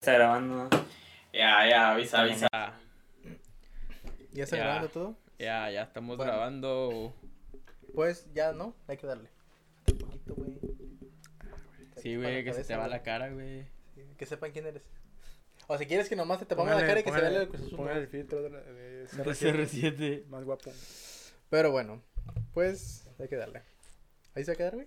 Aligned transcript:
Está 0.00 0.14
grabando. 0.14 0.70
Ya, 1.30 1.68
ya, 1.68 1.90
avisa, 1.90 2.22
avisa. 2.22 2.48
¿Ya 4.32 4.44
está 4.44 4.56
Ya. 4.56 4.62
grabando 4.64 4.88
todo? 4.88 5.16
Ya, 5.38 5.70
ya 5.70 5.82
estamos 5.82 6.16
Bueno. 6.16 6.32
grabando. 6.32 7.14
Pues 7.94 8.26
ya 8.32 8.54
no, 8.54 8.74
hay 8.88 8.96
que 8.96 9.06
darle. 9.06 9.28
Un 9.92 9.98
poquito, 9.98 10.34
güey. 10.36 10.58
Sí, 11.98 12.16
güey, 12.16 12.42
que 12.44 12.54
se 12.54 12.64
te 12.64 12.74
va 12.76 12.88
la 12.88 13.02
cara, 13.02 13.28
güey. 13.28 13.66
Sí, 13.94 14.02
Que 14.16 14.24
sepan 14.24 14.52
quién 14.52 14.64
eres. 14.68 14.84
O 15.66 15.76
si 15.76 15.84
quieres 15.84 16.08
que 16.08 16.16
nomás 16.16 16.38
se 16.38 16.46
te 16.46 16.56
ponga 16.56 16.74
la 16.76 16.86
cara 16.86 17.00
y 17.00 17.02
que 17.04 17.12
se 17.12 17.20
vea 17.20 17.42
el 17.42 17.48
Cruz 17.50 17.70
¿no? 17.74 17.90
el 17.90 18.08
filtro 18.08 18.40
de, 18.42 18.48
la- 18.48 18.62
de 18.62 18.72
De 19.02 19.06
CR7, 19.06 19.52
CR7. 19.52 20.26
Más 20.28 20.44
guapo. 20.44 20.72
Pero 21.50 21.72
bueno, 21.72 22.02
pues 22.54 23.06
hay 23.18 23.28
que 23.28 23.36
darle. 23.36 23.62
¿Ahí 24.34 24.44
se 24.46 24.52
va 24.52 24.54
a 24.54 24.56
quedar, 24.56 24.74
güey? 24.76 24.86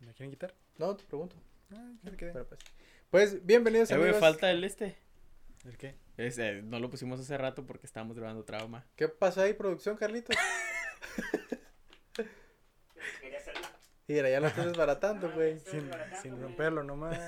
¿Me 0.00 0.12
quieren 0.12 0.30
quitar? 0.32 0.54
No, 0.76 0.94
te 0.94 1.04
pregunto. 1.04 1.34
Ah, 1.74 1.92
que 2.04 2.10
se 2.10 2.16
quede. 2.18 2.32
Pero 2.34 2.46
pues. 2.46 2.60
Pues 3.16 3.46
bienvenidos 3.46 3.90
Eh, 3.90 3.96
güey, 3.96 4.10
amigos. 4.10 4.20
falta 4.20 4.50
el 4.50 4.62
este. 4.62 4.98
¿El 5.64 5.78
qué? 5.78 5.96
Es, 6.18 6.36
eh, 6.36 6.60
no 6.62 6.78
lo 6.78 6.90
pusimos 6.90 7.18
hace 7.18 7.38
rato 7.38 7.64
porque 7.64 7.86
estábamos 7.86 8.18
grabando 8.18 8.44
trauma. 8.44 8.84
¿Qué 8.94 9.08
pasó 9.08 9.40
ahí, 9.40 9.54
producción, 9.54 9.96
Carlitos? 9.96 10.36
Quería 13.22 13.38
hacerlo. 13.38 13.66
Mira, 14.06 14.28
ya 14.28 14.38
lo 14.38 14.48
estás 14.48 14.66
desbaratando, 14.66 15.32
güey. 15.32 15.58
Sin, 15.60 15.90
sin 16.20 16.38
romperlo 16.42 16.82
nomás. 16.82 17.18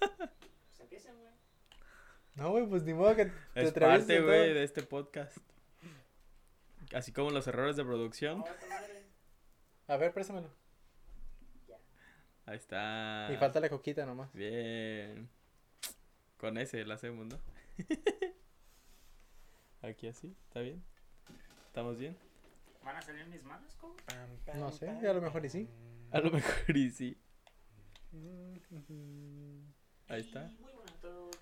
Pues 0.00 0.80
empiecen, 0.80 1.14
güey. 1.16 1.32
No, 2.34 2.50
güey, 2.50 2.66
pues 2.66 2.82
ni 2.82 2.92
modo 2.92 3.14
que 3.14 3.26
te 3.26 3.62
Es 3.62 3.72
parte, 3.72 4.20
güey, 4.20 4.52
de 4.52 4.64
este 4.64 4.82
podcast. 4.82 5.38
Así 6.92 7.12
como 7.12 7.30
los 7.30 7.46
errores 7.46 7.76
de 7.76 7.84
producción. 7.84 8.44
A 9.86 9.96
ver, 9.96 10.12
préstamelo. 10.12 10.50
Ahí 12.46 12.56
está. 12.56 13.28
Y 13.32 13.36
falta 13.36 13.60
la 13.60 13.68
coquita 13.68 14.04
nomás. 14.04 14.32
Bien. 14.32 15.28
Con 16.36 16.58
ese 16.58 16.84
la 16.84 16.94
hacemos, 16.94 17.26
¿no? 17.26 17.38
Aquí 19.82 20.08
así, 20.08 20.34
¿está 20.48 20.60
bien? 20.60 20.82
¿Estamos 21.66 21.98
bien? 21.98 22.16
¿Van 22.84 22.96
a 22.96 23.02
salir 23.02 23.26
mis 23.26 23.42
manos, 23.44 23.74
cómo? 23.76 23.94
No 24.54 24.70
sé, 24.70 24.88
a 24.88 25.12
lo 25.12 25.20
mejor 25.20 25.44
y 25.44 25.50
sí. 25.50 25.68
A 26.10 26.20
lo 26.20 26.30
mejor 26.30 26.76
y 26.76 26.90
sí. 26.90 27.18
Ahí 30.08 30.22
Sí, 30.22 30.28
está. 30.28 30.50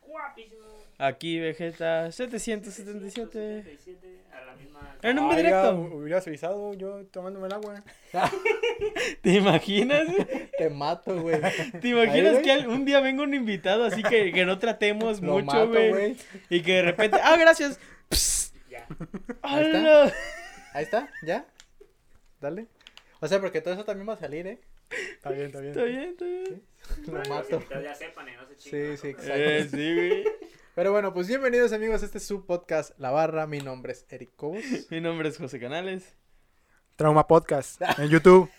Guapísimo. 0.06 0.62
Aquí 0.98 1.40
Vegeta 1.40 2.12
777. 2.12 3.10
177, 3.10 4.20
A 4.32 4.44
la 4.44 4.54
misma. 4.54 4.96
En 5.02 5.18
un 5.18 5.32
Ah, 5.32 5.36
directo. 5.36 5.74
hubieras 5.74 6.26
avisado 6.26 6.74
yo 6.74 7.04
tomándome 7.06 7.46
el 7.48 7.54
agua. 7.54 7.82
¿Te 9.22 9.30
imaginas? 9.34 10.06
Te 10.58 10.70
mato, 10.70 11.20
güey. 11.20 11.40
¿Te 11.80 11.88
imaginas 11.88 12.36
Ahí, 12.36 12.42
que 12.42 12.52
al- 12.52 12.68
un 12.68 12.84
día 12.84 13.00
venga 13.00 13.22
un 13.22 13.34
invitado 13.34 13.84
así 13.84 14.02
que, 14.02 14.32
que 14.32 14.44
no 14.44 14.58
tratemos 14.58 15.20
Lo 15.20 15.32
mucho, 15.34 15.46
mato, 15.46 15.68
güey? 15.68 16.16
Y 16.50 16.60
que 16.62 16.74
de 16.74 16.82
repente, 16.82 17.18
ah, 17.22 17.36
gracias. 17.36 17.80
Psst, 18.10 18.54
Ya. 18.70 18.86
Ahí 19.42 19.64
está. 19.64 20.04
Ahí 20.74 20.84
está, 20.84 21.10
ya. 21.24 21.46
Dale. 22.40 22.66
O 23.20 23.28
sea, 23.28 23.40
porque 23.40 23.60
todo 23.60 23.74
eso 23.74 23.84
también 23.84 24.08
va 24.08 24.14
a 24.14 24.18
salir, 24.18 24.46
¿eh? 24.46 24.58
Está 24.92 25.30
bien, 25.30 25.46
está 25.46 25.60
bien. 25.60 25.70
Está 25.72 25.84
bien, 25.84 26.02
está 26.10 26.24
bien. 26.24 26.62
Lo 27.06 27.34
mato. 27.34 27.62
ya 27.82 27.94
sepan 27.94 28.28
y 28.28 28.32
no 28.32 28.46
se. 28.46 28.58
Sí, 28.58 28.96
sí, 28.96 29.08
exacto. 29.08 29.32
Eh, 29.34 29.68
sí, 29.70 29.94
güey. 29.94 30.24
Pero 30.74 30.92
bueno, 30.92 31.12
pues 31.14 31.28
bienvenidos 31.28 31.72
amigos, 31.72 32.02
este 32.02 32.18
es 32.18 32.26
su 32.26 32.46
podcast 32.46 32.98
La 32.98 33.10
Barra, 33.10 33.46
mi 33.46 33.60
nombre 33.60 33.92
es 33.92 34.06
Eric 34.08 34.34
Cobos. 34.36 34.62
Mi 34.90 35.00
nombre 35.00 35.28
es 35.28 35.38
José 35.38 35.60
Canales. 35.60 36.16
Trauma 36.96 37.26
Podcast. 37.26 37.80
En 37.98 38.08
YouTube. 38.08 38.50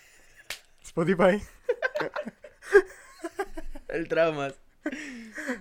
Spotify. 0.82 1.42
El 3.88 4.08
Traumas. 4.08 4.54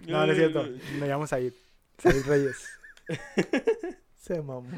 No, 0.07 0.25
no 0.25 0.31
es 0.31 0.37
cierto. 0.37 0.63
Me 0.99 1.07
llamo 1.07 1.27
Said. 1.27 1.53
Said 1.97 2.25
Reyes. 2.25 2.67
Se 4.17 4.41
mamó. 4.41 4.69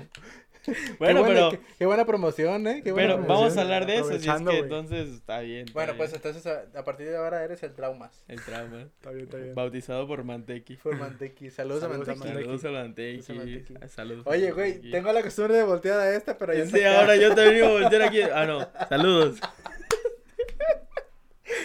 Bueno, 1.00 1.24
qué 1.24 1.26
buena, 1.26 1.26
pero, 1.28 1.50
qué, 1.52 1.60
qué 1.80 1.86
buena 1.86 2.06
promoción, 2.06 2.68
¿eh? 2.68 2.82
Qué 2.84 2.92
buena 2.92 3.14
pero 3.16 3.26
promoción. 3.26 3.44
vamos 3.46 3.58
a 3.58 3.62
hablar 3.62 3.86
de 3.86 3.96
eso, 3.98 4.10
si 4.20 4.30
es 4.30 4.42
que 4.42 4.58
entonces 4.60 5.10
está 5.10 5.40
bien. 5.42 5.62
está 5.68 5.74
Bueno, 5.74 5.94
bien. 5.94 5.98
pues 5.98 6.14
entonces 6.14 6.46
a, 6.48 6.66
a 6.80 6.84
partir 6.84 7.08
de 7.08 7.18
ahora 7.18 7.44
eres 7.44 7.62
el 7.64 7.74
Traumas. 7.74 8.24
El 8.28 8.42
Trauma. 8.44 8.82
Está 8.82 9.12
bien, 9.12 9.26
está 9.26 9.38
bien. 9.38 9.56
Bautizado 9.56 10.08
por 10.08 10.24
Mantequi. 10.24 10.78
Por 10.78 10.96
Mantequi. 10.98 11.50
Saludos, 11.52 11.84
a 11.84 11.88
Saludos 11.90 12.08
a 12.10 12.16
Mantequi. 12.16 12.34
Saludos 12.44 12.66
a 12.66 12.72
Mantequi. 12.72 13.22
Saludos 13.22 13.46
a 13.46 13.46
Mantequi. 13.46 13.90
Saludos 13.90 14.28
a 14.28 14.30
Oye, 14.30 14.52
güey, 14.52 14.92
tengo 14.92 15.12
la 15.14 15.22
costumbre 15.22 15.56
de 15.58 15.64
voltear 15.64 16.00
a 16.00 16.16
esta, 16.16 16.38
pero 16.38 16.54
ya 16.54 16.66
Sí, 16.66 16.84
ahora 16.84 17.16
yo 17.18 17.36
también 17.36 17.58
iba 17.58 17.68
a 17.68 17.72
voltear 17.72 18.02
aquí. 18.04 18.22
Ah, 18.22 18.46
no. 18.46 18.68
Saludos. 18.90 19.40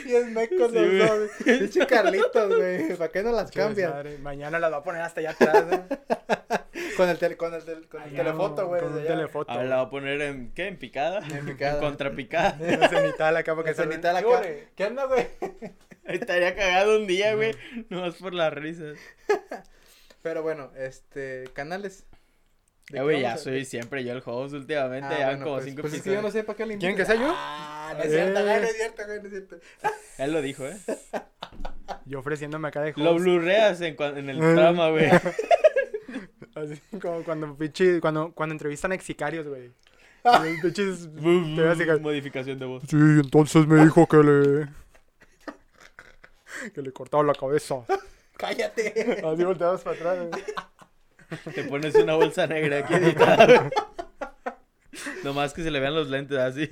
Y 0.05 0.13
es 0.15 0.27
mecos 0.27 0.73
Sí, 0.73 0.79
los 0.79 1.09
dos. 1.09 1.31
Pinche 1.45 1.87
Carlitos, 1.87 2.57
güey. 2.57 2.97
¿Para 2.97 3.11
qué 3.13 3.23
no 3.23 3.33
las 3.33 3.51
desmadre. 3.51 4.19
Mañana 4.19 4.59
las 4.59 4.73
va 4.73 4.79
a 4.79 4.83
poner 4.83 5.03
hasta 5.03 5.21
allá 5.21 5.31
atrás. 5.31 5.65
¿eh? 5.71 5.99
Con 7.01 7.09
el, 7.11 7.19
tele, 7.19 7.37
con 7.37 7.55
el, 7.55 7.65
tel- 7.65 7.89
con 7.89 8.03
el 8.03 8.09
Ay, 8.11 8.17
telefoto, 8.17 8.67
güey. 8.69 8.81
Con 8.81 8.91
un 8.91 8.97
desde 8.97 9.09
allá. 9.09 9.17
telefoto. 9.17 9.51
Ahora 9.51 9.65
la 9.65 9.77
voy 9.79 9.87
a 9.87 9.91
poner 9.91 10.21
en, 10.23 10.53
¿qué? 10.53 10.67
¿En 10.69 10.79
picada? 10.79 11.21
En 11.31 11.47
picada. 11.47 11.75
En 11.75 11.81
contrapicada. 11.85 12.57
En 12.61 12.89
cenital 12.89 13.37
acá 13.37 13.55
porque 13.55 13.71
Que 13.71 13.75
se 13.77 13.83
se 13.83 13.87
necesita 13.89 14.13
la 14.13 14.23
cara. 14.23 14.47
¿Qué 14.77 14.85
onda, 14.87 15.05
güey? 15.07 15.27
Estaría 16.05 16.55
cagado 16.55 16.97
un 16.99 17.07
día, 17.07 17.35
güey. 17.35 17.55
Nomás 17.89 18.15
por 18.17 18.35
las 18.35 18.53
risas. 18.53 18.99
Pero 20.23 20.43
bueno, 20.43 20.71
este, 20.77 21.45
canales. 21.55 22.05
¿De 22.91 22.99
Eh, 22.99 23.03
güey, 23.03 23.21
ya 23.21 23.37
soy 23.37 23.65
siempre 23.65 24.03
yo 24.05 24.13
el 24.13 24.23
host 24.25 24.53
últimamente. 24.55 25.09
Ah, 25.15 25.19
ya 25.19 25.27
bueno, 25.29 25.45
como 25.45 25.57
pues, 25.57 25.65
cinco 25.67 25.83
pues 25.83 25.95
es 25.95 26.03
que 26.03 26.11
yo 26.11 26.15
no 26.21 26.29
episodios. 26.29 26.33
sé 26.43 26.45
para 26.45 26.57
qué 26.57 26.67
le 26.67 26.79
¿Quieren 26.79 26.97
que 26.97 27.05
sea 27.07 27.15
yo? 27.15 27.33
Ah, 27.35 27.95
no 27.97 28.03
es 28.03 28.11
cierto, 28.11 28.41
Eh. 28.41 28.43
güey, 28.43 28.61
no 28.61 28.67
es 28.67 28.77
cierto, 28.77 29.03
güey, 29.07 29.19
no 29.21 29.25
es 29.27 29.31
cierto. 29.31 29.57
Él 30.19 30.33
lo 30.33 30.43
dijo, 30.43 30.67
¿eh? 30.67 30.77
Yo 32.05 32.19
ofreciéndome 32.19 32.69
acá 32.69 32.81
de 32.83 32.93
Lo 32.97 33.13
host. 33.13 33.21
blurreas 33.25 33.81
en, 33.81 33.97
en 34.01 34.29
el 34.31 34.43
Eh. 34.43 34.55
trama, 34.55 34.91
güey. 34.91 35.09
Así 36.61 36.81
como 37.01 37.23
cuando 37.25 37.57
pinche, 37.57 38.01
cuando, 38.01 38.33
cuando 38.33 38.55
entrevistan 38.55 38.93
a 38.93 38.95
ex 38.95 39.05
sicarios, 39.05 39.47
güey. 39.47 39.71
Que- 40.23 41.99
Modificación 42.01 42.59
de 42.59 42.67
voz. 42.67 42.83
Sí, 42.89 42.97
entonces 42.97 43.67
me 43.67 43.83
dijo 43.83 44.07
que 44.07 44.17
le. 44.19 44.69
que 46.75 46.83
le 46.83 46.93
cortaba 46.93 47.23
la 47.23 47.35
cabeza. 47.35 47.77
Cállate. 48.37 49.23
Así 49.25 49.45
volteados 49.45 49.83
para 49.83 49.97
atrás, 49.97 50.19
güey. 50.29 51.55
Te 51.55 51.65
pones 51.65 51.95
una 51.95 52.15
bolsa 52.15 52.47
negra 52.47 52.79
aquí 52.79 52.95
editada. 52.95 53.71
Nomás 55.25 55.53
que 55.55 55.63
se 55.63 55.71
le 55.71 55.79
vean 55.81 55.95
los 55.95 56.09
lentes 56.09 56.37
así. 56.39 56.71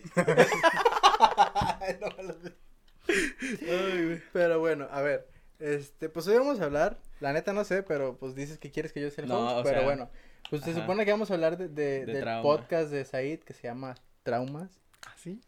Ay. 3.71 4.23
Pero 4.33 4.59
bueno, 4.61 4.89
a 4.91 5.01
ver. 5.01 5.27
Este, 5.59 6.09
pues 6.09 6.27
hoy 6.29 6.37
vamos 6.39 6.61
a 6.61 6.65
hablar, 6.65 6.99
la 7.21 7.33
neta 7.33 7.53
no 7.53 7.65
sé, 7.65 7.83
pero 7.83 8.17
pues 8.17 8.35
dices 8.35 8.59
que 8.59 8.71
quieres 8.71 8.93
que 8.93 9.01
yo 9.01 9.11
sea 9.11 9.25
el 9.25 9.31
No, 9.31 9.57
host, 9.57 9.65
pero 9.65 9.79
sea, 9.81 9.85
bueno. 9.87 10.09
Pues 10.51 10.63
se 10.63 10.73
supone 10.73 11.05
que 11.05 11.11
vamos 11.11 11.31
a 11.31 11.35
hablar 11.35 11.59
de, 11.59 11.69
de- 11.69 12.07
De 12.07 12.13
del 12.13 12.21
trauma. 12.23 12.43
podcast 12.43 12.91
de 12.91 13.05
Said 13.05 13.41
que 13.41 13.53
se 13.53 13.65
llama 13.65 13.95
Traumas. 14.23 14.71
¿Así? 15.15 15.41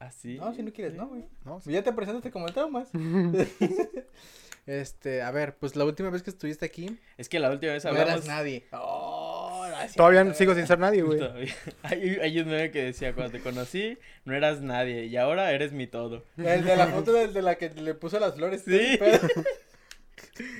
Así. 0.00 0.36
No, 0.38 0.52
si 0.52 0.62
no 0.62 0.72
quieres, 0.72 0.94
no, 0.94 1.06
güey. 1.08 1.24
No, 1.44 1.60
sí. 1.60 1.70
Ya 1.72 1.82
te 1.82 1.92
presentaste 1.92 2.30
como 2.30 2.46
el 2.48 2.52
Traumas. 2.52 2.88
este, 4.66 5.22
a 5.22 5.30
ver, 5.30 5.56
pues 5.56 5.76
la 5.76 5.84
última 5.84 6.10
vez 6.10 6.22
que 6.22 6.30
estuviste 6.30 6.64
aquí, 6.66 6.98
Es 7.16 7.28
que 7.28 7.38
la 7.38 7.50
última 7.50 7.72
vez 7.72 7.84
no 7.84 7.90
hablamos. 7.90 8.12
eras 8.12 8.26
nadie. 8.26 8.66
Oh, 8.72 9.43
no 9.84 9.90
es 9.90 9.96
Todavía 9.96 10.22
cierto. 10.22 10.38
sigo 10.38 10.54
sin 10.54 10.66
ser 10.66 10.78
nadie, 10.78 11.02
güey. 11.02 11.20
Hay, 11.82 12.16
hay 12.20 12.40
un 12.40 12.48
meme 12.48 12.70
que 12.70 12.82
decía, 12.84 13.14
cuando 13.14 13.32
te 13.32 13.40
conocí, 13.42 13.98
no 14.24 14.34
eras 14.34 14.60
nadie, 14.60 15.04
y 15.06 15.16
ahora 15.16 15.50
eres 15.52 15.72
mi 15.72 15.86
todo. 15.86 16.24
El 16.36 16.64
de 16.64 16.76
la 16.76 16.86
foto 16.88 17.12
del 17.12 17.32
de 17.32 17.42
la 17.42 17.56
que 17.56 17.70
le 17.70 17.94
puso 17.94 18.18
las 18.18 18.34
flores. 18.34 18.62
Sí. 18.64 18.98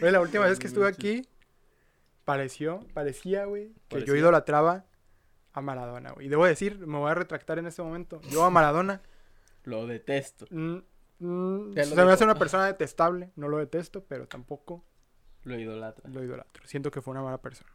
Güey, 0.00 0.12
la 0.12 0.20
última 0.20 0.44
No 0.44 0.50
vez 0.50 0.58
que 0.58 0.66
estuve 0.66 0.86
aquí, 0.88 1.26
pareció, 2.24 2.86
parecía, 2.94 3.44
güey, 3.44 3.72
que 3.88 4.04
yo 4.04 4.14
idolatraba 4.14 4.84
a 5.52 5.60
Maradona, 5.60 6.12
güey. 6.12 6.26
Y 6.26 6.28
debo 6.28 6.44
decir, 6.46 6.78
me 6.86 6.98
voy 6.98 7.10
a 7.10 7.14
retractar 7.14 7.58
en 7.58 7.66
este 7.66 7.82
momento. 7.82 8.20
Yo 8.30 8.44
a 8.44 8.50
Maradona, 8.50 9.00
Lo 9.64 9.86
detesto. 9.86 10.46
mm, 10.50 10.76
mm, 11.20 11.72
Ya 11.74 11.84
se 11.84 11.94
lo 11.96 12.04
me 12.06 12.12
hace 12.12 12.24
una 12.24 12.34
persona 12.34 12.66
detestable. 12.66 13.30
No 13.36 13.48
lo 13.48 13.58
detesto, 13.58 14.04
pero 14.04 14.26
tampoco 14.28 14.84
Lo 15.44 15.58
idolatra. 15.58 16.08
lo 16.10 16.22
idolatro. 16.22 16.66
Siento 16.66 16.91
que 16.91 17.00
fue 17.00 17.12
una 17.12 17.22
mala 17.22 17.38
persona. 17.41 17.70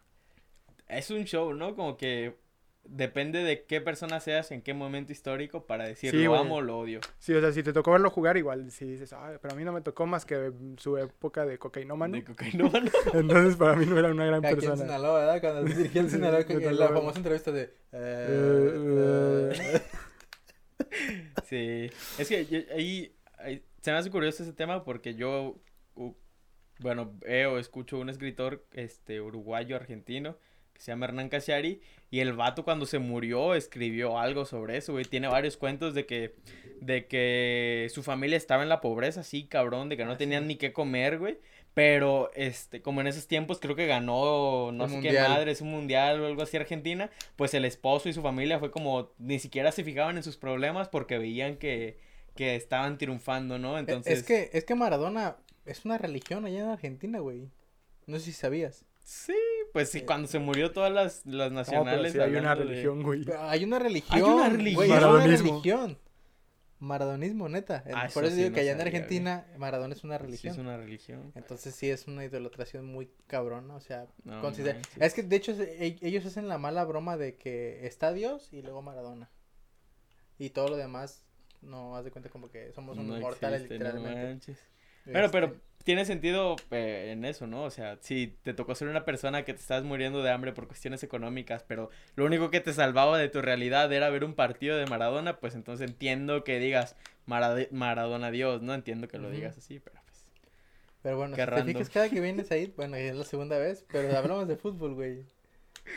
Es 0.90 1.10
un 1.12 1.24
show, 1.26 1.54
¿no? 1.54 1.76
Como 1.76 1.96
que 1.98 2.36
depende 2.84 3.44
de 3.44 3.66
qué 3.66 3.82
persona 3.82 4.20
seas, 4.20 4.50
en 4.52 4.62
qué 4.64 4.74
momento 4.74 5.12
histórico, 5.12 5.68
para 5.68 5.86
decir 5.88 6.10
Sí, 6.10 6.24
lo 6.24 6.36
amo 6.36 6.56
o 6.56 6.62
lo 6.62 6.80
odio. 6.80 7.02
Sí, 7.20 7.34
o 7.36 7.40
sea, 7.42 7.52
si 7.52 7.62
te 7.62 7.72
tocó 7.72 7.92
verlo 7.92 8.10
jugar, 8.10 8.36
igual 8.38 8.72
si 8.72 8.86
dices, 8.86 9.14
"Ay, 9.14 9.38
pero 9.42 9.54
a 9.54 9.58
mí 9.58 9.64
no 9.64 9.72
me 9.72 9.82
tocó 9.82 10.08
más 10.08 10.26
que 10.26 10.52
su 10.78 10.98
época 10.98 11.46
de 11.46 11.60
cocainómano. 11.60 12.16
De 12.18 12.24
cocainómano. 12.24 12.90
Entonces, 13.14 13.56
para 13.58 13.76
mí 13.76 13.86
no 13.86 14.00
era 14.00 14.10
una 14.10 14.26
gran 14.26 14.44
Aquí 14.44 14.54
en 14.56 14.60
persona. 14.60 14.82
Sinaloa, 14.82 15.20
¿verdad? 15.20 15.42
Cuando 15.42 15.68
se 15.68 15.76
dirigió 15.78 16.02
en 16.02 16.10
Sinaloa, 16.10 16.42
Sí, 16.42 16.54
en 16.54 16.80
la 16.80 16.88
famosa 16.90 17.18
entrevista 17.20 17.52
de... 17.52 17.74
eh, 17.92 19.82
Sí. 21.46 21.90
Es 22.18 22.28
que 22.28 22.46
yo- 22.46 22.60
ahí, 22.74 23.16
ahí- 23.38 23.64
se 23.82 23.92
me 23.92 23.98
hace 23.98 24.10
curioso 24.10 24.44
ese 24.44 24.54
tema 24.54 24.84
porque 24.84 25.16
yo, 25.16 25.60
u- 25.96 26.16
bueno, 26.80 27.14
veo, 27.20 27.60
escucho 27.60 27.98
un 28.00 28.10
escritor 28.10 28.66
este, 28.74 29.22
uruguayo 29.22 29.76
argentino 29.76 30.38
que 30.80 30.86
se 30.86 30.92
llama 30.94 31.06
Hernán 31.08 31.28
Casiari 31.28 31.82
y 32.10 32.22
el 32.22 32.32
vato 32.34 32.64
cuando 32.64 32.86
se 32.86 33.00
murió 33.00 33.54
escribió 33.54 34.18
algo 34.18 34.46
sobre 34.46 34.78
eso, 34.78 34.94
güey. 34.94 35.04
Tiene 35.04 35.28
varios 35.28 35.58
cuentos 35.58 35.94
de 35.94 36.06
que, 36.06 36.36
de 36.80 37.06
que 37.06 37.88
su 37.94 38.02
familia 38.02 38.38
estaba 38.38 38.64
en 38.64 38.70
la 38.70 38.80
pobreza, 38.80 39.24
sí, 39.24 39.44
cabrón, 39.46 39.90
de 39.90 39.98
que 39.98 40.06
no 40.06 40.14
Ah, 40.14 40.18
tenían 40.18 40.48
ni 40.48 40.56
qué 40.56 40.72
comer, 40.72 41.20
güey. 41.20 41.38
Pero, 41.74 42.32
este, 42.34 42.82
como 42.82 43.02
en 43.02 43.08
esos 43.08 43.28
tiempos 43.28 43.60
creo 43.60 43.76
que 43.76 43.86
ganó, 43.88 44.72
no 44.72 44.86
El 44.86 44.90
sé 44.90 44.96
mundial. 44.96 45.16
qué 45.16 45.22
madre, 45.22 45.52
es 45.52 45.62
un 45.62 45.70
mundial 45.70 46.20
o 46.22 46.26
algo 46.28 46.42
así 46.42 46.56
Argentina, 46.58 47.10
pues 47.36 47.54
el 47.54 47.64
esposo 47.66 48.08
y 48.10 48.14
su 48.14 48.22
familia 48.22 48.58
fue 48.58 48.72
como, 48.72 49.12
ni 49.20 49.38
siquiera 49.38 49.72
se 49.74 49.84
fijaban 49.84 50.16
en 50.18 50.24
sus 50.24 50.38
problemas 50.38 50.88
porque 50.88 51.18
veían 51.20 51.58
que, 51.58 51.98
que 52.36 52.56
estaban 52.56 52.98
triunfando, 52.98 53.60
¿no? 53.60 53.78
Entonces, 53.78 54.12
E, 54.14 54.18
Es 54.18 54.24
que, 54.24 54.50
es 54.58 54.64
que 54.66 54.76
Maradona 54.76 55.36
es 55.66 55.84
una 55.86 55.98
religión 55.98 56.46
allá 56.46 56.60
en 56.62 56.70
Argentina, 56.70 57.20
güey. 57.20 57.50
No 58.08 58.18
sé 58.18 58.26
si 58.26 58.32
sabías. 58.32 58.86
Sí, 59.10 59.34
pues 59.74 59.90
sí, 59.90 60.02
cuando 60.02 60.28
se 60.28 60.38
murió 60.40 60.72
todas 60.72 60.92
las, 60.92 61.26
las 61.26 61.52
No, 61.52 61.56
pero 61.66 61.84
nacionales. 61.84 62.14
sí 62.14 62.20
hay 62.20 62.36
una 62.36 62.56
de- 62.56 62.64
religión, 62.64 63.02
güey. 63.04 63.24
Pero 63.26 63.42
hay 63.42 63.64
una 63.64 63.80
religión. 63.80 64.22
una 64.24 64.34
güey, 64.50 64.52
religión. 64.58 64.84
es 64.84 64.90
una 64.90 65.00
Maradonismo. 65.00 65.50
religión. 65.52 65.98
Maradonismo, 66.82 67.50
neta. 67.50 67.84
Ah, 67.94 68.08
Por 68.14 68.24
eso 68.24 68.34
eso 68.34 68.36
digo 68.38 68.54
que 68.54 68.62
allá 68.62 68.72
en 68.72 68.80
Argentina 68.82 69.46
Maradona 69.58 69.94
es 69.94 70.04
una 70.06 70.18
Sí, 70.18 70.24
religión. 70.24 70.54
es 70.54 70.60
una 70.60 70.78
religión. 70.78 71.32
Entonces 71.36 71.76
sí 71.76 71.90
es 71.90 72.08
una 72.08 72.24
idolatración 72.24 72.86
muy 72.86 73.12
cabrona, 73.28 73.76
o 73.76 73.82
sea, 73.82 74.08
No 74.24 74.40
considera- 74.42 74.80
es 74.98 75.14
que 75.14 75.24
de 75.24 75.36
hecho 75.36 75.52
e- 75.60 75.98
ellos 76.02 76.26
hacen 76.26 76.48
la 76.48 76.58
mala 76.58 76.86
broma 76.86 77.18
de 77.18 77.36
que 77.36 77.86
está 77.86 78.14
Dios 78.14 78.54
y 78.54 78.62
luego 78.62 78.82
Maradona. 78.82 79.30
Y 80.38 80.52
todo 80.52 80.70
lo 80.70 80.78
demás 80.78 81.26
no 81.62 81.98
haz 81.98 82.06
de 82.06 82.12
cuenta 82.12 82.30
como 82.30 82.50
que 82.50 82.72
somos 82.72 82.98
unos 82.98 83.18
No 83.18 83.22
mortales 83.22 83.64
existe, 83.64 83.78
no 83.84 83.86
literalmente. 83.92 84.24
manches. 84.30 84.60
Bueno, 85.06 85.28
pero 85.32 85.48
Este, 85.48 85.60
tiene 85.84 86.06
sentido 86.06 86.56
eh, 86.72 87.10
en 87.14 87.26
eso, 87.26 87.48
¿no? 87.48 87.64
O 87.64 87.70
sea, 87.72 87.98
si 88.02 88.36
te 88.44 88.54
tocó 88.54 88.76
ser 88.76 88.88
una 88.90 89.06
persona 89.06 89.44
que 89.46 89.54
te 89.54 89.60
estás 89.62 89.84
muriendo 89.84 90.22
de 90.22 90.32
hambre 90.32 90.52
por 90.54 90.68
cuestiones 90.68 91.04
económicas, 91.04 91.64
pero 91.68 91.90
lo 92.16 92.26
único 92.26 92.52
que 92.52 92.60
te 92.60 92.74
salvaba 92.74 93.18
de 93.18 93.30
tu 93.30 93.42
realidad 93.42 93.92
era 93.92 94.10
ver 94.10 94.24
un 94.24 94.34
partido 94.36 94.78
de 94.78 94.86
Maradona, 94.86 95.40
pues 95.40 95.56
entonces 95.56 95.90
entiendo 95.90 96.44
que 96.44 96.60
digas 96.60 96.96
Marade- 97.26 97.70
Maradona 97.72 98.30
Dios, 98.32 98.62
¿no? 98.62 98.74
Entiendo 98.74 99.08
que 99.08 99.18
lo 99.18 99.30
digas 99.30 99.58
así, 99.58 99.80
pero 99.80 100.00
pues... 100.06 100.32
Pero 101.02 101.18
bueno, 101.18 101.36
qué 101.36 101.42
si 101.44 101.46
te 101.46 101.52
random. 101.56 101.68
fijas 101.74 101.90
cada 101.90 102.10
que 102.10 102.20
vienes 102.20 102.52
ahí, 102.52 102.74
bueno, 102.76 102.98
es 102.98 103.16
la 103.16 103.24
segunda 103.24 103.58
vez, 103.58 103.86
pero 103.92 104.16
hablamos 104.18 104.48
de 104.48 104.58
fútbol, 104.58 104.94
güey. 104.96 105.24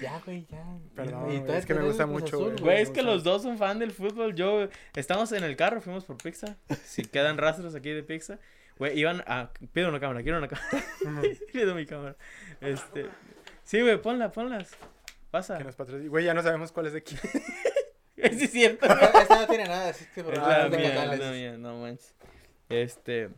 Ya, 0.01 0.23
güey, 0.25 0.47
ya. 0.51 0.65
Perdón, 0.95 1.31
Y 1.33 1.39
güey, 1.41 1.59
es 1.59 1.67
que 1.67 1.75
me 1.75 1.81
te 1.81 1.87
gusta 1.87 2.07
mucho, 2.07 2.37
Azul, 2.37 2.57
güey. 2.61 2.81
Es 2.81 2.91
que 2.91 3.03
los 3.03 3.25
dos 3.25 3.43
son 3.43 3.59
fan 3.59 3.79
del 3.79 3.91
fútbol. 3.91 4.35
Yo, 4.35 4.69
estamos 4.97 5.33
en 5.33 5.45
el 5.45 5.55
carro, 5.57 5.83
fuimos 5.83 6.05
por 6.05 6.17
pizza. 6.17 6.57
Si 6.85 7.03
quedan 7.05 7.37
rastros 7.37 7.75
aquí 7.75 7.91
de 7.91 8.03
pizza. 8.03 8.39
Güey, 8.79 8.99
iban 8.99 9.23
a... 9.27 9.51
Pido 9.73 9.89
una 9.89 10.01
cámara, 10.01 10.23
quiero 10.23 10.39
una 10.39 10.49
cámara. 10.49 10.85
Pido 11.53 11.75
mi 11.75 11.87
cámara. 11.87 12.17
Este... 12.61 13.09
Sí, 13.65 13.81
güey, 13.81 14.01
ponla, 14.01 14.33
ponlas. 14.33 14.73
Pasa. 15.31 15.59
Que 15.59 15.65
nos 15.65 15.77
patrocina. 15.77 16.11
Güey, 16.11 16.25
ya 16.25 16.35
no 16.35 16.43
sabemos 16.43 16.73
cuál 16.73 16.87
es 16.87 16.93
de 16.93 17.03
quién. 17.03 17.21
Sí, 18.15 18.45
es 18.45 18.53
cierto. 18.53 18.87
Esta 18.87 19.41
no 19.41 19.47
tiene 19.49 19.65
nada, 19.65 19.89
así 19.89 20.05
que 20.15 20.23
por 20.23 20.35
Es 20.35 20.39
favor, 20.39 20.71
la 20.71 20.79
mía, 20.79 21.13
es 21.13 21.19
la 21.19 21.31
mía, 21.33 21.57
no 21.59 21.79
manches. 21.79 22.15
Este. 22.69 23.31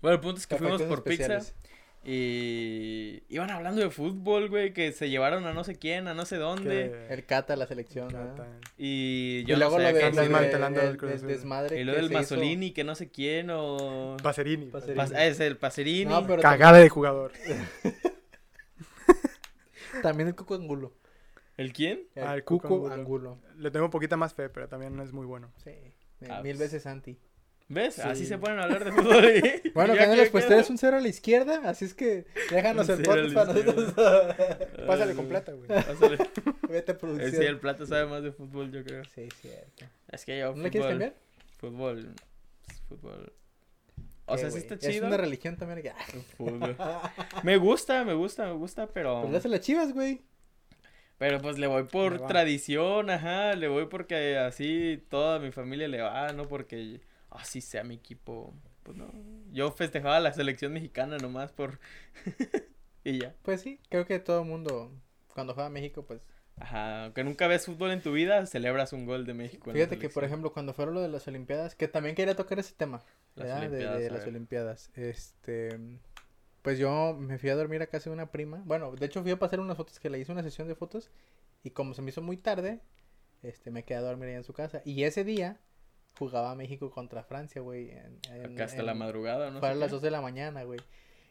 Bueno, 0.00 0.14
el 0.14 0.20
punto 0.20 0.38
es 0.38 0.46
que 0.46 0.56
fuimos 0.56 0.80
Efectos 0.80 0.96
por 0.96 1.04
pizza 1.04 1.22
especiales. 1.24 1.54
Y 2.02 3.22
iban 3.28 3.50
hablando 3.50 3.82
de 3.82 3.90
fútbol, 3.90 4.48
güey, 4.48 4.72
que 4.72 4.92
se 4.92 5.10
llevaron 5.10 5.44
a 5.46 5.52
no 5.52 5.64
sé 5.64 5.76
quién, 5.76 6.08
a 6.08 6.14
no 6.14 6.24
sé 6.24 6.36
dónde. 6.36 6.90
Que- 7.08 7.14
El 7.14 7.26
Cata, 7.26 7.56
la 7.56 7.66
selección. 7.66 8.08
Cata. 8.10 8.46
Y 8.78 9.40
Y 9.40 9.44
yo 9.44 9.56
luego 9.56 9.76
no 9.78 9.82
lo 9.84 9.88
sé 9.88 9.94
de, 9.94 10.00
qué 10.00 10.10
lo 10.10 10.16
de- 10.16 10.22
desmantelando 10.22 10.80
el- 10.80 10.88
el 10.88 10.96
Cruz 10.96 11.10
el 11.10 11.16
Azul. 11.18 11.28
desmadre 11.28 11.80
Y 11.80 11.84
lo 11.84 11.92
que 11.92 11.96
del 11.98 12.06
hizo. 12.06 12.14
Masolini, 12.14 12.70
que 12.72 12.84
no 12.84 12.94
sé 12.94 13.10
quién, 13.10 13.50
o. 13.50 14.16
Pacerini. 14.22 14.66
Pacerini. 14.66 14.98
Pas- 14.98 15.18
es 15.20 15.40
el 15.40 15.56
Pacerini. 15.58 16.10
No, 16.10 16.26
pero 16.26 16.40
Cagada 16.42 16.78
de 16.78 16.88
jugador. 16.88 17.32
también 20.02 20.28
el 20.28 20.34
Cuco 20.34 20.54
Angulo. 20.54 20.92
¿El 21.56 21.72
quién? 21.72 22.04
El 22.14 22.24
Ah, 22.24 22.34
el 22.34 22.44
Cuco, 22.44 22.68
Cuco 22.68 22.90
Angulo. 22.90 23.32
Angulo. 23.34 23.38
Le 23.58 23.70
tengo 23.70 23.90
poquita 23.90 24.16
más 24.16 24.34
fe, 24.34 24.48
pero 24.48 24.68
también 24.68 24.96
no 24.96 25.02
es 25.02 25.12
muy 25.12 25.26
bueno. 25.26 25.52
Sí. 25.62 25.72
Ah, 26.28 26.40
mil 26.42 26.56
pues. 26.56 26.70
veces 26.70 26.86
anti. 26.86 27.18
¿Ves? 27.72 27.94
Sí. 27.94 28.00
Así 28.02 28.26
se 28.26 28.36
pueden 28.36 28.58
hablar 28.58 28.84
de 28.84 28.90
fútbol. 28.90 29.32
Bueno, 29.74 29.94
que 29.94 30.28
pues 30.32 30.44
queda. 30.44 30.56
eres 30.56 30.70
un 30.70 30.76
cero 30.76 30.96
a 30.96 31.00
la 31.00 31.06
izquierda, 31.08 31.60
así 31.70 31.84
es 31.84 31.94
que 31.94 32.26
déjanos 32.50 32.88
el 32.88 33.02
podcast 33.02 33.32
para 33.32 33.52
nosotros. 33.52 33.92
Pásale 34.86 35.10
Ay, 35.12 35.16
completa, 35.16 35.52
güey. 35.52 35.68
Pásale. 35.68 36.18
Vete 36.68 36.92
a 36.92 36.98
producción. 36.98 37.30
Sí, 37.30 37.46
el 37.46 37.58
plato 37.60 37.86
sabe 37.86 38.06
más 38.06 38.24
de 38.24 38.32
fútbol, 38.32 38.72
yo 38.72 38.82
creo. 38.82 39.04
Sí, 39.04 39.28
cierto. 39.40 39.86
Es 40.10 40.24
que 40.24 40.38
yo. 40.40 40.54
¿No 40.54 40.64
le 40.64 40.70
quieres 40.70 40.88
fútbol- 40.88 40.90
cambiar? 40.90 41.14
Fútbol. 41.58 42.14
Fútbol. 42.88 43.32
O 44.26 44.36
sea, 44.36 44.50
sí 44.50 44.58
está 44.58 44.74
Es 44.74 44.80
chido. 44.80 45.06
una 45.06 45.16
religión 45.16 45.56
también. 45.56 45.80
que- 45.82 45.92
Fútbol. 46.36 46.76
Me 47.44 47.56
gusta, 47.56 48.04
me 48.04 48.14
gusta, 48.14 48.46
me 48.46 48.52
gusta, 48.54 48.88
pero. 48.88 49.20
Pues 49.20 49.30
le 49.30 49.38
hace 49.38 49.48
las 49.48 49.60
chivas, 49.60 49.92
güey. 49.92 50.22
Pero 51.18 51.40
pues 51.40 51.56
le 51.58 51.68
voy 51.68 51.84
por 51.84 52.26
tradición, 52.26 53.10
ajá. 53.10 53.54
Le 53.54 53.68
voy 53.68 53.86
porque 53.86 54.38
así 54.38 55.00
toda 55.08 55.38
mi 55.38 55.52
familia 55.52 55.86
le 55.86 56.00
va, 56.00 56.32
no 56.32 56.48
porque 56.48 57.00
así 57.30 57.60
sea 57.60 57.84
mi 57.84 57.94
equipo. 57.94 58.54
Pues 58.82 58.96
no. 58.96 59.10
Yo 59.52 59.70
festejaba 59.72 60.20
la 60.20 60.32
selección 60.32 60.72
mexicana 60.72 61.18
nomás 61.18 61.52
por. 61.52 61.78
y 63.04 63.20
ya. 63.20 63.34
Pues 63.42 63.60
sí, 63.60 63.80
creo 63.88 64.06
que 64.06 64.18
todo 64.18 64.42
el 64.42 64.48
mundo, 64.48 64.92
cuando 65.34 65.54
juega 65.54 65.66
a 65.66 65.70
México, 65.70 66.04
pues. 66.04 66.22
Ajá. 66.56 67.04
Aunque 67.04 67.24
nunca 67.24 67.46
ves 67.46 67.64
fútbol 67.66 67.90
en 67.90 68.02
tu 68.02 68.12
vida, 68.12 68.44
celebras 68.46 68.92
un 68.92 69.06
gol 69.06 69.24
de 69.24 69.32
México. 69.34 69.72
Fíjate 69.72 69.98
que, 69.98 70.10
por 70.10 70.24
ejemplo, 70.24 70.52
cuando 70.52 70.74
fueron 70.74 70.94
lo 70.94 71.00
de 71.00 71.08
las 71.08 71.26
Olimpiadas, 71.26 71.74
que 71.74 71.88
también 71.88 72.14
quería 72.14 72.36
tocar 72.36 72.58
ese 72.58 72.74
tema, 72.74 73.02
Las 73.34 73.46
¿verdad? 73.46 73.60
De- 73.60 73.66
Olimpiadas, 73.66 73.98
de, 74.00 74.06
a 74.06 74.10
las. 74.12 74.26
Olimpiadas. 74.26 74.90
Este. 74.94 75.78
Pues 76.62 76.78
yo 76.78 77.16
me 77.18 77.38
fui 77.38 77.48
a 77.48 77.56
dormir 77.56 77.80
a 77.80 77.86
casa 77.86 78.10
de 78.10 78.14
una 78.14 78.30
prima. 78.30 78.62
Bueno, 78.66 78.94
de 78.94 79.06
hecho 79.06 79.22
fui 79.22 79.30
a 79.30 79.38
pasar 79.38 79.60
unas 79.60 79.78
fotos 79.78 79.98
que 79.98 80.10
le 80.10 80.18
hice 80.18 80.32
una 80.32 80.42
sesión 80.42 80.68
de 80.68 80.74
fotos. 80.74 81.10
Y 81.62 81.70
como 81.70 81.94
se 81.94 82.02
me 82.02 82.10
hizo 82.10 82.20
muy 82.20 82.36
tarde, 82.36 82.80
este, 83.42 83.70
me 83.70 83.84
quedé 83.84 83.98
a 83.98 84.02
dormir 84.02 84.28
ahí 84.28 84.34
en 84.34 84.44
su 84.44 84.52
casa. 84.52 84.82
Y 84.84 85.04
ese 85.04 85.24
día 85.24 85.58
jugaba 86.20 86.54
México 86.54 86.90
contra 86.90 87.24
Francia, 87.24 87.60
güey. 87.60 87.90
en- 87.90 88.18
en- 88.32 88.52
Acá 88.52 88.64
hasta 88.66 88.82
la 88.84 88.92
en- 88.92 88.98
madrugada, 88.98 89.50
¿no? 89.50 89.58
Fue 89.58 89.68
a 89.68 89.72
sé 89.72 89.78
las 89.78 89.88
qué. 89.88 89.92
2 89.94 90.02
de 90.02 90.10
la 90.12 90.20
mañana, 90.20 90.62
güey. 90.62 90.78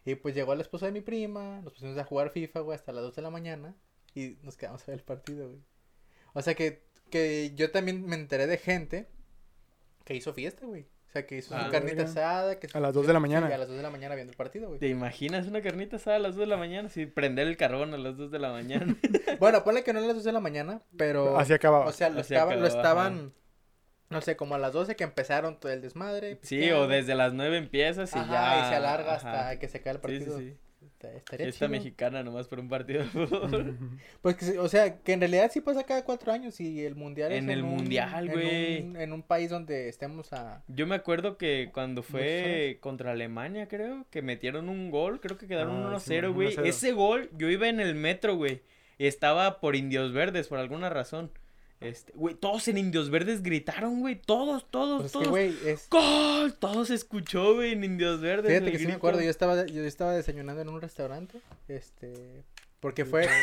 Y 0.06 0.16
pues 0.16 0.34
llegó 0.36 0.54
la 0.56 0.62
esposa 0.64 0.88
de 0.88 0.92
mi 0.92 1.02
prima, 1.02 1.62
nos 1.62 1.74
pusimos 1.74 1.98
a 1.98 2.04
jugar 2.04 2.32
FIFA, 2.32 2.60
güey, 2.62 2.76
hasta 2.76 2.92
las 2.92 3.04
2 3.04 3.16
de 3.16 3.22
la 3.22 3.30
mañana. 3.30 3.76
Y 4.16 4.38
nos 4.44 4.58
quedamos 4.58 4.82
a 4.84 4.86
ver 4.88 5.00
el 5.00 5.06
partido, 5.06 5.48
güey. 5.48 5.62
O 6.34 6.42
sea 6.42 6.56
que, 6.56 6.84
que 7.10 7.54
yo 7.56 7.72
también 7.72 8.06
me 8.06 8.16
enteré 8.16 8.48
de 8.48 8.58
gente 8.58 9.08
que 10.04 10.16
hizo 10.16 10.34
fiesta, 10.34 10.66
güey. 10.66 10.88
O 11.08 11.12
sea, 11.12 11.26
que 11.26 11.38
hizo 11.38 11.56
Ah, 11.56 11.66
su 11.66 11.72
carnita 11.72 12.04
asada. 12.04 12.60
Que 12.60 12.68
A 12.72 12.80
las 12.80 12.94
2 12.94 13.08
de 13.08 13.14
la 13.14 13.18
sí, 13.20 13.22
mañana. 13.22 13.48
a 13.48 13.58
las 13.58 13.68
2 13.68 13.78
de 13.78 13.82
la 13.84 13.90
mañana 13.90 14.14
viendo 14.14 14.30
el 14.32 14.38
partido, 14.38 14.68
güey. 14.68 14.80
¿Te 14.80 14.88
imaginas 14.90 15.48
una 15.48 15.60
carnita 15.64 15.96
asada 15.96 16.18
a 16.18 16.20
las 16.20 16.36
2 16.36 16.42
de 16.42 16.46
la 16.48 16.58
mañana? 16.58 16.88
Sí, 16.90 17.08
prender 17.08 17.48
el 17.48 17.58
carbón 17.58 17.96
a 17.96 17.98
las 17.98 18.16
2 18.16 18.30
de 18.32 18.38
la 18.40 18.52
mañana. 18.52 18.96
Bueno, 19.40 19.64
ponle 19.64 19.84
que 19.84 19.92
no 19.94 20.00
a 20.00 20.02
las 20.04 20.16
2 20.16 20.24
de 20.24 20.32
la 20.32 20.40
mañana, 20.40 20.82
pero. 20.98 21.38
Así 21.40 21.54
acababa. 21.54 21.86
O 21.88 21.92
sea, 21.92 22.10
lo, 22.10 22.20
Así 22.22 22.34
estaba- 22.34 22.56
lo 22.56 22.68
estaban. 22.68 23.34
No 24.10 24.22
sé, 24.22 24.36
como 24.36 24.56
a 24.56 24.58
las 24.60 24.74
12 24.74 24.96
que 24.96 25.04
empezaron 25.04 25.60
todo 25.60 25.72
el 25.72 25.82
desmadre. 25.82 26.40
sí, 26.42 26.58
pisteando. 26.58 26.82
o 26.84 26.88
desde 26.88 27.14
las 27.16 27.34
9 27.34 27.58
empiezas 27.58 28.14
y 28.16 28.20
Ajá, 28.20 28.32
ya. 28.60 28.66
y 28.66 28.70
se 28.70 28.76
alarga 28.76 29.16
ajá. 29.16 29.40
hasta 29.50 29.60
que 29.60 29.68
se 29.68 29.82
cae 29.82 29.92
el 29.94 29.98
Sí, 29.98 30.02
partido. 30.02 30.38
sí, 30.40 30.50
sí. 30.50 30.58
Está- 30.86 31.12
Estaría 31.14 31.46
Fiesta 31.46 31.66
chido. 31.68 31.70
mexicana 31.78 32.24
nomás 32.24 32.48
por 32.48 32.60
un 32.60 32.68
partido 32.70 33.04
de 33.04 33.06
fútbol. 33.10 33.78
Pues 34.22 34.36
que, 34.36 34.60
o 34.60 34.68
sea, 34.68 34.98
que 35.00 35.14
en 35.14 35.20
realidad 35.22 35.50
sí 35.54 35.62
pasa 35.62 35.84
cada 35.84 36.04
cuatro 36.04 36.32
años 36.34 36.60
y 36.60 36.84
el 36.86 36.96
mundial 36.96 37.32
es 37.32 37.38
En 37.40 37.50
el 37.50 37.64
un- 37.64 37.70
mundial, 37.70 38.28
en 38.28 38.34
güey. 38.34 38.82
un- 38.82 38.98
En 38.98 39.14
un 39.14 39.22
país 39.24 39.50
donde 39.50 39.88
estemos 39.90 40.34
a... 40.34 40.64
Yo 40.68 40.88
me 40.88 40.96
acuerdo 40.96 41.38
que 41.38 41.70
cuando 41.74 42.02
fue 42.04 42.80
contra 42.82 43.12
Alemania, 43.12 43.68
creo, 43.68 44.06
que 44.10 44.22
metieron 44.22 44.68
un 44.70 44.90
gol, 44.92 45.20
creo 45.22 45.38
que 45.38 45.48
quedaron 45.48 45.84
Ah, 45.84 45.98
1-0, 45.98 46.00
Simón, 46.30 46.34
güey. 46.34 46.56
1-0. 46.56 46.66
Ese 46.66 46.92
gol, 46.94 47.30
yo 47.38 47.50
iba 47.50 47.70
en 47.70 47.80
el 47.80 47.96
metro, 47.96 48.36
güey. 48.36 48.62
Y 48.98 49.08
estaba 49.08 49.62
por 49.62 49.78
Indios 49.78 50.12
Verdes, 50.12 50.48
por 50.50 50.60
alguna 50.60 50.90
razón. 50.90 51.32
Este, 51.82 52.12
güey, 52.14 52.36
todos 52.36 52.68
en 52.68 52.78
Indios 52.78 53.10
Verdes 53.10 53.42
gritaron, 53.42 54.02
güey. 54.02 54.16
Todos, 54.16 54.70
todos, 54.70 55.00
Pues 55.02 55.06
es 55.06 55.12
que, 55.14 55.18
todos. 55.20 55.30
güey, 55.30 55.56
es... 55.66 55.90
¡Gol! 55.90 56.54
Todo 56.56 56.84
se 56.86 56.94
escuchó, 56.96 57.56
güey, 57.56 57.72
en 57.72 57.84
Indios 57.86 58.20
Verdes. 58.20 58.52
Fíjate 58.52 58.72
que 58.72 58.78
sí 58.78 58.84
me 58.84 58.92
grito. 58.92 58.98
acuerdo, 58.98 59.22
yo 59.22 59.30
estaba, 59.30 59.66
yo 59.66 59.84
estaba 59.86 60.12
desayunando 60.14 60.62
en 60.62 60.70
un 60.70 60.82
restaurante, 60.82 61.40
este... 61.70 62.44
Porque 62.82 63.06
fue... 63.06 63.28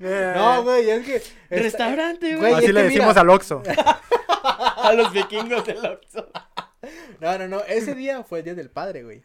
Eh, 0.00 0.32
No, 0.34 0.62
güey, 0.62 0.88
es 0.88 1.04
que... 1.04 1.16
esta- 1.16 1.34
Restaurante, 1.50 2.36
Güey. 2.36 2.54
Así 2.54 2.66
es 2.66 2.72
le 2.72 2.82
decimos 2.84 3.08
mira. 3.08 3.20
al 3.20 3.30
Oxxo. 3.30 3.62
A 4.42 4.92
los 4.94 5.12
vikingos 5.12 5.64
del 5.66 5.84
Oxxo. 5.84 6.26
No, 7.20 7.38
no, 7.38 7.48
no, 7.48 7.60
ese 7.64 7.94
día 7.94 8.22
fue 8.24 8.38
el 8.40 8.44
Día 8.46 8.54
del 8.54 8.70
Padre, 8.70 9.02
güey. 9.02 9.22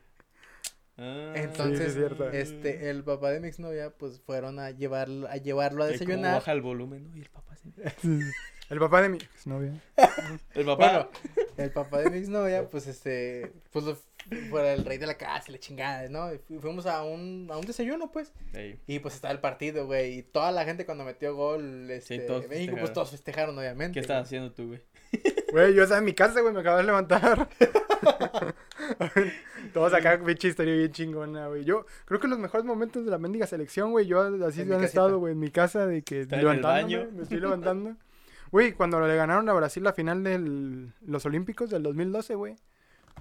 Ah, 1.02 1.34
Entonces, 1.36 1.78
Sí, 1.78 1.84
sí, 1.84 1.90
es 1.90 1.94
cierto. 1.96 2.30
Este, 2.32 2.90
el 2.90 3.04
papá 3.04 3.32
de 3.32 3.40
mi 3.40 3.48
exnovia, 3.48 3.90
pues, 3.92 4.20
fueron 4.22 4.60
a 4.60 4.72
llevarlo, 4.72 5.28
a 5.30 5.38
llevarlo 5.38 5.84
a 5.84 5.88
cómo 5.88 5.92
desayunar. 6.00 6.34
baja 6.36 6.52
el 6.52 6.62
volumen, 6.62 7.10
¿no? 7.10 7.16
Y 7.18 7.22
el 7.22 7.30
papá 7.30 7.56
se... 7.56 7.70
El 8.70 8.78
papá 8.78 9.02
de 9.02 9.10
mi 9.10 9.18
exnovia. 9.18 9.74
El 10.54 10.64
papá... 10.66 10.92
Bueno, 10.92 11.10
el 11.58 11.72
papá 11.72 12.02
de 12.02 12.12
mi 12.12 12.18
exnovia, 12.20 12.70
pues 12.70 12.86
este, 12.86 13.52
pues 13.72 13.84
lo- 13.84 13.98
fuera 14.52 14.74
el 14.74 14.86
rey 14.86 15.00
de 15.00 15.08
la 15.08 15.16
casa 15.18 15.46
y 15.48 15.54
la 15.54 15.58
chingada, 15.58 16.08
¿no? 16.08 16.32
Y 16.32 16.38
fu- 16.38 16.60
fuimos 16.62 16.86
a 16.86 17.02
un, 17.04 17.48
a 17.52 17.58
un 17.58 17.66
desayuno, 17.66 18.12
pues, 18.12 18.32
Ey. 18.54 18.80
y 18.86 19.00
pues 19.00 19.16
estaba 19.16 19.32
el 19.34 19.40
partido, 19.40 19.88
güey, 19.88 20.20
y 20.20 20.22
toda 20.24 20.52
la 20.52 20.66
gente 20.66 20.86
cuando 20.86 21.04
metió 21.04 21.36
gol, 21.36 21.90
este, 21.90 22.20
todos 22.20 22.42
México, 22.48 22.50
festejaron. 22.76 22.80
pues 22.80 22.94
todos 22.94 23.10
festejaron, 23.10 23.58
obviamente. 23.58 23.94
¿Qué 23.96 24.00
estabas 24.02 24.26
haciendo 24.28 24.52
tú, 24.52 24.68
güey? 24.68 24.82
Güey, 25.52 25.74
yo 25.74 25.82
estaba 25.82 25.98
en 26.00 26.06
mi 26.06 26.14
casa, 26.14 26.40
güey, 26.42 26.54
me 26.54 26.60
acabo 26.60 26.78
de 26.78 26.84
levantar. 26.84 27.50
Todos 29.74 29.94
acá, 29.94 30.20
pinche 30.24 30.50
historia 30.50 30.76
bien 30.76 30.92
chingona, 30.92 31.48
güey. 31.48 31.64
Yo 31.64 31.86
creo 32.06 32.20
que 32.20 32.28
los 32.28 32.40
mejores 32.40 32.66
momentos 32.66 33.06
de 33.06 33.12
la 33.12 33.18
mendiga 33.18 33.48
selección, 33.48 33.92
güey, 33.92 34.06
yo 34.06 34.22
así 34.46 34.62
han 34.62 34.84
estado, 34.84 35.20
güey, 35.20 35.34
en 35.34 35.40
mi 35.40 35.52
casa, 35.52 35.86
de 35.86 36.02
que 36.02 36.26
levantándome, 36.26 37.08
me 37.12 37.24
estoy 37.24 37.40
levantando. 37.40 37.96
Güey, 38.52 38.74
cuando 38.74 39.00
le 39.06 39.16
ganaron 39.16 39.48
a 39.48 39.54
Brasil 39.54 39.84
la 39.84 39.94
final 39.94 40.24
de 40.24 40.90
los 41.06 41.26
Olímpicos 41.26 41.70
del 41.70 41.84
2012, 41.84 42.36
güey. 42.36 42.56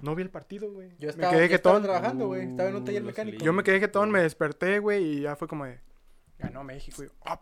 no 0.01 0.15
vi 0.15 0.23
el 0.23 0.29
partido, 0.29 0.71
güey. 0.71 0.89
Yo 0.97 1.07
Me 1.07 1.09
estaba, 1.09 1.31
quedé 1.33 1.49
yo 1.49 1.55
estaba 1.55 1.75
jetón. 1.75 1.83
trabajando, 1.83 2.27
güey. 2.27 2.47
Estaba 2.49 2.69
en 2.69 2.75
un 2.75 2.85
taller 2.85 3.03
mecánico. 3.03 3.43
Yo 3.43 3.53
me 3.53 3.63
quedé 3.63 3.79
jetón, 3.79 4.11
me 4.11 4.21
desperté, 4.21 4.79
güey, 4.79 5.03
y 5.03 5.21
ya 5.21 5.35
fue 5.35 5.47
como 5.47 5.65
de, 5.65 5.79
ganó 6.39 6.63
México. 6.63 7.03
Y 7.03 7.05
yo, 7.07 7.11
ah, 7.25 7.41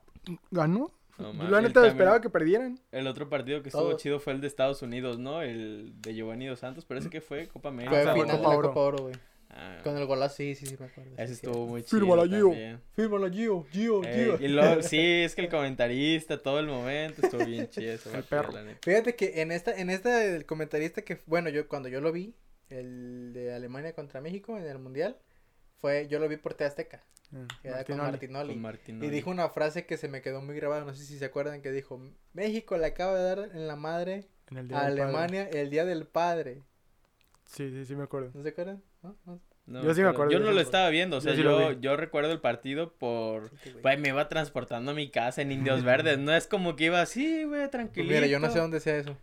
¿ganó? 0.52 0.92
No, 1.18 1.34
Yo 1.34 1.50
la 1.50 1.62
neta 1.62 1.86
esperaba 1.88 2.22
que 2.22 2.30
perdieran. 2.30 2.80
El 2.92 3.08
otro 3.08 3.28
partido 3.30 3.62
que 3.64 3.70
estuvo 3.70 3.90
Todo. 3.90 3.98
chido 3.98 4.20
fue 4.20 4.34
el 4.34 4.42
de 4.42 4.48
Estados 4.48 4.82
Unidos, 4.82 5.18
¿no? 5.18 5.42
El 5.42 5.94
de 6.02 6.14
Giovanni 6.14 6.46
Dos 6.48 6.60
Santos, 6.60 6.86
parece 6.86 7.10
que 7.10 7.22
fue 7.22 7.48
Copa 7.48 7.70
América. 7.70 7.92
Fue 7.92 8.02
Ah, 8.12 8.14
final 8.14 8.28
de 8.28 8.34
Copa 8.44 8.50
Oro. 8.56 8.68
Copa 8.70 8.80
Oro, 8.82 8.98
güey. 9.04 9.16
Ah, 9.50 9.80
Con 9.84 9.98
el 9.98 10.06
golazo, 10.06 10.36
sí, 10.36 10.54
sí, 10.56 10.66
sí, 10.68 10.76
me 10.80 10.86
acuerdo. 10.86 11.12
ese 11.18 11.28
sí, 11.36 11.46
estuvo 11.48 11.66
muy 11.66 11.82
chido 11.82 12.00
Fírmala, 12.02 12.28
Gio. 12.28 12.50
también. 12.50 12.82
Fírmalo, 12.96 13.32
Gio, 13.32 13.64
Gio, 13.72 14.04
Eh, 14.04 14.14
Gio. 14.38 14.46
y 14.46 14.50
luego, 14.50 14.82
sí, 14.84 15.00
es 15.00 15.34
que 15.34 15.42
el 15.42 15.50
comentarista, 15.50 16.38
todo 16.44 16.60
el 16.60 16.68
momento, 16.68 17.22
estuvo 17.24 17.44
bien 17.46 17.68
chido 17.70 17.94
El 18.14 18.24
perro. 18.24 18.52
neta. 18.62 18.80
Fíjate 18.84 19.16
que 19.16 19.42
en 19.42 19.52
esta, 19.52 19.74
en 19.76 19.90
esta, 19.90 20.24
el 20.24 20.46
comentarista 20.46 21.02
que, 21.02 21.22
bueno, 21.26 21.50
yo 21.50 21.68
cuando 21.68 21.90
yo 21.90 22.02
lo 22.02 22.12
vi, 22.12 22.36
el 22.70 23.32
de 23.34 23.54
Alemania 23.54 23.94
contra 23.94 24.22
México 24.22 24.58
en 24.58 24.66
el 24.66 24.78
Mundial, 24.80 25.18
fue, 25.82 26.08
yo 26.08 26.20
lo 26.20 26.28
vi 26.28 26.38
por 26.38 26.54
T 26.54 26.64
Azteca, 26.66 27.04
Mm, 27.30 27.40
con 27.42 27.72
Martinoli. 27.72 28.12
Martinoli. 28.12 28.54
Con 28.54 28.62
Martinoli. 28.62 29.08
Y 29.08 29.10
dijo 29.10 29.30
una 29.30 29.50
frase 29.50 29.86
que 29.86 29.98
se 29.98 30.08
me 30.08 30.22
quedó 30.22 30.42
muy 30.42 30.56
grabada, 30.56 30.86
no 30.86 30.94
sé 30.94 31.04
si 31.04 31.18
se 31.20 31.26
acuerdan, 31.26 31.62
que 31.62 31.72
dijo, 31.74 32.00
México 32.34 32.78
le 32.78 32.86
acaba 32.86 33.18
de 33.18 33.24
dar 33.24 33.50
en 33.54 33.68
la 33.68 33.76
madre 33.76 34.28
En 34.50 34.58
el 34.60 34.68
Día 34.70 34.80
a 34.80 34.86
del 34.86 34.98
Padre. 34.98 35.04
Alemania 35.04 35.50
el 35.52 35.70
Día 35.70 35.84
del 35.84 36.06
Padre. 36.08 36.64
Sí, 37.44 37.70
sí, 37.70 37.84
sí 37.86 37.96
me 37.98 38.04
acuerdo. 38.04 38.32
¿No 38.34 38.44
se 38.44 38.50
acuerdan? 38.50 38.82
¿No? 39.04 39.18
¿No? 39.26 39.42
No, 39.66 39.84
Yo 39.84 39.94
sí 39.94 40.02
me 40.02 40.08
acuerdo, 40.08 40.32
Yo 40.32 40.40
no 40.40 40.54
lo 40.54 40.62
estaba 40.62 40.88
viendo, 40.90 41.18
o 41.18 41.22
sea, 41.22 41.34
Yo 41.34 41.72
sí 41.72 41.78
yo, 41.82 41.98
recuerdo 41.98 42.32
el 42.32 42.40
partido 42.40 42.94
por... 42.94 43.50
Sí, 43.62 43.72
güey. 43.72 43.82
Güey, 43.82 43.98
me 43.98 44.08
iba 44.10 44.30
transportando 44.30 44.92
a 44.92 44.94
mi 44.94 45.12
casa 45.12 45.42
en 45.42 45.52
Indios 45.52 45.84
Verdes, 45.84 46.18
no 46.18 46.34
es 46.34 46.48
como 46.48 46.78
que 46.78 46.86
iba 46.86 47.02
así, 47.02 47.44
güey, 47.44 47.60
Pues 47.64 47.72
tranquilito. 47.72 48.14
mira, 48.16 48.28
yo 48.28 48.40
no 48.40 48.50
sé 48.50 48.60
dónde 48.60 48.80
sea 48.80 48.96
eso. 48.96 49.18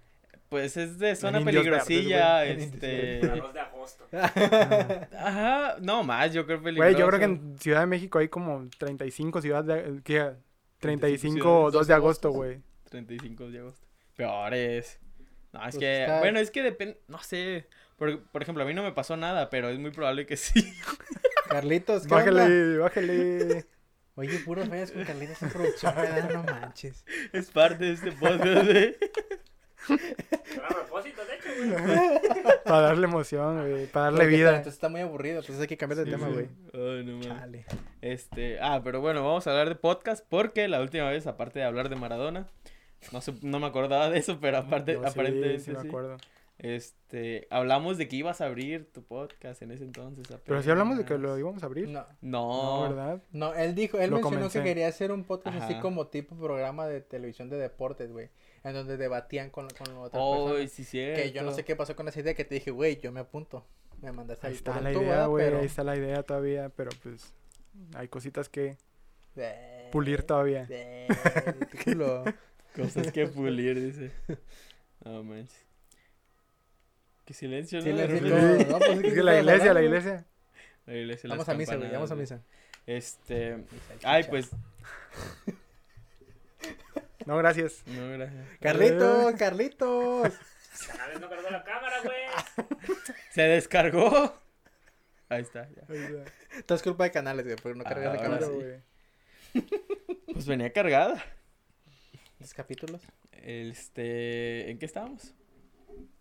Pues 0.54 0.76
es 0.76 1.00
de 1.00 1.16
zona 1.16 1.40
Indios 1.40 1.64
Verdes, 1.64 1.84
peligrosilla. 1.84 2.44
En 2.46 2.60
este... 2.60 3.20
La 3.26 3.34
2 3.38 3.54
de 3.54 3.58
agosto. 3.60 4.06
Ajá, 4.12 5.76
no 5.80 6.04
más, 6.04 6.32
yo 6.32 6.46
creo 6.46 6.62
peligroso. 6.62 6.90
Güey, 6.92 7.00
yo 7.00 7.08
creo 7.08 7.18
que 7.18 7.24
en 7.24 7.58
Ciudad 7.58 7.80
de 7.80 7.86
México 7.86 8.20
hay 8.20 8.28
como 8.28 8.68
35 8.78 9.42
ciudades 9.42 9.66
de... 9.66 10.00
¿Qué? 10.04 10.30
35 10.78 11.40
ciudades, 11.42 11.72
2 11.72 11.86
de 11.88 11.94
agosto, 11.94 12.30
güey. 12.30 12.60
35 12.88 13.50
de 13.50 13.58
agosto. 13.58 13.84
Peores. 14.14 15.00
No, 15.52 15.58
es 15.58 15.74
Pues 15.74 15.78
que, 15.78 16.02
está- 16.02 16.20
bueno, 16.20 16.38
es 16.38 16.52
que 16.52 16.62
depende, 16.62 17.00
no 17.08 17.20
sé. 17.20 17.66
Por, 17.96 18.22
por 18.22 18.40
ejemplo, 18.40 18.62
a 18.62 18.66
mí 18.68 18.74
no 18.74 18.84
me 18.84 18.92
pasó 18.92 19.16
nada, 19.16 19.50
pero 19.50 19.70
es 19.70 19.78
muy 19.80 19.90
probable 19.90 20.24
que 20.24 20.36
sí. 20.36 20.72
Carlitos, 21.48 22.06
¿qué 22.06 22.14
onda? 22.14 22.30
Bájale, 22.32 22.78
bájale. 22.78 23.64
Oye, 24.14 24.38
puros 24.38 24.68
fallas 24.68 24.92
con 24.92 25.02
Carlitos 25.02 25.42
en 25.42 25.48
producción. 25.50 25.94
No 26.32 26.44
manches. 26.44 27.04
es 27.32 27.50
parte 27.50 27.86
de 27.86 27.92
este 27.94 28.12
podcast, 28.12 28.70
¿eh? 28.70 28.96
Pero 29.88 30.64
a 30.64 30.68
propósito, 30.68 31.22
de 31.24 31.34
hecho, 31.34 31.48
güey. 31.56 32.42
Para 32.64 32.80
darle 32.80 33.04
emoción, 33.06 33.68
güey. 33.70 33.86
Para 33.86 34.06
darle 34.06 34.18
Porque 34.20 34.36
vida. 34.36 34.48
Entonces 34.50 34.74
está 34.74 34.88
muy 34.88 35.00
aburrido, 35.00 35.40
entonces 35.40 35.60
hay 35.60 35.66
que 35.66 35.76
cambiar 35.76 35.98
de 35.98 36.04
Sí, 36.04 36.10
tema, 36.10 36.26
sí. 36.28 36.32
güey. 36.32 36.48
Ay, 36.72 37.04
no. 37.04 37.20
Chale. 37.20 37.64
Este, 38.00 38.58
ah, 38.60 38.80
pero 38.84 39.00
bueno, 39.00 39.22
vamos 39.24 39.46
a 39.46 39.50
hablar 39.50 39.68
de 39.68 39.74
podcast 39.76 40.24
porque 40.28 40.68
la 40.68 40.80
última 40.80 41.08
vez, 41.10 41.26
aparte 41.26 41.58
de 41.58 41.64
hablar 41.64 41.88
de 41.88 41.96
Maradona, 41.96 42.46
no 43.12 43.20
sé, 43.20 43.34
no 43.42 43.58
me 43.60 43.66
acordaba 43.66 44.08
de 44.10 44.18
eso, 44.18 44.38
pero 44.40 44.58
aparte, 44.58 44.94
Yo 44.94 45.02
sí, 45.02 45.08
aparentemente 45.08 45.60
sí 45.60 45.70
me 45.72 45.80
sí. 45.80 45.88
acuerdo. 45.88 46.16
Este, 46.56 47.46
hablamos 47.50 47.98
de 47.98 48.06
que 48.08 48.16
ibas 48.16 48.40
a 48.40 48.46
abrir 48.46 48.90
tu 48.92 49.02
podcast 49.02 49.60
en 49.62 49.72
ese 49.72 49.84
entonces. 49.84 50.24
Pero 50.46 50.62
si 50.62 50.70
hablamos 50.70 50.96
de 50.96 51.04
que 51.04 51.18
lo 51.18 51.36
íbamos 51.36 51.62
a 51.62 51.66
abrir. 51.66 51.88
No, 51.88 52.06
No, 52.22 52.76
No, 52.76 52.82
¿verdad? 52.94 53.22
no, 53.32 53.54
él 53.54 53.74
dijo, 53.74 53.98
él 53.98 54.10
Lo 54.10 54.16
mencionó 54.16 54.36
comencé. 54.36 54.58
que 54.60 54.64
quería 54.64 54.88
hacer 54.88 55.10
un 55.12 55.24
podcast 55.24 55.60
así 55.62 55.78
como 55.80 56.06
tipo 56.06 56.36
programa 56.36 56.86
de 56.86 57.00
televisión 57.00 57.50
de 57.50 57.56
deportes, 57.58 58.10
güey. 58.12 58.30
En 58.64 58.72
donde 58.72 58.96
debatían 58.96 59.50
con, 59.50 59.68
con 59.70 59.96
otras 59.98 60.20
Oh, 60.24 60.46
personas. 60.48 60.72
sí, 60.72 60.84
cierto. 60.84 61.22
Que 61.22 61.32
yo 61.32 61.42
no 61.42 61.52
sé 61.52 61.64
qué 61.64 61.76
pasó 61.76 61.94
con 61.94 62.08
esa 62.08 62.20
idea 62.20 62.34
que 62.34 62.44
te 62.44 62.54
dije, 62.54 62.70
güey, 62.70 62.98
yo 63.00 63.12
me 63.12 63.20
apunto. 63.20 63.64
Me 64.00 64.10
mandaste 64.10 64.46
Ahí 64.46 64.52
al 64.52 64.56
está 64.56 64.80
la 64.80 64.92
idea, 64.92 65.26
güey. 65.26 65.44
Pero- 65.44 65.58
Ahí 65.60 65.66
está 65.66 65.84
la 65.84 65.96
idea 65.96 66.22
todavía. 66.22 66.70
Pero 66.70 66.90
pues 67.02 67.32
hay 67.94 68.08
cositas 68.08 68.48
que 68.48 68.76
Eh, 69.36 69.88
pulir 69.92 70.22
todavía. 70.22 70.66
culo. 71.84 72.24
Cosas 72.74 73.12
que 73.12 73.26
pulir, 73.28 73.80
dice. 73.80 74.10
No 75.04 75.22
manches. 75.22 75.62
Qué 77.24 77.34
silencio, 77.34 77.78
¿no? 77.78 77.84
Silencio, 77.84 78.20
De 78.20 78.64
pues 78.66 78.88
es 78.90 79.00
que 79.02 79.14
que 79.14 79.22
la 79.22 79.38
iglesia, 79.38 79.72
la 79.74 79.82
iglesia. 79.82 80.24
La 80.86 80.94
iglesia, 80.94 81.30
Vamos 81.30 81.48
a 81.48 81.54
misa, 81.54 81.76
güey, 81.76 81.90
vamos 81.90 82.10
a 82.10 82.14
misa. 82.16 82.42
Este. 82.86 83.64
Ay, 84.02 84.24
pues. 84.24 84.50
No, 87.26 87.36
gracias. 87.38 87.82
No, 87.86 88.10
gracias. 88.12 88.46
Carlitos, 88.60 89.34
Carlitos. 89.34 90.32
Canales 90.88 91.20
no 91.20 91.28
cargó 91.28 91.50
la 91.50 91.62
cámara, 91.64 91.96
güey. 92.02 92.68
Se 93.30 93.42
descargó. 93.42 94.34
Ahí 95.28 95.42
está, 95.42 95.68
ya. 95.70 95.86
Culpa 96.82 97.04
de 97.04 97.10
canales, 97.12 97.44
güey, 97.46 97.56
porque 97.56 97.78
no 97.78 97.84
cargas 97.84 98.14
la 98.14 98.20
Ah, 98.20 98.22
cámara. 98.22 98.46
Sí. 98.46 98.52
güey. 98.52 98.82
Pues 100.32 100.46
venía 100.46 100.72
cargada. 100.72 101.24
Los 102.40 102.52
capítulos. 102.54 103.00
Este. 103.32 104.70
¿En 104.70 104.78
qué 104.78 104.86
estábamos? 104.86 105.32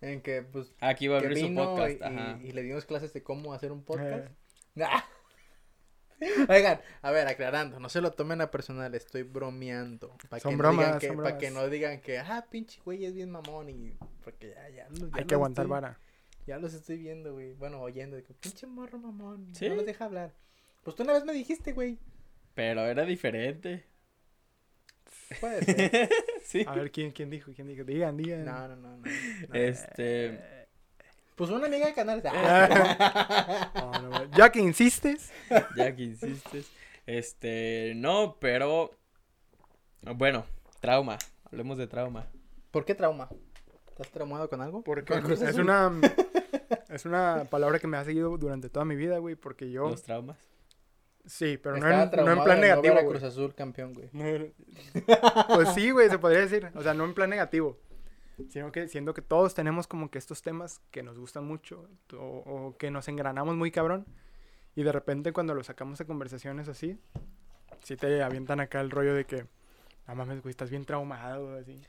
En 0.01 0.21
que, 0.21 0.43
pues, 0.43 0.71
Aquí 0.79 1.07
va 1.07 1.17
a 1.17 1.19
abrir 1.19 1.37
su 1.39 1.53
podcast. 1.55 1.99
y, 1.99 2.03
Ajá. 2.03 2.39
y 2.43 2.51
le 2.51 2.61
dimos 2.61 2.85
clases 2.85 3.11
de 3.13 3.23
cómo 3.23 3.53
hacer 3.53 3.71
un 3.71 3.83
podcast. 3.83 4.27
Eh, 4.75 4.83
Ah. 4.85 5.03
Oigan, 6.49 6.79
a 7.01 7.11
ver, 7.11 7.27
aclarando, 7.27 7.79
no 7.79 7.89
se 7.89 8.01
lo 8.01 8.11
tomen 8.11 8.41
a 8.41 8.51
personal, 8.51 8.93
estoy 8.95 9.23
bromeando. 9.23 10.15
Para 10.29 10.39
Son 10.41 10.51
que, 10.51 10.57
bromas, 10.57 10.75
no 10.75 10.85
digan 10.85 10.99
que, 10.99 11.07
son 11.07 11.17
pa' 11.23 11.37
que 11.37 11.51
no 11.51 11.69
digan 11.69 12.01
que, 12.01 12.19
ah, 12.19 12.45
pinche 12.49 12.79
güey 12.83 13.05
es 13.05 13.13
bien 13.13 13.29
mamón 13.31 13.69
y 13.69 13.93
porque 14.23 14.51
ya, 14.55 14.69
ya, 14.69 14.87
hay 15.13 15.25
que 15.25 15.35
aguantar 15.35 15.65
estoy- 15.65 15.71
vara. 15.71 15.99
Ya 16.45 16.57
los 16.57 16.73
estoy 16.73 16.97
viendo, 16.97 17.33
güey. 17.33 17.53
Bueno, 17.53 17.79
oyendo, 17.81 18.17
de 18.17 18.23
que 18.23 18.33
pinche 18.33 18.67
morro 18.67 18.97
mamón, 18.99 19.53
¿Sí? 19.55 19.69
no 19.69 19.75
los 19.75 19.85
deja 19.85 20.05
hablar. 20.05 20.33
Pues 20.83 20.95
tú 20.95 21.03
una 21.03 21.13
vez 21.13 21.23
me 21.23 21.31
dijiste, 21.33 21.71
güey. 21.71 21.97
Pero 22.53 22.81
era 22.81 23.05
diferente. 23.05 23.85
Puede 25.39 25.63
ser. 25.63 26.09
sí. 26.43 26.65
A 26.67 26.75
ver, 26.75 26.91
¿quién, 26.91 27.11
quién 27.11 27.29
dijo? 27.29 27.51
¿Quién 27.55 27.67
dijo? 27.67 27.83
Digan, 27.85 28.17
digan. 28.17 28.43
no, 28.45 28.67
no, 28.67 28.75
no, 28.75 28.97
no. 28.97 29.03
Este. 29.53 30.39
Pues 31.35 31.49
una 31.49 31.65
amiga 31.65 31.87
de 31.87 31.93
canales. 31.93 32.23
No, 33.75 34.01
no, 34.01 34.25
ya 34.35 34.51
que 34.51 34.59
insistes. 34.59 35.31
Ya 35.75 35.95
que 35.95 36.03
insistes. 36.03 36.69
Este. 37.05 37.93
No, 37.95 38.37
pero. 38.39 38.91
Bueno, 40.15 40.45
trauma. 40.79 41.17
Hablemos 41.45 41.77
de 41.77 41.87
trauma. 41.87 42.27
¿Por 42.71 42.85
qué 42.85 42.95
trauma? 42.95 43.29
¿Estás 43.89 44.09
traumado 44.09 44.49
con 44.49 44.61
algo? 44.61 44.83
Porque 44.83 45.05
¿Con 45.05 45.31
es 45.31 45.57
una, 45.57 45.91
es 46.89 47.05
una 47.05 47.45
palabra 47.49 47.79
que 47.79 47.87
me 47.87 47.97
ha 47.97 48.03
seguido 48.03 48.35
durante 48.37 48.69
toda 48.69 48.85
mi 48.85 48.95
vida, 48.95 49.19
güey. 49.19 49.35
Porque 49.35 49.69
yo. 49.69 49.89
Los 49.89 50.03
traumas. 50.03 50.37
Sí, 51.25 51.57
pero 51.57 51.77
no 51.77 51.87
en, 51.89 52.11
no 52.25 52.31
en 52.33 52.43
plan 52.43 52.59
negativo. 52.59 52.95
Cruz 53.07 53.23
Azul 53.23 53.55
campeón, 53.55 53.93
güey. 53.93 54.09
Pues 55.53 55.69
sí, 55.69 55.91
güey, 55.91 56.09
se 56.09 56.17
podría 56.17 56.41
decir. 56.41 56.69
O 56.75 56.83
sea, 56.83 56.93
no 56.93 57.05
en 57.05 57.13
plan 57.13 57.29
negativo. 57.29 57.79
Sino 58.49 58.71
que 58.71 58.87
siendo 58.87 59.13
que 59.13 59.21
todos 59.21 59.53
tenemos 59.53 59.87
como 59.87 60.09
que 60.09 60.17
estos 60.17 60.41
temas 60.41 60.81
que 60.91 61.03
nos 61.03 61.19
gustan 61.19 61.45
mucho 61.45 61.87
o, 62.13 62.17
o 62.17 62.77
que 62.77 62.89
nos 62.91 63.07
engranamos 63.07 63.55
muy 63.55 63.71
cabrón. 63.71 64.05
Y 64.75 64.83
de 64.83 64.91
repente 64.91 65.33
cuando 65.33 65.53
lo 65.53 65.63
sacamos 65.63 66.01
a 66.01 66.05
conversaciones 66.05 66.67
así, 66.67 66.97
sí 67.83 67.95
te 67.95 68.23
avientan 68.23 68.59
acá 68.59 68.81
el 68.81 68.89
rollo 68.89 69.13
de 69.13 69.25
que, 69.25 69.45
no 70.07 70.15
mames, 70.15 70.41
güey, 70.41 70.49
estás 70.51 70.69
bien 70.71 70.83
traumado, 70.85 71.55
así. 71.57 71.79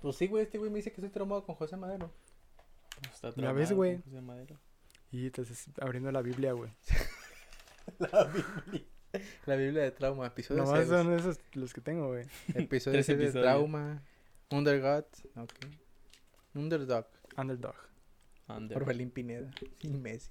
Pues 0.00 0.16
sí, 0.16 0.26
güey, 0.26 0.42
este 0.42 0.58
güey 0.58 0.70
me 0.70 0.78
dice 0.78 0.90
que 0.90 0.96
estoy 1.00 1.10
traumado 1.10 1.44
con 1.44 1.54
José 1.54 1.76
Madero. 1.76 2.12
Está 3.12 3.28
Ya 3.28 3.34
traumado 3.34 3.54
ves, 3.54 3.72
güey. 3.72 3.92
con 3.94 4.02
José 4.02 4.20
Madero. 4.22 4.56
Y 5.12 5.26
entonces 5.26 5.68
abriendo 5.80 6.10
la 6.10 6.22
Biblia, 6.22 6.52
güey. 6.52 6.72
La 7.98 8.24
Biblia. 8.24 8.84
La 9.46 9.56
Biblia 9.56 9.82
de 9.82 9.90
trauma, 9.90 10.26
episodio 10.26 10.64
Nomás 10.64 10.78
6. 10.86 10.88
son 10.88 11.12
esos 11.12 11.40
los 11.54 11.72
que 11.74 11.80
tengo, 11.80 12.08
güey. 12.08 12.24
Episodio 12.54 12.94
Tres 12.96 13.06
6 13.06 13.18
de 13.18 13.24
episodios. 13.24 13.44
trauma. 13.44 14.02
Undergod. 14.50 15.04
Ok. 15.36 15.52
Underdog. 16.54 17.06
Underdog. 17.36 17.74
Under. 18.48 18.76
Orbelín 18.76 19.10
Pineda. 19.10 19.50
Y 19.80 19.88
Messi. 19.96 20.30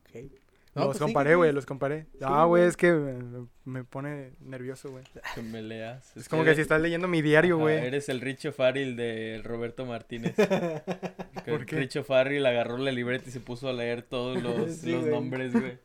Ok. 0.00 0.32
los 0.74 0.86
pues 0.86 0.98
comparé, 0.98 1.34
güey, 1.34 1.52
los 1.52 1.66
comparé. 1.66 2.06
Ah, 2.22 2.44
güey. 2.46 2.64
es 2.64 2.76
que 2.76 2.92
me, 2.92 3.46
me 3.64 3.84
pone 3.84 4.32
nervioso, 4.40 4.90
güey. 4.90 5.04
Que 5.34 5.42
me 5.42 5.60
leas. 5.60 6.16
Es 6.16 6.28
como 6.28 6.44
que 6.44 6.54
si 6.54 6.62
estás 6.62 6.80
leyendo 6.80 7.08
mi 7.08 7.20
diario, 7.20 7.58
güey. 7.58 7.76
Eres 7.84 8.08
el 8.08 8.20
Richo 8.20 8.52
Farrell 8.52 8.96
de 8.96 9.42
Roberto 9.44 9.84
Martínez. 9.84 10.34
¿Por 11.46 11.66
qué? 11.66 11.76
Richo 11.76 12.04
Farrell 12.04 12.46
agarró 12.46 12.78
la 12.78 12.92
libreta 12.92 13.28
y 13.28 13.32
se 13.32 13.40
puso 13.40 13.68
a 13.68 13.72
leer 13.72 14.02
todos 14.02 14.42
los, 14.42 14.72
Sí, 14.76 14.92
los 14.92 15.02
güey. 15.02 15.12
nombres, 15.12 15.52
güey. 15.52 15.78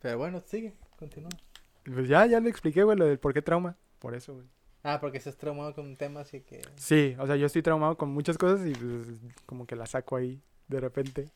Pero 0.00 0.18
bueno, 0.18 0.42
sigue. 0.44 0.74
Continúa. 0.98 1.30
Pues 1.84 2.08
ya, 2.08 2.26
ya 2.26 2.40
le 2.40 2.50
expliqué, 2.50 2.82
güey, 2.82 2.96
lo 2.98 3.06
del 3.06 3.18
por 3.18 3.32
qué 3.32 3.42
trauma. 3.42 3.76
Por 4.00 4.14
eso, 4.14 4.34
güey. 4.34 4.46
Ah, 4.82 4.98
porque 5.00 5.18
estás 5.18 5.36
traumado 5.36 5.74
con 5.74 5.86
un 5.86 5.96
tema 5.96 6.20
así 6.20 6.40
que... 6.40 6.62
Sí, 6.76 7.14
o 7.18 7.26
sea, 7.26 7.36
yo 7.36 7.46
estoy 7.46 7.62
traumado 7.62 7.96
con 7.98 8.10
muchas 8.10 8.38
cosas 8.38 8.66
y 8.66 8.72
pues 8.72 9.08
como 9.46 9.66
que 9.66 9.76
la 9.76 9.86
saco 9.86 10.16
ahí 10.16 10.40
de 10.68 10.80
repente. 10.80 11.28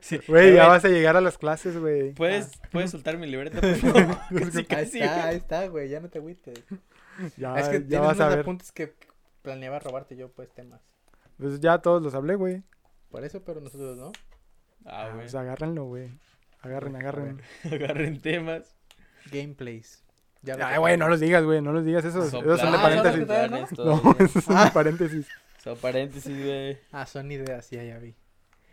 Sí. 0.00 0.18
Güey, 0.28 0.54
ya 0.54 0.68
vas 0.68 0.84
a 0.84 0.88
llegar 0.88 1.16
a 1.16 1.20
las 1.20 1.38
clases, 1.38 1.78
güey. 1.78 2.12
¿Puedes, 2.14 2.52
¿Puedes 2.72 2.90
soltar 2.90 3.18
mi 3.18 3.26
libreta, 3.26 3.60
por 3.60 3.74
favor? 3.76 4.16
Casi, 4.28 4.58
Ahí 4.58 4.64
casi, 4.68 4.98
está, 5.00 5.06
güey. 5.14 5.28
ahí 5.28 5.36
está, 5.36 5.68
güey. 5.68 5.88
Ya 5.88 6.00
no 6.00 6.08
te 6.08 6.18
agüites. 6.18 6.64
Ya, 7.36 7.58
es 7.58 7.68
que 7.68 7.80
ya 7.82 7.86
tienes 7.88 8.06
vas 8.06 8.20
a 8.20 8.24
unos 8.24 8.30
ver. 8.36 8.38
apuntes 8.40 8.72
que 8.72 8.94
planeaba 9.42 9.78
robarte 9.78 10.16
yo, 10.16 10.30
pues, 10.32 10.50
temas. 10.52 10.80
Pues 11.38 11.60
ya 11.60 11.78
todos 11.78 12.02
los 12.02 12.14
hablé, 12.14 12.34
güey. 12.34 12.62
Por 13.10 13.24
eso, 13.24 13.42
pero 13.44 13.60
nosotros 13.60 13.96
no. 13.96 14.12
Ah, 14.84 15.08
güey. 15.08 15.20
Pues 15.22 15.34
agárrenlo, 15.34 15.84
güey. 15.84 16.10
Agarren, 16.60 16.96
agarren. 16.96 17.42
Agarren 17.64 18.20
temas. 18.20 18.74
Gameplays. 19.30 20.02
Ya 20.42 20.54
Ay, 20.60 20.78
güey, 20.78 20.96
no 20.96 21.08
los 21.08 21.20
digas, 21.20 21.42
güey. 21.44 21.60
No 21.60 21.72
los 21.72 21.84
digas. 21.84 22.04
Esos, 22.04 22.30
Son 22.30 22.44
esos 22.44 22.60
son 22.60 22.72
de 22.72 22.78
Ah, 22.78 22.82
paréntesis. 22.82 23.26
todavía 23.26 23.48
no. 23.48 24.16
esos 24.24 24.44
son 24.44 24.64
de 24.64 24.70
paréntesis. 24.70 25.28
Son 25.62 25.76
paréntesis, 25.78 26.44
güey. 26.44 26.78
Ah, 26.92 27.06
son 27.06 27.30
ideas, 27.32 27.68
ya, 27.70 27.82
ya 27.82 27.98
vi. 27.98 28.14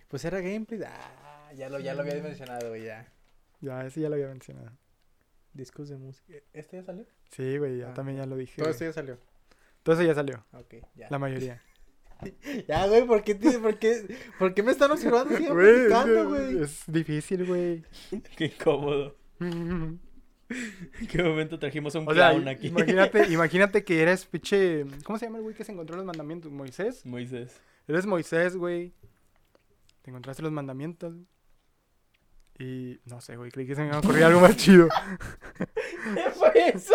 Pues 0.08 0.24
era 0.26 0.40
gameplays. 0.42 0.84
Ah, 0.86 1.52
ya 1.56 1.70
lo, 1.70 1.80
ya 1.80 1.94
lo 1.96 2.02
había 2.02 2.22
mencionado, 2.22 2.70
güey, 2.70 2.84
ya. 2.86 3.12
Ya, 3.62 3.86
ese 3.86 4.02
ya 4.02 4.10
lo 4.10 4.16
había 4.16 4.28
mencionado. 4.28 4.72
Discos 5.54 5.90
de 5.90 5.98
música. 5.98 6.34
¿Este 6.54 6.78
ya 6.78 6.84
salió? 6.84 7.06
Sí, 7.32 7.58
güey, 7.58 7.80
ya 7.80 7.90
Ah. 7.90 7.94
también 7.94 8.18
ya 8.20 8.26
lo 8.26 8.36
dije. 8.36 8.62
Todo 8.62 8.70
esto 8.72 8.86
ya 8.86 8.94
salió. 8.94 9.18
Todo 9.82 9.96
eso 9.96 10.04
ya 10.04 10.14
salió. 10.14 10.46
Ok, 10.54 10.76
ya. 10.96 11.08
La 11.10 11.18
mayoría. 11.20 11.62
Ya, 12.68 12.88
güey, 12.88 13.06
¿por 13.06 13.24
qué, 13.24 13.36
te- 13.36 13.60
por, 13.60 13.78
qué, 13.80 14.18
¿por 14.40 14.54
qué 14.54 14.64
me 14.64 14.72
están 14.72 14.92
observando 14.92 15.36
siempre 15.36 15.54
Güey, 15.54 15.82
es 15.82 15.88
platicando, 15.88 16.22
que 16.22 16.24
güey? 16.46 16.64
Es 16.64 16.84
difícil, 16.88 17.46
güey. 17.46 17.84
Qué 18.38 18.46
incómodo. 18.46 19.16
¿En 19.40 20.00
qué 21.10 21.24
momento 21.24 21.58
trajimos 21.60 21.96
a 21.96 22.00
un 22.00 22.10
O 22.10 22.14
sea, 22.14 22.32
clown 22.32 22.48
aquí? 22.48 22.68
imagínate, 22.68 23.28
imagínate 23.32 23.84
que 23.84 24.02
eres 24.02 24.26
pinche. 24.26 24.86
¿Cómo 25.04 25.18
se 25.18 25.26
llama 25.26 25.38
el 25.40 25.44
güey 25.44 25.56
que 25.56 25.64
se 25.64 25.72
encontró 25.72 25.96
los 25.98 26.06
mandamientos? 26.06 26.52
¿Moisés? 26.52 27.06
Moisés. 27.06 27.60
Eres 27.88 28.06
Moisés, 28.06 28.56
güey. 28.56 28.94
Te 30.04 30.12
encontraste 30.12 30.44
los 30.44 30.52
mandamientos. 30.52 31.16
Y 32.60 33.00
no 33.06 33.20
sé, 33.20 33.36
güey, 33.36 33.50
creí 33.52 33.66
que 33.66 33.74
se 33.76 33.82
me 33.82 33.88
iba 33.88 33.96
a 33.96 34.00
ocurrir 34.00 34.24
algo 34.26 34.42
más 34.42 34.56
chido. 34.58 34.88
¿Qué 36.14 36.30
fue 36.32 36.52
eso? 36.70 36.94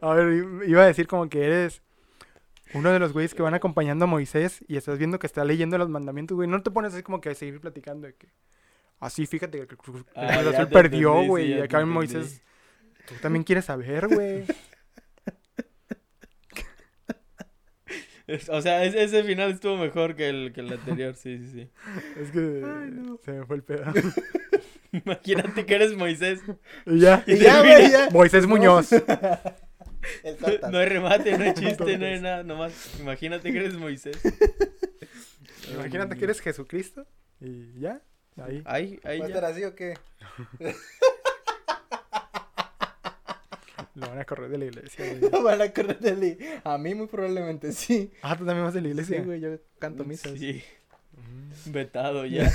A 0.00 0.14
ver, 0.14 0.44
iba 0.66 0.82
a 0.82 0.86
decir 0.86 1.06
como 1.06 1.28
que 1.28 1.44
eres 1.44 1.82
uno 2.74 2.90
de 2.92 2.98
los 2.98 3.12
güeyes 3.12 3.34
que 3.34 3.42
van 3.42 3.54
acompañando 3.54 4.04
a 4.04 4.08
Moisés 4.08 4.64
y 4.68 4.76
estás 4.76 4.98
viendo 4.98 5.18
que 5.18 5.26
está 5.26 5.44
leyendo 5.44 5.76
los 5.78 5.88
mandamientos, 5.88 6.36
güey. 6.36 6.48
No 6.48 6.62
te 6.62 6.70
pones 6.70 6.94
así 6.94 7.02
como 7.02 7.20
que 7.20 7.30
a 7.30 7.34
seguir 7.34 7.60
platicando 7.60 8.06
de 8.06 8.14
que. 8.14 8.28
Así, 9.00 9.26
fíjate 9.26 9.58
que 9.58 9.62
el 9.74 9.76
Cruz 9.78 10.04
Ah, 10.14 10.26
Azul 10.40 10.68
perdió, 10.68 11.22
güey. 11.24 11.46
sí, 11.46 11.50
y 11.52 11.60
acá 11.60 11.80
en 11.80 11.88
entendí. 11.88 11.94
Moisés. 11.94 12.42
Tú 13.08 13.14
también 13.22 13.44
quieres 13.44 13.64
saber, 13.64 14.06
güey. 14.08 14.44
O 18.48 18.60
sea, 18.62 18.84
es- 18.84 18.94
ese 18.94 19.24
final 19.24 19.50
estuvo 19.50 19.76
mejor 19.76 20.14
que 20.14 20.28
el, 20.28 20.52
que 20.52 20.60
el 20.60 20.72
anterior, 20.72 21.16
sí, 21.16 21.38
sí, 21.38 21.48
sí. 21.50 21.70
Es 22.20 22.30
que 22.30 22.62
se 23.24 23.32
me 23.32 23.44
fue 23.44 23.56
el 23.56 23.64
pedo. 23.64 23.84
Imagínate 24.92 25.66
que 25.66 25.74
eres 25.74 25.96
Moisés. 25.96 26.40
y 26.86 27.00
ya. 27.00 27.24
Y 27.26 27.38
ya, 27.38 27.60
güey, 27.60 27.90
ya. 27.90 28.08
Moisés 28.12 28.46
Muñoz. 28.46 28.90
El. 30.22 30.36
No 30.70 30.78
hay 30.78 30.86
remate, 30.88 31.36
no 31.38 31.44
hay 31.44 31.54
chiste, 31.54 31.98
no 31.98 32.06
hay 32.06 32.20
nada, 32.20 32.42
nomás. 32.42 32.72
Imagínate 33.00 33.52
que 33.52 33.58
eres 33.58 33.74
Moisés. 33.74 34.16
Imagínate 35.72 36.16
que 36.16 36.24
eres 36.24 36.40
Jesucristo. 36.40 37.06
Y 37.40 37.78
ya. 37.80 38.00
Ahí. 38.36 38.62
Ahí, 38.64 39.00
ahí 39.04 39.18
¿Va 39.18 39.26
a 39.26 39.28
ya. 39.28 39.34
estar 39.34 39.44
así 39.52 39.64
o 39.64 39.74
qué? 39.74 39.94
Lo 43.94 44.06
van 44.08 44.18
a 44.20 44.24
correr 44.24 44.48
de 44.50 44.58
la 44.58 44.64
iglesia, 44.66 45.04
güey. 45.18 45.42
Van 45.42 45.60
a 45.60 45.72
correr 45.72 45.98
de 45.98 46.16
li- 46.16 46.38
A 46.64 46.78
mí 46.78 46.94
muy 46.94 47.06
probablemente 47.08 47.72
sí. 47.72 48.12
Ah, 48.22 48.36
tú 48.36 48.46
también 48.46 48.64
vas 48.64 48.72
de 48.74 48.80
la 48.80 48.86
Sí, 48.86 48.90
iglesia. 48.92 49.22
güey, 49.22 49.40
yo 49.40 49.58
canto 49.78 50.04
misas. 50.04 50.32
Sí, 50.38 50.62
Mm, 51.12 51.72
vetado 51.72 52.24
ya. 52.24 52.48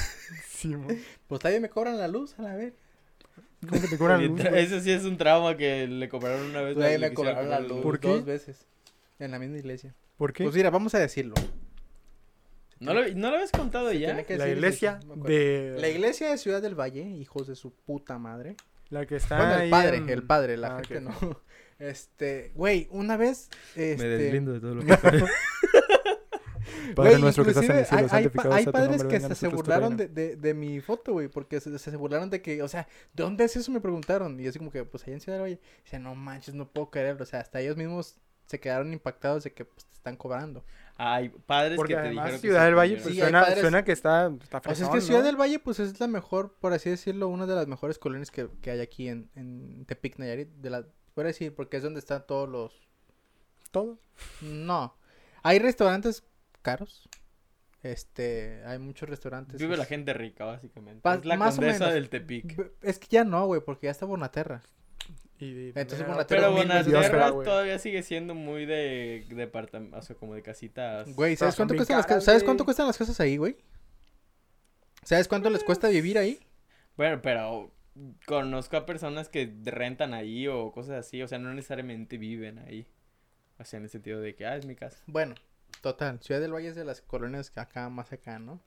Sí, 0.48 0.70
mo. 0.70 0.88
Pues 1.28 1.40
todavía 1.42 1.60
me 1.60 1.70
cobran 1.70 1.98
la 1.98 2.08
luz, 2.08 2.34
a 2.40 2.42
la 2.42 2.56
vez. 2.56 2.74
¿Cómo 3.68 3.82
que 3.82 3.88
te 3.88 3.98
cobran 3.98 4.20
Oye, 4.20 4.28
luz, 4.30 4.40
tra- 4.40 4.50
güey? 4.52 4.64
Eso 4.64 4.80
sí 4.80 4.92
es 4.92 5.04
un 5.06 5.18
trauma 5.18 5.58
que 5.58 5.88
le 5.88 6.10
cobraron 6.10 6.50
una 6.50 6.62
vez. 6.62 6.76
Me 6.78 6.84
quisieron 6.92 7.14
cobraron 7.16 7.50
la 7.50 7.60
luz 7.60 7.82
¿Por 7.82 8.00
qué? 8.00 8.08
dos 8.10 8.26
veces. 8.26 8.66
En 9.20 9.32
la 9.32 9.40
misma 9.40 9.58
iglesia. 9.58 9.94
¿Por 10.18 10.34
qué? 10.34 10.44
Pues 10.44 10.56
mira, 10.56 10.70
vamos 10.70 10.94
a 10.96 11.00
decirlo. 11.00 11.36
¿No 12.80 12.94
lo, 12.94 13.08
¿No 13.16 13.30
lo 13.30 13.36
habías 13.36 13.52
contado 13.52 13.92
ya? 13.94 14.08
Tiene 14.10 14.26
que 14.26 14.38
la 14.38 14.46
decir, 14.46 14.58
iglesia 14.58 15.00
me 15.16 15.30
de... 15.30 15.76
La 15.80 15.88
iglesia 15.88 16.30
de 16.30 16.38
Ciudad 16.38 16.62
del 16.62 16.76
Valle, 16.80 17.02
hijos 17.04 17.48
de 17.48 17.56
su 17.56 17.72
puta 17.74 18.18
madre. 18.18 18.56
La 18.90 19.06
que 19.06 19.16
está 19.16 19.38
bueno, 19.38 19.54
el 19.56 19.62
ahí 19.62 19.72
padre, 19.72 19.98
en- 19.98 20.10
el 20.10 20.24
padre, 20.24 20.58
la 20.58 20.78
Ah, 20.78 20.82
gente 20.86 20.98
ok. 21.08 21.22
no. 21.22 21.42
Este, 21.80 22.52
güey, 22.56 22.88
una 22.92 23.18
vez. 23.18 23.50
Este, 23.76 24.08
de 24.08 24.60
todo 24.62 24.76
lo 24.76 24.82
que 24.86 24.94
Padre 26.96 27.20
nuestro 27.20 27.44
que 27.44 27.52
estás 27.52 27.66
en 27.66 27.78
el 27.78 27.86
cielo, 27.86 28.08
hay, 28.12 28.30
hay, 28.52 28.66
padres 28.66 29.04
que 29.04 29.16
hasta 29.18 29.36
se 29.36 29.48
burlaron 29.48 29.98
de, 29.98 30.08
de, 30.08 30.36
de 30.36 30.54
mi 30.54 30.82
foto, 30.82 31.14
güey, 31.14 31.28
porque 31.28 31.60
se, 31.60 31.78
se 31.78 31.96
burlaron 31.96 32.30
de 32.30 32.42
que, 32.42 32.62
o 32.62 32.68
sea, 32.68 32.88
¿de 33.14 33.24
dónde 33.24 33.44
es 33.46 33.56
eso? 33.56 33.72
Me 33.72 33.82
preguntaron. 33.82 34.40
Y 34.40 34.48
así 34.48 34.60
como 34.60 34.72
que, 34.72 34.84
pues 34.84 35.04
allá 35.04 35.14
en 35.14 35.22
Ciudad 35.22 35.38
del 35.38 35.44
Valle. 35.44 35.60
Dice, 35.84 36.00
no 36.00 36.16
manches, 36.16 36.54
no 36.54 36.68
puedo 36.68 36.90
creerlo. 36.90 37.24
O 37.24 37.26
sea, 37.26 37.40
hasta 37.40 37.60
ellos 37.62 37.78
mismos 37.78 38.16
se 38.46 38.60
quedaron 38.60 38.94
impactados 38.94 39.44
de 39.44 39.54
que 39.54 39.66
pues, 39.66 39.86
te 39.86 39.94
están 39.96 40.16
cobrando. 40.16 40.64
Hay 40.98 41.30
padres 41.30 41.76
Porque 41.76 41.94
que 41.96 42.02
te 42.02 42.10
dijeron 42.10 42.32
que 42.32 42.38
Ciudad 42.40 42.60
se 42.60 42.66
del 42.66 42.76
Valle, 42.76 42.98
pues 42.98 43.14
Sí, 43.14 43.20
suena, 43.20 43.42
padres- 43.44 43.60
suena 43.62 43.84
que 43.84 43.92
está, 43.92 44.32
está 44.42 44.58
O 44.60 44.76
sea, 44.76 44.86
es 44.88 44.92
que 44.92 45.02
Ciudad 45.02 45.22
¿no? 45.22 45.26
del 45.26 45.36
Valle, 45.36 45.60
pues 45.60 45.80
es 45.80 46.00
la 46.00 46.08
mejor, 46.08 46.54
por 46.60 46.74
así 46.74 46.90
decirlo, 46.90 47.28
una 47.28 47.46
de 47.46 47.56
las 47.56 47.68
mejores 47.68 48.00
colonias 48.00 48.32
que, 48.32 48.48
que 48.62 48.72
hay 48.72 48.80
aquí 48.80 49.10
en, 49.10 49.30
en 49.36 49.86
Tepic, 49.86 50.18
Nayarit. 50.20 50.50
De 50.50 50.70
la, 50.70 50.86
puedo 51.14 51.28
decir, 51.28 51.54
porque 51.54 51.78
es 51.78 51.84
donde 51.84 52.00
están 52.00 52.26
todos 52.26 52.48
los... 52.48 52.88
Todo. 53.72 54.00
No. 54.42 54.96
Hay 55.44 55.60
restaurantes 55.60 56.24
caros. 56.66 57.08
Este, 57.84 58.64
hay 58.66 58.80
muchos 58.80 59.08
restaurantes. 59.08 59.60
Vive 59.62 59.78
la 59.78 59.86
gente 59.86 60.14
rica, 60.14 60.44
básicamente. 60.46 61.02
Pa- 61.02 61.16
es 61.16 61.26
la 61.26 61.38
más 61.38 61.54
o 61.54 61.58
condesa 61.58 61.80
menos. 61.86 61.94
del 61.94 62.10
Tepic. 62.10 62.60
Es 62.82 62.98
que 62.98 63.08
ya 63.10 63.24
no, 63.24 63.46
güey, 63.46 63.62
porque 63.62 63.86
ya 63.86 63.92
está 63.92 64.06
Bonaterra. 64.08 64.64
Y, 65.38 65.46
y- 65.46 65.68
Entonces, 65.76 66.00
era- 66.00 66.08
Bonaterra- 66.10 66.28
Pero 66.28 66.52
Bonaterra 66.54 67.32
todavía 67.44 67.78
sigue 67.78 68.02
siendo 68.02 68.34
muy 68.34 68.66
de 68.66 69.26
departamento, 69.30 69.98
o 69.98 70.02
sea, 70.02 70.16
como 70.16 70.34
de 70.34 70.42
casitas. 70.42 71.14
Güey, 71.16 71.36
¿sabes 71.36 71.56
cuánto 71.56 71.76
cuestan 71.76 71.98
las 71.98 72.08
caras? 72.08 72.24
¿Sabes 72.24 72.44
cuánto 72.44 72.66
cuestan 72.66 72.88
las 72.88 72.98
casas 72.98 73.20
ahí, 73.20 73.38
güey? 73.38 73.56
¿Sabes 75.04 75.28
cuánto 75.28 75.50
les 75.52 75.64
cuesta 75.64 75.88
vivir 75.90 76.18
ahí? 76.18 76.40
Bueno, 76.98 77.22
pero 77.22 77.72
conozco 78.26 78.78
a 78.78 78.86
personas 78.88 79.30
que 79.30 79.54
rentan 79.64 80.14
ahí 80.16 80.48
o 80.48 80.72
cosas 80.72 81.06
así, 81.06 81.22
o 81.22 81.28
sea, 81.28 81.38
no 81.38 81.54
necesariamente 81.54 82.18
viven 82.18 82.58
ahí. 82.60 82.88
O 83.60 83.64
sea, 83.66 83.78
en 83.78 83.84
el 83.84 83.90
sentido 83.90 84.20
de 84.22 84.36
que, 84.36 84.46
ah, 84.48 84.58
es 84.58 84.66
mi 84.66 84.76
casa. 84.76 84.98
Bueno, 85.06 85.36
total, 85.86 86.20
Ciudad 86.20 86.42
del 86.42 86.52
Valle 86.52 86.70
es 86.70 86.76
de 86.76 86.84
las 86.84 87.02
colonias 87.02 87.52
que 87.52 87.60
acá, 87.60 87.88
más 87.90 88.12
acá, 88.12 88.40
¿no? 88.40 88.60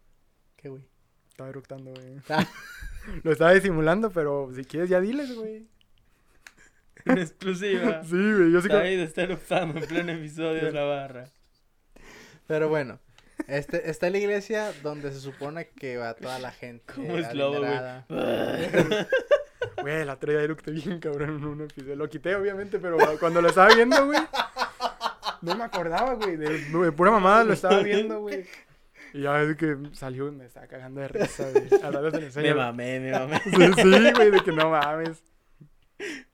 ¿Qué, 0.57 0.69
güey? 0.69 0.85
Estaba 1.29 1.51
eructando, 1.51 1.91
güey. 1.91 2.21
Ah. 2.29 2.47
Lo 3.25 3.33
estaba 3.33 3.53
disimulando, 3.55 4.13
pero 4.13 4.53
si 4.55 4.65
quieres 4.65 4.89
ya 4.89 5.01
diles, 5.01 5.35
güey. 5.35 5.67
En 7.05 7.19
exclusiva. 7.19 8.05
Sí, 8.05 8.11
güey, 8.11 8.53
yo 8.53 8.61
sí 8.61 8.69
Está 8.69 8.83
que... 8.83 9.03
estar 9.03 9.33
usando 9.33 9.81
en 9.81 9.87
pleno 9.87 10.13
episodio 10.13 10.65
de 10.65 10.73
la 10.73 10.85
barra. 10.85 11.25
Pero 12.47 12.69
bueno, 12.69 13.01
este, 13.49 13.91
está 13.91 14.11
la 14.11 14.19
iglesia 14.19 14.73
donde 14.85 15.11
se 15.11 15.19
supone 15.19 15.71
que 15.71 15.97
va 15.97 16.15
toda 16.15 16.39
la 16.39 16.53
gente. 16.53 16.93
Como 16.95 17.19
es 17.19 17.35
lobo, 17.35 17.59
güey. 17.59 19.07
Güey, 19.81 20.05
la 20.05 20.17
traía 20.19 20.43
eructé 20.43 20.71
bien 20.71 21.01
cabrón 21.01 21.31
en 21.31 21.45
un 21.45 21.63
episodio. 21.63 21.97
Lo 21.97 22.09
quité, 22.09 22.37
obviamente, 22.37 22.79
pero 22.79 22.97
cuando 23.19 23.43
lo 23.43 23.49
estaba 23.49 23.75
viendo, 23.75 24.07
güey... 24.07 24.21
No 25.43 25.57
me 25.57 25.65
acordaba, 25.65 26.15
güey. 26.15 26.37
De, 26.37 26.59
de 26.59 26.93
pura 26.93 27.11
mamada 27.11 27.45
lo 27.45 27.53
estaba 27.53 27.79
viendo, 27.83 28.21
güey. 28.21 28.47
Y 29.13 29.23
ya 29.23 29.43
es 29.43 29.57
que 29.57 29.77
salió 29.93 30.29
y 30.29 30.33
me 30.33 30.47
estaba 30.47 30.67
cagando 30.67 31.01
de 31.01 31.09
risa, 31.09 31.51
güey. 31.51 31.69
Te 31.69 31.91
lo 31.91 32.19
enseño. 32.19 32.49
Me 32.49 32.55
mamé, 32.55 33.01
me 33.01 33.13
mamé. 33.13 33.41
Sí, 33.45 33.83
sí, 33.83 34.13
güey, 34.15 34.31
de 34.31 34.41
que 34.45 34.53
no 34.53 34.71
mames. 34.71 35.23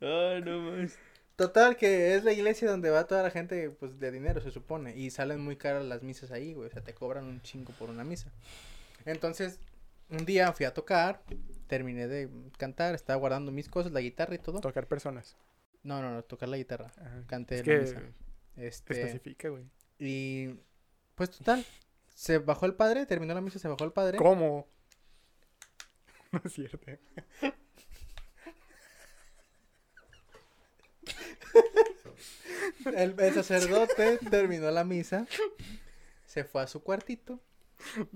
Ay, 0.01 0.43
no 0.43 0.61
más. 0.61 0.99
Total, 1.37 1.77
que 1.77 2.15
es 2.15 2.23
la 2.23 2.33
iglesia 2.33 2.71
donde 2.71 2.91
va 2.91 3.07
toda 3.07 3.23
la 3.23 3.31
gente, 3.31 3.71
pues, 3.71 3.99
de 3.99 4.13
dinero, 4.13 4.41
se 4.41 4.51
supone. 4.51 4.97
Y 4.97 5.11
salen 5.11 5.41
muy 5.41 5.57
caras 5.57 5.85
las 5.85 6.03
misas 6.03 6.31
ahí, 6.31 6.55
güey. 6.55 6.69
O 6.69 6.71
sea, 6.71 6.83
te 6.83 6.95
cobran 6.95 7.25
un 7.25 7.43
chingo 7.43 7.73
por 7.73 7.91
una 7.91 8.05
misa. 8.05 8.31
Entonces, 9.05 9.59
un 10.11 10.25
día 10.25 10.53
fui 10.53 10.67
a 10.67 10.75
tocar, 10.75 11.23
terminé 11.67 12.07
de 12.07 12.29
cantar, 12.57 12.95
estaba 12.95 13.19
guardando 13.19 13.51
mis 13.51 13.69
cosas, 13.69 13.93
la 13.93 14.01
guitarra 14.01 14.35
y 14.37 14.39
todo. 14.39 14.61
Tocar 14.61 14.87
personas. 14.87 15.37
No, 15.83 16.01
no, 16.01 16.13
no, 16.15 16.23
tocar 16.23 16.49
la 16.49 16.57
guitarra. 16.57 16.93
Ajá. 16.99 17.23
Canté 17.27 17.57
Es 17.57 17.67
la 17.67 17.73
que 17.73 17.81
misa. 17.81 18.03
Este, 18.57 19.01
especifica, 19.01 19.49
güey. 19.49 19.65
y 19.99 20.49
pues 21.15 21.31
total, 21.31 21.65
se 22.15 22.39
bajó 22.39 22.67
el 22.67 22.75
padre, 22.75 23.05
terminó 23.07 23.35
la 23.35 23.41
misa, 23.41 23.59
se 23.59 23.69
bajó 23.69 23.85
el 23.85 23.93
padre. 23.93 24.19
¿Cómo? 24.19 24.67
No 26.33 26.41
es 26.45 26.53
cierto. 26.53 26.81
El, 32.87 33.15
el 33.19 33.35
sacerdote 33.35 34.19
terminó 34.31 34.71
la 34.71 34.85
misa, 34.85 35.27
se 36.27 36.45
fue 36.45 36.63
a 36.63 36.67
su 36.67 36.83
cuartito, 36.83 37.41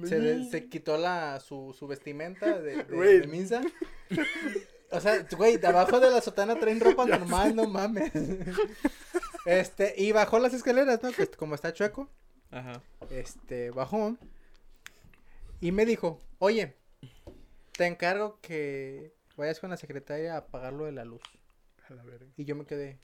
se, 0.04 0.18
de- 0.20 0.44
se 0.50 0.68
quitó 0.68 0.96
la, 0.98 1.40
su, 1.40 1.74
su 1.78 1.86
vestimenta 1.86 2.58
de, 2.58 2.84
de- 2.84 3.26
misa. 3.26 3.62
O 4.90 5.00
sea, 5.00 5.26
güey, 5.36 5.58
de 5.58 5.66
abajo 5.66 6.00
de 6.00 6.10
la 6.10 6.20
sotana 6.20 6.58
traen 6.58 6.80
ropa 6.80 7.04
normal, 7.06 7.54
no 7.54 7.66
mames. 7.66 8.10
Este, 9.48 9.94
y 9.96 10.12
bajó 10.12 10.38
las 10.38 10.52
escaleras, 10.52 11.02
¿no? 11.02 11.10
Que 11.12 11.22
est- 11.22 11.36
como 11.36 11.54
está 11.54 11.72
chueco, 11.72 12.08
Ajá. 12.50 12.82
este, 13.10 13.70
bajó. 13.70 14.16
Y 15.60 15.72
me 15.72 15.86
dijo, 15.86 16.20
oye, 16.38 16.76
te 17.72 17.86
encargo 17.86 18.38
que 18.42 19.14
vayas 19.36 19.58
con 19.60 19.70
la 19.70 19.76
secretaria 19.76 20.36
a 20.36 20.46
pagar 20.48 20.72
lo 20.74 20.84
de 20.84 20.92
la 20.92 21.04
luz. 21.04 21.22
A 21.88 21.94
la 21.94 22.02
verga. 22.04 22.30
Y 22.36 22.44
yo 22.44 22.54
me 22.56 22.66
quedé, 22.66 23.00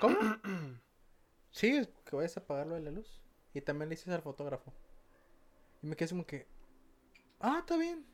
¿cómo? 0.00 0.18
sí, 1.52 1.68
es 1.76 1.88
que 2.04 2.16
vayas 2.16 2.36
a 2.36 2.44
pagar 2.46 2.66
lo 2.66 2.74
de 2.74 2.80
la 2.80 2.90
luz. 2.90 3.22
Y 3.54 3.60
también 3.60 3.88
le 3.88 3.94
hice 3.94 4.12
al 4.12 4.22
fotógrafo. 4.22 4.72
Y 5.82 5.86
me 5.86 5.94
quedé 5.96 6.08
como 6.10 6.26
que, 6.26 6.46
ah, 7.40 7.58
está 7.60 7.76
bien. 7.76 8.04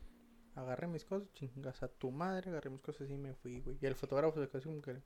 Agarré 0.54 0.86
mis 0.86 1.04
cosas, 1.04 1.32
chingas 1.32 1.82
a 1.82 1.88
tu 1.88 2.10
madre, 2.10 2.50
agarré 2.50 2.68
mis 2.70 2.82
cosas 2.82 3.08
y 3.10 3.16
me 3.16 3.34
fui, 3.34 3.60
güey. 3.62 3.78
Y 3.80 3.86
el 3.86 3.94
fotógrafo 3.96 4.40
se 4.40 4.46
quedó 4.48 4.58
así 4.58 4.68
como 4.68 4.82
que, 4.82 5.02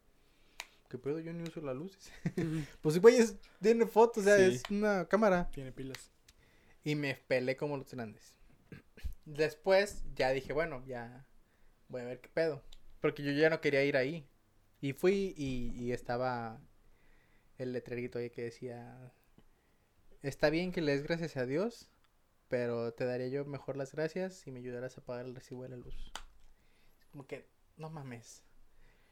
¿qué 0.89 0.99
pedo? 0.99 1.21
Yo 1.21 1.33
ni 1.33 1.43
uso 1.43 1.61
las 1.61 1.77
luces. 1.77 2.11
pues 2.83 2.99
güey, 3.01 3.17
es- 3.17 3.37
tiene 3.61 3.87
fotos, 3.87 4.23
o 4.25 4.27
sea, 4.27 4.37
Sí. 4.37 4.57
es 4.57 4.63
una 4.71 5.07
cámara. 5.07 5.51
Tiene 5.53 5.73
pilas. 5.73 6.11
Y 6.85 6.95
me 6.95 7.15
pelé 7.15 7.57
como 7.57 7.77
los 7.77 7.91
grandes. 7.93 8.35
Después 9.25 10.05
ya 10.15 10.31
dije, 10.31 10.53
bueno, 10.53 10.83
ya 10.87 11.27
voy 11.89 12.01
a 12.01 12.05
ver 12.05 12.21
qué 12.21 12.29
pedo. 12.29 12.63
Porque 13.01 13.23
yo 13.23 13.33
ya 13.33 13.51
no 13.51 13.61
quería 13.61 13.85
ir 13.85 13.97
ahí. 13.97 14.27
Y 14.81 14.93
fui 14.93 15.35
y, 15.37 15.73
y 15.77 15.93
estaba 15.93 16.61
el 17.59 17.73
letrerito 17.73 18.19
ahí 18.19 18.31
que 18.31 18.43
decía, 18.45 19.13
está 20.23 20.51
bien 20.51 20.73
que 20.73 20.81
le 20.81 20.93
des 20.93 21.03
gracias 21.03 21.37
a 21.37 21.45
Dios, 21.47 21.91
pero 22.49 22.95
te 22.95 23.05
daría 23.05 23.29
yo 23.29 23.45
mejor 23.45 23.77
las 23.77 23.93
gracias 23.93 24.35
si 24.35 24.51
me 24.53 24.61
ayudaras 24.61 24.97
a 24.97 25.05
pagar 25.05 25.27
el 25.27 25.35
recibo 25.35 25.65
de 25.65 25.71
la 25.71 25.77
luz. 25.77 26.13
Como 27.11 27.27
que, 27.27 27.49
no 27.77 27.91
mames. 27.91 28.43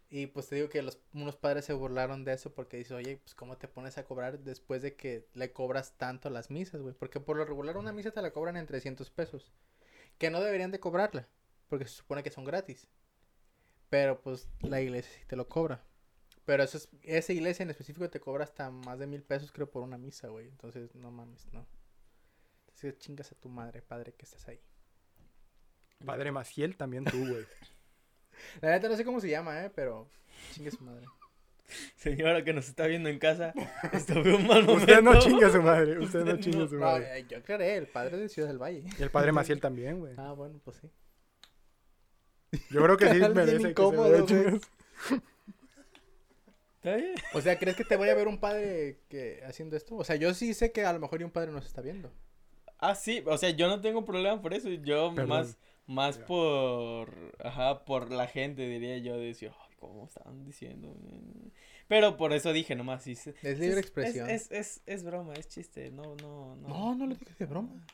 Y 0.09 0.29
pues 0.29 0.49
te 0.49 0.55
digo 0.57 0.69
que 0.69 0.83
los, 0.83 1.01
unos 1.15 1.37
padres 1.37 1.65
se 1.65 1.73
burlaron 1.73 2.25
de 2.25 2.33
eso 2.33 2.55
porque 2.55 2.77
dice, 2.77 2.95
oye, 2.95 3.17
pues 3.17 3.35
cómo 3.35 3.57
te 3.59 3.67
pones 3.67 3.99
a 3.99 4.05
cobrar 4.05 4.39
después 4.39 4.81
de 4.83 4.95
que 4.95 5.27
le 5.35 5.53
cobras 5.53 5.97
tanto 5.97 6.31
las 6.31 6.51
misas, 6.51 6.81
güey. 6.81 6.95
Porque 6.95 7.19
por 7.19 7.37
lo 7.37 7.45
regular 7.45 7.77
una 7.77 7.93
misa 7.93 8.13
te 8.13 8.23
la 8.23 8.33
cobran 8.33 8.57
en 8.57 8.67
300 8.67 9.11
pesos. 9.11 9.53
Que 10.19 10.31
no 10.31 10.41
deberían 10.41 10.71
de 10.71 10.81
cobrarla, 10.81 11.29
porque 11.69 11.87
se 11.87 11.97
supone 11.97 12.23
que 12.23 12.31
son 12.31 12.45
gratis. 12.45 12.87
Pero 13.91 14.21
pues 14.21 14.49
la 14.61 14.81
iglesia 14.81 15.13
sí 15.19 15.25
te 15.27 15.37
lo 15.37 15.49
cobra. 15.49 15.85
Pero 16.45 16.63
eso 16.63 16.79
es, 16.79 16.89
esa 17.03 17.33
iglesia 17.33 17.65
en 17.65 17.71
específico 17.71 18.09
te 18.09 18.21
cobra 18.21 18.45
hasta 18.45 18.71
más 18.71 19.01
de 19.01 19.09
mil 19.09 19.23
pesos 19.25 19.51
creo 19.51 19.69
por 19.69 19.83
una 19.83 19.99
misa, 19.99 20.29
güey. 20.29 20.47
Entonces, 20.47 20.95
no 20.95 21.11
mames, 21.11 21.45
no. 21.53 21.67
Entonces 22.61 22.99
chingas 22.99 23.33
a 23.33 23.35
tu 23.35 23.49
madre, 23.49 23.83
padre, 23.83 24.13
que 24.15 24.25
estás 24.25 24.47
ahí. 24.49 24.61
Padre 26.05 26.31
Maciel, 26.31 26.77
también 26.77 27.05
tú, 27.05 27.19
güey. 27.19 27.45
La 28.61 28.71
neta 28.71 28.89
no 28.89 28.97
sé 28.97 29.05
cómo 29.05 29.21
se 29.21 29.29
llama, 29.29 29.65
eh, 29.65 29.71
pero 29.75 30.09
chingue 30.53 30.71
su 30.71 30.83
madre. 30.85 31.07
Señora 31.97 32.45
que 32.45 32.53
nos 32.53 32.69
está 32.69 32.87
viendo 32.87 33.09
en 33.09 33.19
casa, 33.19 33.53
esto 33.93 34.23
fue 34.23 34.35
un 34.35 34.47
mal 34.47 34.63
momento. 34.65 34.75
Usted 34.83 35.03
no 35.03 35.19
chinga 35.19 35.47
a 35.49 35.51
su 35.51 35.63
madre. 35.63 35.99
Usted 35.99 36.25
no 36.25 36.37
chinga 36.37 36.59
a 36.59 36.61
no. 36.63 36.69
su 36.69 36.75
No, 36.77 36.81
madre. 36.83 37.19
eh, 37.19 37.27
yo 37.29 37.39
aclaré, 37.39 37.77
el 37.77 37.89
padre 37.89 38.17
de 38.19 38.29
Ciudad 38.29 38.49
del 38.49 38.59
Valle. 38.59 38.85
Y 38.99 39.03
el 39.03 39.11
padre 39.11 39.33
Maciel 39.33 39.61
también, 39.61 39.99
güey. 39.99 40.15
Ah, 40.17 40.33
bueno, 40.33 40.61
pues 40.65 40.77
sí. 40.79 40.89
Yo 42.71 42.83
creo 42.83 42.97
que 42.97 43.09
sí 43.13 43.19
merece 43.35 43.57
que 43.57 43.63
se 43.63 43.69
incómodo, 43.71 44.09
vea. 44.11 44.21
¿Está 46.77 46.97
bien? 46.97 47.15
O 47.35 47.41
sea, 47.41 47.59
¿crees 47.59 47.77
que 47.77 47.85
te 47.85 47.97
voy 47.97 48.09
a 48.11 48.15
ver 48.15 48.29
un 48.29 48.39
padre 48.39 49.01
que 49.09 49.43
haciendo 49.45 49.77
esto? 49.77 49.97
O 49.97 50.05
sea, 50.05 50.15
yo 50.17 50.33
sí 50.35 50.55
sé 50.55 50.71
que 50.71 50.85
a 50.85 50.93
lo 50.93 51.01
mejor 51.01 51.21
y 51.21 51.25
un 51.25 51.33
padre 51.33 51.51
nos 51.51 51.67
está 51.67 51.81
viendo. 51.81 52.13
Ah, 52.79 52.95
sí, 52.95 53.23
o 53.27 53.37
sea, 53.39 53.51
yo 53.51 53.67
no 53.67 53.81
tengo 53.81 54.05
problema 54.05 54.41
por 54.41 54.55
eso. 54.55 54.69
Yo 54.69 55.13
Perdón. 55.15 55.29
más, 55.29 55.59
más 55.87 56.19
por, 56.19 57.37
ajá, 57.43 57.85
por 57.85 58.11
la 58.11 58.27
gente, 58.27 58.69
diría 58.69 58.99
yo, 58.99 59.17
decir, 59.19 59.51
ay, 59.69 59.77
¿cómo 59.79 60.05
estaban 60.07 60.45
diciendo? 60.45 60.95
Pero 61.89 62.17
por 62.17 62.33
eso 62.33 62.53
dije 62.53 62.75
nomás. 62.75 63.07
Es, 63.07 63.29
Es 63.43 63.59
libre 63.59 63.81
expresión. 63.81 64.29
Es, 64.29 64.51
es, 64.51 64.83
es, 64.87 65.05
broma, 65.05 65.35
es 65.35 65.49
chiste, 65.49 65.91
no, 65.91 66.17
no, 66.17 66.57
no. 66.57 66.69
No, 66.69 66.95
no 66.97 67.07
lo 67.07 67.15
digas 67.15 67.39
de 67.39 67.47
broma. 67.47 67.87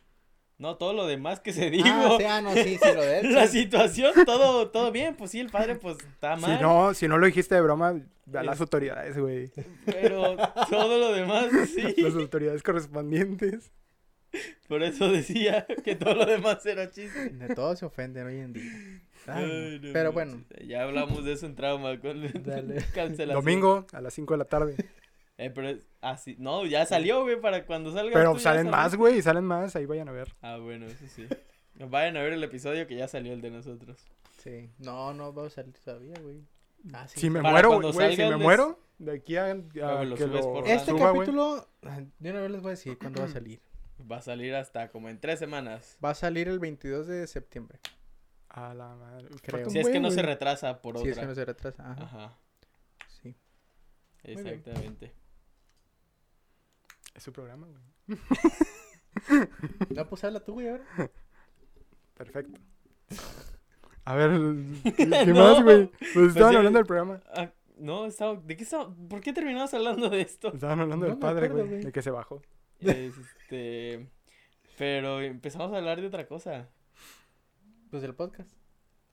No, 0.59 0.77
todo 0.77 0.93
lo 0.93 1.07
demás 1.07 1.41
que 1.41 1.53
se 1.53 1.71
dijo. 1.71 1.89
Ah, 1.91 2.15
sí, 2.19 2.25
ah, 2.25 2.41
no, 2.41 2.53
sí, 2.55 2.79
sí, 2.81 2.95
lo 2.95 3.03
de. 3.03 3.23
La 3.33 3.49
situación, 3.49 4.13
todo, 4.25 4.71
todo 4.71 4.93
bien, 4.93 5.17
pues 5.17 5.33
sí, 5.33 5.41
el 5.41 5.51
padre 5.51 5.75
pues 5.75 5.97
está 5.99 6.37
mal. 6.37 6.57
Si 6.57 6.63
no, 6.63 6.95
si 6.95 7.09
no 7.09 7.19
lo 7.19 7.27
dijiste 7.27 7.55
de 7.57 7.63
broma, 7.63 7.89
a 8.33 8.43
las 8.45 8.57
Es- 8.57 8.61
autoridades, 8.61 9.19
güey. 9.19 9.51
Pero 9.85 10.37
todo 10.71 10.99
lo 10.99 11.13
demás, 11.13 11.47
sí. 11.75 12.01
Las 12.01 12.15
autoridades 12.15 12.63
correspondientes. 12.63 13.73
Por 14.69 14.83
eso 14.83 15.11
decía 15.11 15.67
que 15.85 15.95
todo 15.97 16.15
lo 16.15 16.27
demás 16.27 16.65
era 16.67 16.91
chiste. 16.91 17.31
De 17.31 17.55
todo 17.55 17.77
se 17.77 17.85
ofenden 17.85 18.27
hoy 18.27 18.39
en 18.39 18.53
día. 18.53 18.73
Ay, 19.27 19.47
no. 19.47 19.53
Ay, 19.53 19.81
no 19.83 19.93
Pero 19.93 20.13
bueno, 20.13 20.43
Ya 20.67 20.83
hablamos 20.83 21.25
de 21.25 21.33
eso 21.33 21.47
en 21.47 21.55
trauma 21.55 21.99
con 22.01 22.23
Dale. 22.43 22.77
cancelación. 22.95 23.45
Domingo 23.45 23.87
a 23.93 24.01
las 24.01 24.15
5 24.15 24.35
de 24.35 24.39
la 24.39 24.45
tarde. 24.45 24.77
Eh, 25.39 25.51
pero 25.51 25.69
es 25.71 25.87
así. 26.01 26.37
No, 26.39 26.65
ya 26.67 26.87
salió, 26.87 27.23
güey, 27.23 27.41
para 27.41 27.65
cuando 27.67 27.93
salga. 27.93 28.13
Pero 28.13 28.33
tú 28.35 28.39
salen 28.41 28.69
más, 28.71 28.95
güey, 28.97 29.21
salen 29.23 29.45
más. 29.45 29.75
Ahí 29.77 29.87
vayan 29.87 30.09
a 30.09 30.13
ver. 30.13 30.35
Ah, 30.41 30.57
bueno, 30.59 30.87
eso 30.87 31.05
sí. 31.09 31.27
Vayan 31.75 32.17
a 32.17 32.23
ver 32.23 32.35
el 32.35 32.45
episodio 32.45 32.87
que 32.87 32.97
ya 32.97 33.09
salió 33.09 33.33
el 33.33 33.41
de 33.41 33.51
nosotros. 33.51 33.99
sí. 34.39 34.71
No, 34.79 35.13
no 35.15 35.33
va 35.35 35.47
a 35.47 35.51
salir 35.51 35.75
todavía, 35.85 36.15
güey. 36.23 36.43
Ah, 36.93 37.07
sí. 37.09 37.21
Si 37.21 37.31
me 37.31 37.41
Para 37.41 37.53
muero, 37.53 37.69
cuando 37.69 37.93
güey, 37.93 38.17
si 38.17 38.23
me 38.23 38.31
les- 38.31 38.39
muero, 38.39 38.79
de 38.99 39.13
aquí 39.13 39.37
a, 39.37 39.51
a 39.53 40.05
lo 40.05 40.17
que 40.17 40.25
subes 40.25 40.45
lo 40.45 40.53
por 40.53 40.67
Este 40.69 40.91
suba, 40.91 41.13
capítulo, 41.13 41.69
de 42.19 42.31
una 42.31 42.41
vez 42.41 42.51
les 42.51 42.61
voy 42.61 42.69
a 42.69 42.71
decir 42.73 42.99
cuándo 42.99 43.21
va 43.21 43.27
a 43.27 43.31
salir. 43.31 43.61
Va 44.11 44.17
a 44.19 44.23
salir 44.23 44.55
hasta 44.55 44.91
como 44.91 45.09
en 45.09 45.21
tres 45.21 45.39
semanas. 45.39 45.97
Va 46.05 46.11
a 46.11 46.15
salir 46.15 46.49
el 46.49 46.59
22 46.59 47.07
de 47.07 47.27
septiembre. 47.27 47.79
A 48.49 48.75
la 48.75 48.95
madre. 48.97 49.29
Creo. 49.43 49.71
Si 49.71 49.79
es 49.79 49.89
que 49.89 50.01
no 50.01 50.11
se 50.11 50.23
retrasa 50.23 50.83
por 50.83 50.97
Si 50.99 51.01
otra. 51.03 51.13
es 51.13 51.19
que 51.21 51.27
no 51.27 51.35
se 51.35 51.45
retrasa. 51.45 51.91
Ajá. 51.93 52.03
Ajá, 52.05 52.39
Sí. 53.23 53.35
exactamente. 54.25 55.13
Es 57.15 57.23
su 57.23 57.33
programa, 57.33 57.67
güey. 57.67 58.19
No, 59.95 60.09
pues 60.09 60.25
habla 60.25 60.41
tú, 60.41 60.55
güey, 60.55 60.69
ahora. 60.69 60.85
Perfecto. 62.15 62.61
A 64.05 64.15
ver, 64.15 64.31
¿qué, 64.85 64.93
qué 64.95 65.07
No. 65.27 65.35
más, 65.35 65.63
güey? 65.63 65.91
Pues 66.15 66.29
estaban 66.29 66.53
ya- 66.53 66.59
hablando 66.59 66.79
del 66.79 66.87
programa. 66.87 67.23
Ah, 67.35 67.51
no, 67.77 68.07
estaba... 68.07 68.35
¿de 68.37 68.57
qué 68.57 68.65
estaba? 68.65 68.95
¿Por 69.09 69.21
qué 69.21 69.33
terminamos 69.33 69.73
hablando 69.75 70.09
de 70.11 70.21
esto? 70.23 70.49
Estaban 70.53 70.81
hablando 70.81 71.07
No 71.07 71.11
del 71.13 71.19
padre, 71.21 71.49
güey. 71.49 71.69
De 71.85 71.93
que 71.93 72.03
se 72.03 72.11
bajó. 72.11 72.43
Este... 72.85 74.07
Pero 74.79 75.21
empezamos 75.21 75.73
a 75.73 75.77
hablar 75.79 76.01
de 76.01 76.07
otra 76.07 76.27
cosa. 76.27 76.69
Pues 77.91 78.03
del 78.03 78.15
podcast. 78.15 78.51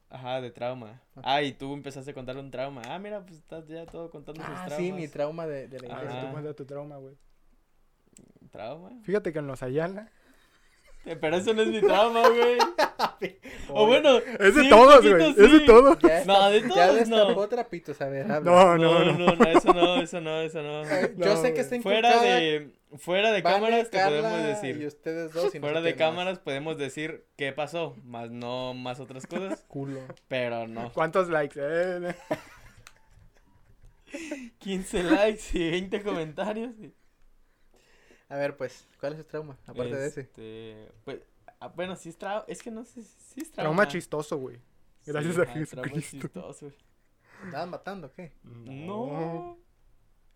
Ajá, 0.09 0.41
de 0.41 0.49
trauma. 0.51 1.01
Ah. 1.17 1.21
Ah, 1.23 1.41
y 1.43 1.51
tú 1.53 1.73
empezaste 1.73 2.11
a 2.11 2.13
contar 2.13 2.37
un 2.37 2.49
trauma. 2.49 2.81
Ah, 2.87 2.97
mira, 2.97 3.21
pues 3.25 3.37
estás 3.37 3.67
ya 3.67 3.85
todo 3.85 4.09
contando 4.09 4.41
sus 4.41 4.49
Ah, 4.49 4.65
traumas. 4.67 4.77
sí, 4.77 4.91
mi 4.91 5.07
trauma 5.07 5.45
de, 5.45 5.67
de 5.67 5.79
la 5.81 5.93
Ajá. 5.93 6.03
iglesia. 6.03 6.25
Tú 6.27 6.31
cuenta 6.31 6.53
tu 6.55 6.65
trauma, 6.65 6.97
güey. 6.97 7.15
¿Trauma? 8.51 8.89
Fíjate 9.03 9.31
que 9.31 9.39
en 9.39 9.47
los 9.47 9.61
Ayala. 9.61 10.09
Eh, 11.05 11.15
Pero 11.19 11.37
eso 11.37 11.53
no 11.53 11.61
es 11.61 11.69
mi 11.69 11.79
trauma, 11.81 12.27
güey. 12.27 12.57
o 13.69 13.87
bueno... 13.87 14.17
Es 14.17 14.53
de 14.55 14.63
sí, 14.63 14.69
todos, 14.69 15.01
güey. 15.09 15.33
sí. 15.33 15.41
Es 15.41 15.51
de 15.53 15.59
todos. 15.61 15.97
Ya 15.99 16.25
No, 16.25 16.49
de 16.49 16.61
Ya 16.61 16.67
todos 16.67 16.95
destapó 16.95 17.41
no. 17.41 17.47
trapitos, 17.49 18.01
a 18.01 18.09
ver, 18.09 18.31
habla. 18.31 18.51
No, 18.51 18.77
No, 18.77 18.99
no, 18.99 19.13
no, 19.13 19.17
no. 19.17 19.35
no, 19.35 19.49
eso 19.49 19.73
no, 19.73 20.01
eso 20.01 20.21
no, 20.21 20.41
eso 20.41 20.61
no. 20.61 20.83
Eh, 20.83 21.13
Yo 21.17 21.25
No, 21.35 21.41
sé 21.41 21.53
que 21.53 21.61
está 21.61 21.79
Fuera 21.81 22.09
inculcada 22.09 22.35
de, 22.35 22.71
fuera 22.97 23.31
de 23.31 23.41
Vane, 23.41 23.55
cámaras 23.55 23.89
te 23.89 23.97
Carla 23.97 24.21
podemos 24.29 24.41
Y 24.41 24.47
decir. 24.67 24.87
ustedes 24.87 25.33
dos. 25.33 25.55
y 25.55 25.59
no 25.59 25.65
Fuera 25.65 25.81
de 25.81 25.91
más. 25.91 25.97
cámaras 25.97 26.39
podemos 26.39 26.77
decir 26.77 27.25
qué 27.37 27.53
pasó, 27.53 27.95
más 28.03 28.29
no 28.29 28.73
más 28.73 28.99
otras 28.99 29.25
cosas, 29.25 29.63
Culo. 29.67 30.01
pero 30.27 30.67
no. 30.67 30.91
¿Cuántos 30.93 31.29
likes? 31.29 31.59
Eh, 31.63 32.13
15 34.59 35.03
likes 35.03 35.43
y 35.53 35.69
20 35.71 36.01
comentarios. 36.03 36.71
y- 36.81 36.93
A 38.29 38.35
ver, 38.37 38.55
pues, 38.57 38.87
¿cuál 38.99 39.13
es 39.13 39.19
su 39.19 39.25
trauma? 39.25 39.57
Aparte 39.65 39.95
de 39.95 40.07
ese. 40.07 40.21
Este, 40.21 40.91
pues, 41.03 41.19
ah, 41.59 41.67
bueno, 41.69 41.95
sí 41.95 42.09
es 42.09 42.17
trauma, 42.17 42.45
es 42.47 42.61
que 42.61 42.69
no 42.71 42.85
sé 42.85 43.03
si 43.03 43.41
es 43.41 43.51
trauma. 43.51 43.69
trauma 43.75 43.87
chistoso, 43.87 44.37
güey. 44.37 44.59
Gracias 45.05 45.33
Sí, 45.35 45.39
a 45.41 45.43
ajá, 45.43 45.53
trauma 45.53 45.65
Jesucristo. 45.89 46.17
chistoso, 46.27 46.65
güey. 46.67 46.77
¿Andaban 47.43 47.69
matando 47.69 48.07
o 48.07 48.11
qué? 48.13 48.33
No. 48.43 49.57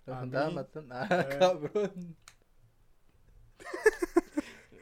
Los 0.05 0.15
A 0.17 0.21
andaban 0.21 0.49
mí. 0.49 0.55
matando. 0.55 0.95
Ah, 0.95 1.27
cabrón. 1.39 2.15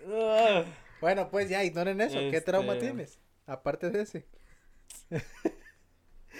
Ah, 0.07 0.63
Bueno, 1.01 1.29
pues 1.31 1.49
ya, 1.49 1.63
ignoren 1.63 1.99
eso. 1.99 2.17
¿Qué 2.29 2.41
trauma 2.41 2.73
Este- 2.73 2.85
tienes? 2.87 3.19
Aparte 3.47 3.89
de 3.89 4.01
ese. 4.03 4.27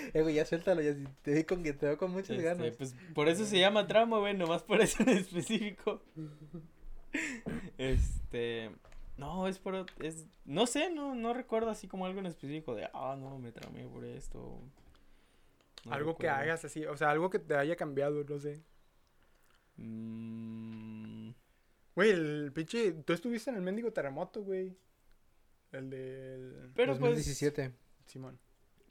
eh, 0.13 0.21
güey, 0.21 0.35
ya 0.35 0.45
suéltalo. 0.45 0.81
Ya 0.81 0.95
te 1.21 1.33
vi 1.33 1.43
con 1.43 1.63
que 1.63 1.73
te 1.73 1.85
veo 1.87 1.97
con 1.97 2.11
muchas 2.11 2.31
este, 2.31 2.43
ganas. 2.43 2.75
pues 2.75 2.95
por 3.13 3.27
eso 3.27 3.45
se 3.45 3.59
llama 3.59 3.87
trauma, 3.87 4.19
güey, 4.19 4.35
nomás 4.35 4.63
por 4.63 4.81
eso 4.81 5.03
en 5.03 5.09
específico. 5.09 6.01
Este, 7.77 8.71
no, 9.17 9.47
es 9.47 9.59
por, 9.59 9.85
es, 9.99 10.25
no 10.45 10.65
sé, 10.65 10.89
no, 10.89 11.15
no 11.15 11.33
recuerdo 11.33 11.69
así 11.69 11.87
como 11.87 12.05
algo 12.05 12.19
en 12.19 12.27
específico 12.27 12.75
de, 12.75 12.89
ah, 12.93 13.17
no, 13.19 13.37
me 13.37 13.51
traumé 13.51 13.85
por 13.87 14.05
esto. 14.05 14.61
No 15.83 15.93
algo 15.93 16.15
que 16.15 16.29
hagas 16.29 16.63
así, 16.63 16.85
o 16.85 16.95
sea, 16.95 17.09
algo 17.09 17.29
que 17.29 17.39
te 17.39 17.55
haya 17.55 17.75
cambiado, 17.75 18.23
no 18.23 18.39
sé. 18.39 18.61
Mm, 19.77 21.31
Güey, 21.95 22.11
el 22.11 22.51
pinche. 22.53 22.93
Tú 22.93 23.13
estuviste 23.13 23.49
en 23.49 23.57
el 23.57 23.61
mendigo 23.61 23.91
terremoto, 23.91 24.43
güey. 24.43 24.77
El 25.71 25.89
del. 25.89 26.71
pero 26.75 26.93
pues, 26.93 26.99
2017. 26.99 27.73
Simón. 28.05 28.39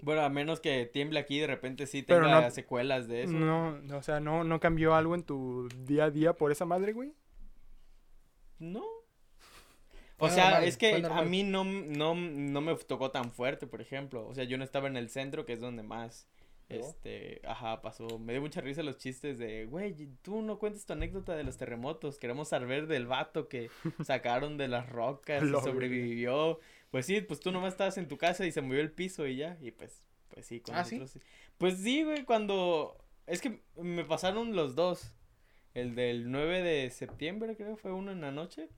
Bueno, 0.03 0.23
a 0.23 0.29
menos 0.29 0.61
que 0.61 0.87
tiemble 0.87 1.19
aquí 1.21 1.39
de 1.41 1.47
repente 1.47 1.87
sí 1.87 2.03
Pero 2.03 2.25
tenga 2.25 2.41
no- 2.43 2.51
secuelas 2.51 3.09
de 3.09 3.25
eso. 3.25 3.33
No, 3.33 3.79
no, 3.81 3.99
o 3.99 4.03
sea, 4.03 4.21
no, 4.21 4.45
no 4.45 4.61
cambió 4.61 4.95
algo 4.95 5.15
en 5.15 5.23
tu 5.23 5.69
día 5.85 6.05
a 6.05 6.11
día 6.11 6.33
por 6.33 6.53
esa 6.53 6.65
madre, 6.65 6.93
güey. 6.93 7.13
No. 8.59 8.85
O 10.19 10.29
sea, 10.29 10.45
normal, 10.51 10.65
es 10.65 10.77
que 10.77 10.95
a 11.11 11.23
mí 11.23 11.43
no, 11.45 11.65
no, 11.65 12.15
no 12.15 12.61
me 12.61 12.75
tocó 12.77 13.11
tan 13.11 13.33
fuerte, 13.33 13.67
por 13.67 13.81
ejemplo. 13.81 14.27
O 14.27 14.35
sea, 14.35 14.45
yo 14.45 14.59
no 14.59 14.65
estaba 14.65 14.87
en 14.89 14.97
el 14.99 15.09
centro, 15.09 15.47
que 15.47 15.55
es 15.55 15.61
donde 15.61 15.83
más 15.83 16.29
Este, 16.69 17.41
ajá, 17.45 17.81
pasó. 17.83 18.19
Me 18.19 18.35
dio 18.35 18.43
mucha 18.43 18.61
risa 18.61 18.83
los 18.83 18.99
chistes 18.99 19.39
de, 19.39 19.65
güey, 19.65 19.95
tú 20.23 20.43
no 20.43 20.59
cuentes 20.59 20.85
tu 20.87 20.93
anécdota 20.93 21.35
de 21.35 21.43
los 21.43 21.57
terremotos. 21.57 22.19
Queremos 22.19 22.49
saber 22.49 22.87
del 22.87 23.07
vato 23.07 23.49
que 23.49 23.71
sacaron 24.07 24.57
de 24.59 24.69
las 24.69 24.89
rocas 24.91 25.43
y 25.43 25.49
sobrevivió. 25.49 26.61
Pues 26.91 27.07
sí, 27.07 27.21
pues 27.21 27.41
tú 27.41 27.53
nomás 27.53 27.75
estabas 27.75 27.97
en 27.99 28.09
tu 28.09 28.19
casa 28.19 28.47
y 28.47 28.53
se 28.53 28.63
movió 28.63 28.81
el 28.81 28.91
piso 28.91 29.27
y 29.27 29.37
ya. 29.37 29.57
Y 29.61 29.71
pues, 29.71 30.09
pues 30.29 30.47
sí, 30.47 30.61
con 30.61 30.75
¿Ah, 30.75 30.85
sí? 30.85 30.99
nosotros 30.99 31.23
sí. 31.23 31.29
Pues 31.59 31.79
sí, 31.79 32.03
güey, 32.03 32.25
cuando. 32.25 32.97
Es 33.27 33.41
que 33.41 33.63
me 33.77 34.05
pasaron 34.05 34.55
los 34.57 34.75
dos. 34.75 35.13
El 35.73 35.95
del 35.95 36.33
9 36.33 36.63
de 36.63 36.91
septiembre, 36.91 37.57
creo, 37.57 37.77
fue 37.77 37.93
uno 37.93 38.11
en 38.11 38.21
la 38.21 38.33
noche. 38.33 38.69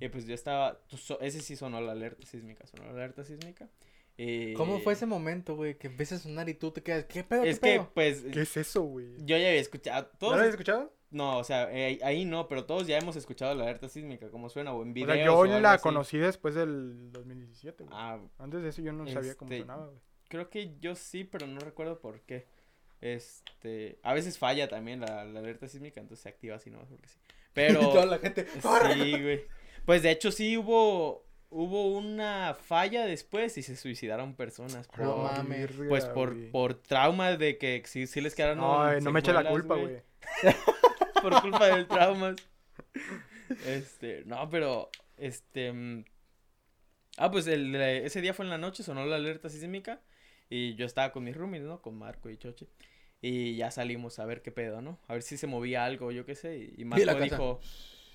Y 0.00 0.08
pues 0.08 0.26
yo 0.26 0.34
estaba. 0.34 0.80
pues, 0.90 1.12
Ese 1.20 1.40
sí 1.40 1.54
sonó 1.54 1.80
la 1.80 1.92
alerta 1.92 2.26
sísmica. 2.26 2.66
Sonó 2.66 2.84
la 2.84 2.90
alerta 2.90 3.24
sísmica. 3.24 3.68
Y... 4.24 4.54
¿Cómo 4.54 4.78
fue 4.80 4.92
ese 4.92 5.06
momento, 5.06 5.56
güey? 5.56 5.76
Que 5.78 5.88
empieza 5.88 6.14
a 6.14 6.18
sonar 6.18 6.48
y 6.48 6.54
tú 6.54 6.70
te 6.70 6.82
quedas, 6.82 7.04
¿qué 7.06 7.24
pedo, 7.24 7.42
Es 7.44 7.58
qué 7.58 7.66
que, 7.72 7.76
pedo? 7.78 7.90
pues. 7.94 8.22
¿Qué 8.32 8.42
es 8.42 8.56
eso, 8.56 8.82
güey? 8.82 9.08
Yo 9.18 9.36
ya 9.36 9.48
había 9.48 9.60
escuchado. 9.60 10.08
¿No 10.12 10.18
Todos. 10.18 10.32
lo 10.34 10.38
habías 10.40 10.54
escuchado? 10.54 10.94
No, 11.10 11.38
o 11.38 11.44
sea, 11.44 11.68
eh, 11.72 11.98
ahí 12.02 12.24
no, 12.24 12.48
pero 12.48 12.64
todos 12.64 12.86
ya 12.86 12.96
hemos 12.98 13.16
escuchado 13.16 13.54
la 13.54 13.64
alerta 13.64 13.88
sísmica, 13.88 14.30
cómo 14.30 14.48
suena, 14.48 14.72
o 14.72 14.82
en 14.82 14.90
O 14.90 14.94
videos. 14.94 15.12
sea, 15.14 15.24
yo 15.26 15.36
o 15.38 15.42
algo 15.44 15.60
la 15.60 15.72
así. 15.74 15.82
conocí 15.82 16.16
después 16.18 16.54
del 16.54 17.12
2017, 17.12 17.84
güey. 17.84 17.94
Ah, 17.98 18.18
Antes 18.38 18.62
de 18.62 18.68
eso 18.70 18.80
yo 18.80 18.92
no 18.92 19.06
sabía 19.06 19.34
cómo 19.34 19.50
Este, 19.50 19.60
sonaba, 19.62 19.86
güey. 19.88 19.98
creo 20.28 20.48
que 20.48 20.74
yo 20.80 20.94
sí, 20.94 21.24
pero 21.24 21.46
no 21.46 21.60
recuerdo 21.60 22.00
por 22.00 22.20
qué. 22.22 22.46
Este, 23.02 23.98
a 24.02 24.14
veces 24.14 24.38
falla 24.38 24.68
también 24.68 25.00
la, 25.00 25.24
la 25.24 25.40
alerta 25.40 25.66
sísmica, 25.68 26.00
entonces 26.00 26.22
se 26.22 26.28
activa 26.28 26.56
así, 26.56 26.70
no 26.70 26.80
sé 26.86 26.86
por 26.86 27.00
qué 27.00 27.08
sí. 27.08 27.18
Pero, 27.52 27.80
Y 27.82 27.84
toda 27.84 28.06
la 28.06 28.18
gente, 28.18 28.46
¡corre! 28.62 28.94
sí, 28.94 29.10
güey. 29.22 29.44
Pues 29.84 30.02
de 30.02 30.10
hecho 30.12 30.30
sí 30.32 30.56
hubo, 30.56 31.26
hubo 31.52 31.88
una 31.88 32.54
falla 32.54 33.06
después 33.06 33.56
y 33.58 33.62
se 33.62 33.76
suicidaron 33.76 34.34
personas. 34.34 34.88
No 34.98 35.14
por- 35.14 35.32
mames. 35.32 35.76
Verga, 35.76 35.88
Pues 35.88 36.04
por, 36.06 36.50
por 36.50 36.74
traumas 36.74 37.38
de 37.38 37.58
que 37.58 37.82
sí, 37.86 38.06
sí 38.06 38.20
les 38.20 38.34
quedaron 38.34 38.58
Ay, 38.62 39.00
no 39.00 39.12
me 39.12 39.20
eche 39.20 39.32
la 39.32 39.48
culpa, 39.48 39.76
güey. 39.76 40.02
por 41.22 41.40
culpa 41.40 41.66
del 41.66 41.86
traumas. 41.86 42.36
Este, 43.66 44.24
no, 44.24 44.48
pero, 44.48 44.90
este, 45.16 45.72
mm, 45.72 46.04
ah, 47.18 47.30
pues 47.30 47.46
el, 47.46 47.74
ese 47.74 48.20
día 48.20 48.34
fue 48.34 48.44
en 48.44 48.50
la 48.50 48.58
noche, 48.58 48.82
sonó 48.82 49.04
la 49.04 49.16
alerta 49.16 49.48
sísmica 49.48 50.00
y 50.48 50.74
yo 50.74 50.86
estaba 50.86 51.12
con 51.12 51.24
mis 51.24 51.36
roomies, 51.36 51.62
¿no? 51.62 51.80
Con 51.80 51.96
Marco 51.98 52.30
y 52.30 52.36
Choche. 52.36 52.66
Y 53.20 53.54
ya 53.54 53.70
salimos 53.70 54.18
a 54.18 54.26
ver 54.26 54.42
qué 54.42 54.50
pedo, 54.50 54.82
¿no? 54.82 54.98
A 55.06 55.12
ver 55.14 55.22
si 55.22 55.36
se 55.36 55.46
movía 55.46 55.84
algo, 55.84 56.10
yo 56.10 56.26
qué 56.26 56.34
sé. 56.34 56.72
Y, 56.76 56.84
Marco 56.84 57.20
dijo, 57.20 57.60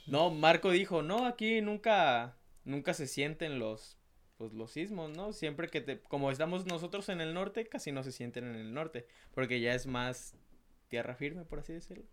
no, 0.06 0.30
Marco 0.32 0.70
dijo, 0.72 1.02
no, 1.02 1.26
aquí 1.26 1.62
nunca, 1.62 2.36
nunca 2.68 2.94
se 2.94 3.08
sienten 3.08 3.60
los, 3.60 3.98
pues 4.38 4.54
los 4.54 4.72
sismos, 4.72 5.10
¿no? 5.16 5.34
Siempre 5.34 5.70
que 5.70 5.82
te, 5.82 6.00
como 6.00 6.30
estamos 6.30 6.66
nosotros 6.66 7.10
en 7.10 7.22
el 7.22 7.34
norte, 7.34 7.66
casi 7.68 7.92
no 7.92 8.04
se 8.04 8.12
sienten 8.12 8.46
en 8.46 8.56
el 8.56 8.74
norte, 8.74 9.08
porque 9.34 9.60
ya 9.60 9.74
es 9.74 9.88
más 9.88 10.36
tierra 10.90 11.16
firme, 11.16 11.46
por 11.46 11.60
así 11.60 11.74
decirlo. 11.74 12.06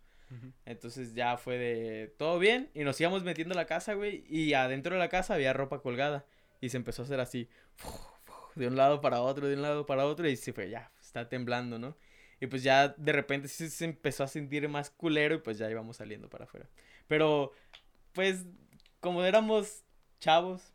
Entonces 0.64 1.14
ya 1.14 1.36
fue 1.36 1.58
de 1.58 2.14
todo 2.18 2.40
bien 2.40 2.68
y 2.74 2.82
nos 2.82 3.00
íbamos 3.00 3.22
metiendo 3.22 3.54
a 3.54 3.56
la 3.56 3.66
casa, 3.66 3.94
güey, 3.94 4.24
y 4.28 4.54
adentro 4.54 4.94
de 4.94 4.98
la 4.98 5.08
casa 5.08 5.34
había 5.34 5.52
ropa 5.52 5.80
colgada 5.80 6.26
y 6.60 6.70
se 6.70 6.76
empezó 6.76 7.02
a 7.02 7.04
hacer 7.04 7.20
así, 7.20 7.48
de 8.56 8.66
un 8.66 8.74
lado 8.74 9.00
para 9.00 9.20
otro, 9.20 9.46
de 9.46 9.54
un 9.54 9.62
lado 9.62 9.86
para 9.86 10.06
otro 10.06 10.28
y 10.28 10.34
se 10.34 10.52
fue, 10.52 10.70
ya, 10.70 10.90
está 11.00 11.28
temblando, 11.28 11.78
¿no? 11.78 11.96
Y 12.40 12.46
pues 12.46 12.64
ya 12.64 12.88
de 12.88 13.12
repente 13.12 13.46
sí 13.46 13.70
se 13.70 13.84
empezó 13.84 14.24
a 14.24 14.28
sentir 14.28 14.68
más 14.68 14.90
culero 14.90 15.36
y 15.36 15.38
pues 15.38 15.58
ya 15.58 15.70
íbamos 15.70 15.98
saliendo 15.98 16.28
para 16.28 16.44
afuera. 16.46 16.68
Pero 17.06 17.52
pues 18.12 18.44
como 18.98 19.22
éramos 19.24 19.83
chavos, 20.24 20.72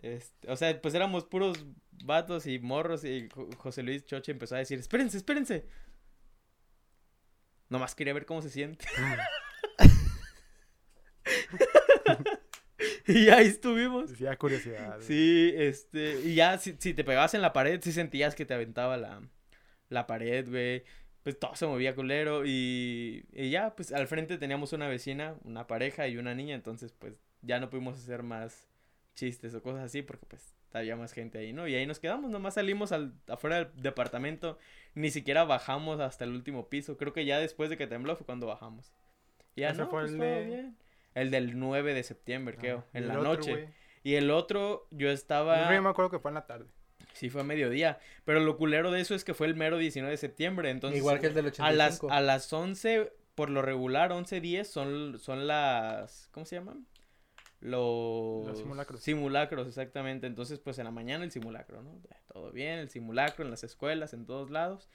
este, 0.00 0.48
o 0.50 0.56
sea, 0.56 0.80
pues 0.80 0.94
éramos 0.94 1.24
puros 1.24 1.66
vatos 2.04 2.46
y 2.46 2.60
morros 2.60 3.04
y 3.04 3.28
Jo- 3.34 3.48
José 3.58 3.82
Luis 3.82 4.06
Choche 4.06 4.30
empezó 4.30 4.54
a 4.54 4.58
decir, 4.58 4.78
espérense, 4.78 5.16
espérense. 5.16 5.66
Nomás 7.68 7.96
quería 7.96 8.14
ver 8.14 8.26
cómo 8.26 8.42
se 8.42 8.50
siente. 8.50 8.86
y 13.06 13.28
ahí 13.28 13.46
estuvimos. 13.46 14.10
Decía 14.10 14.36
curiosidad. 14.36 14.98
Sí, 15.00 15.52
este, 15.56 16.20
y 16.22 16.34
ya 16.34 16.58
si, 16.58 16.76
si 16.78 16.94
te 16.94 17.04
pegabas 17.04 17.34
en 17.34 17.42
la 17.42 17.52
pared, 17.52 17.80
sí 17.82 17.92
sentías 17.92 18.34
que 18.34 18.46
te 18.46 18.54
aventaba 18.54 18.96
la, 18.96 19.22
la 19.88 20.06
pared, 20.06 20.48
güey. 20.48 20.84
Pues 21.22 21.38
todo 21.38 21.54
se 21.54 21.66
movía 21.66 21.94
culero 21.94 22.44
y, 22.44 23.24
y 23.32 23.50
ya, 23.50 23.76
pues 23.76 23.92
al 23.92 24.08
frente 24.08 24.38
teníamos 24.38 24.72
una 24.72 24.88
vecina, 24.88 25.36
una 25.44 25.68
pareja 25.68 26.08
y 26.08 26.16
una 26.16 26.34
niña, 26.34 26.56
entonces 26.56 26.92
pues 26.92 27.14
ya 27.42 27.60
no 27.60 27.70
pudimos 27.70 27.96
hacer 27.96 28.24
más 28.24 28.68
chistes 29.14 29.54
o 29.54 29.62
cosas 29.62 29.82
así 29.84 30.02
porque 30.02 30.26
pues 30.26 30.54
había 30.72 30.96
más 30.96 31.12
gente 31.12 31.38
ahí, 31.38 31.52
¿no? 31.52 31.68
Y 31.68 31.74
ahí 31.74 31.86
nos 31.86 32.00
quedamos, 32.00 32.30
nomás 32.30 32.54
salimos 32.54 32.92
al, 32.92 33.12
afuera 33.28 33.64
del 33.64 33.82
departamento, 33.82 34.58
ni 34.94 35.10
siquiera 35.10 35.44
bajamos 35.44 36.00
hasta 36.00 36.24
el 36.24 36.30
último 36.32 36.68
piso, 36.68 36.96
creo 36.96 37.12
que 37.12 37.24
ya 37.26 37.38
después 37.38 37.68
de 37.70 37.76
que 37.76 37.86
tembló 37.86 38.16
fue 38.16 38.24
cuando 38.26 38.46
bajamos. 38.46 38.92
Y 39.54 39.60
Ya 39.62 39.70
Ese 39.70 39.82
no, 39.82 39.88
fue 39.90 40.00
pues 40.02 40.12
el 40.12 40.18
de- 40.18 40.44
bien. 40.46 40.76
El 41.14 41.30
del 41.30 41.58
9 41.58 41.92
de 41.92 42.02
septiembre, 42.04 42.56
creo, 42.56 42.84
Ah, 42.86 42.98
en 42.98 43.04
y 43.04 43.06
la 43.08 43.18
otro, 43.18 43.32
noche. 43.34 43.68
Y 44.02 44.14
el 44.14 44.30
otro, 44.30 44.88
yo 44.90 45.10
estaba... 45.10 45.72
yo 45.74 45.82
me 45.82 45.90
acuerdo 45.90 46.10
que 46.10 46.18
fue 46.18 46.30
en 46.30 46.36
la 46.36 46.46
tarde. 46.46 46.64
Sí, 47.12 47.28
fue 47.28 47.42
a 47.42 47.44
mediodía. 47.44 47.98
Pero 48.24 48.40
lo 48.40 48.56
culero 48.56 48.90
de 48.90 49.02
eso 49.02 49.14
es 49.14 49.22
que 49.22 49.34
fue 49.34 49.46
el 49.46 49.54
mero 49.54 49.76
19 49.76 50.10
de 50.10 50.16
septiembre. 50.16 50.70
Entonces, 50.70 50.98
Igual 50.98 51.20
que 51.20 51.26
el 51.26 51.34
del 51.34 51.44
a 51.44 51.48
85. 51.48 52.06
las, 52.08 52.16
a 52.16 52.20
las 52.22 52.50
11, 52.50 53.12
por 53.34 53.50
lo 53.50 53.60
regular, 53.60 54.10
11.10 54.10 54.64
son, 54.64 55.18
son 55.18 55.46
las. 55.46 56.28
¿Cómo 56.32 56.46
se 56.46 56.56
llaman? 56.56 56.86
Los, 57.62 58.46
Los 58.46 58.58
simulacros. 58.58 59.00
Simulacros, 59.00 59.68
exactamente. 59.68 60.26
Entonces, 60.26 60.58
pues 60.58 60.78
en 60.78 60.84
la 60.84 60.90
mañana 60.90 61.24
el 61.24 61.30
simulacro, 61.30 61.82
¿no? 61.82 61.92
Todo 62.32 62.50
bien, 62.50 62.78
el 62.78 62.90
simulacro 62.90 63.44
en 63.44 63.50
las 63.50 63.62
escuelas, 63.64 64.12
en 64.12 64.26
todos 64.26 64.50
lados. 64.50 64.88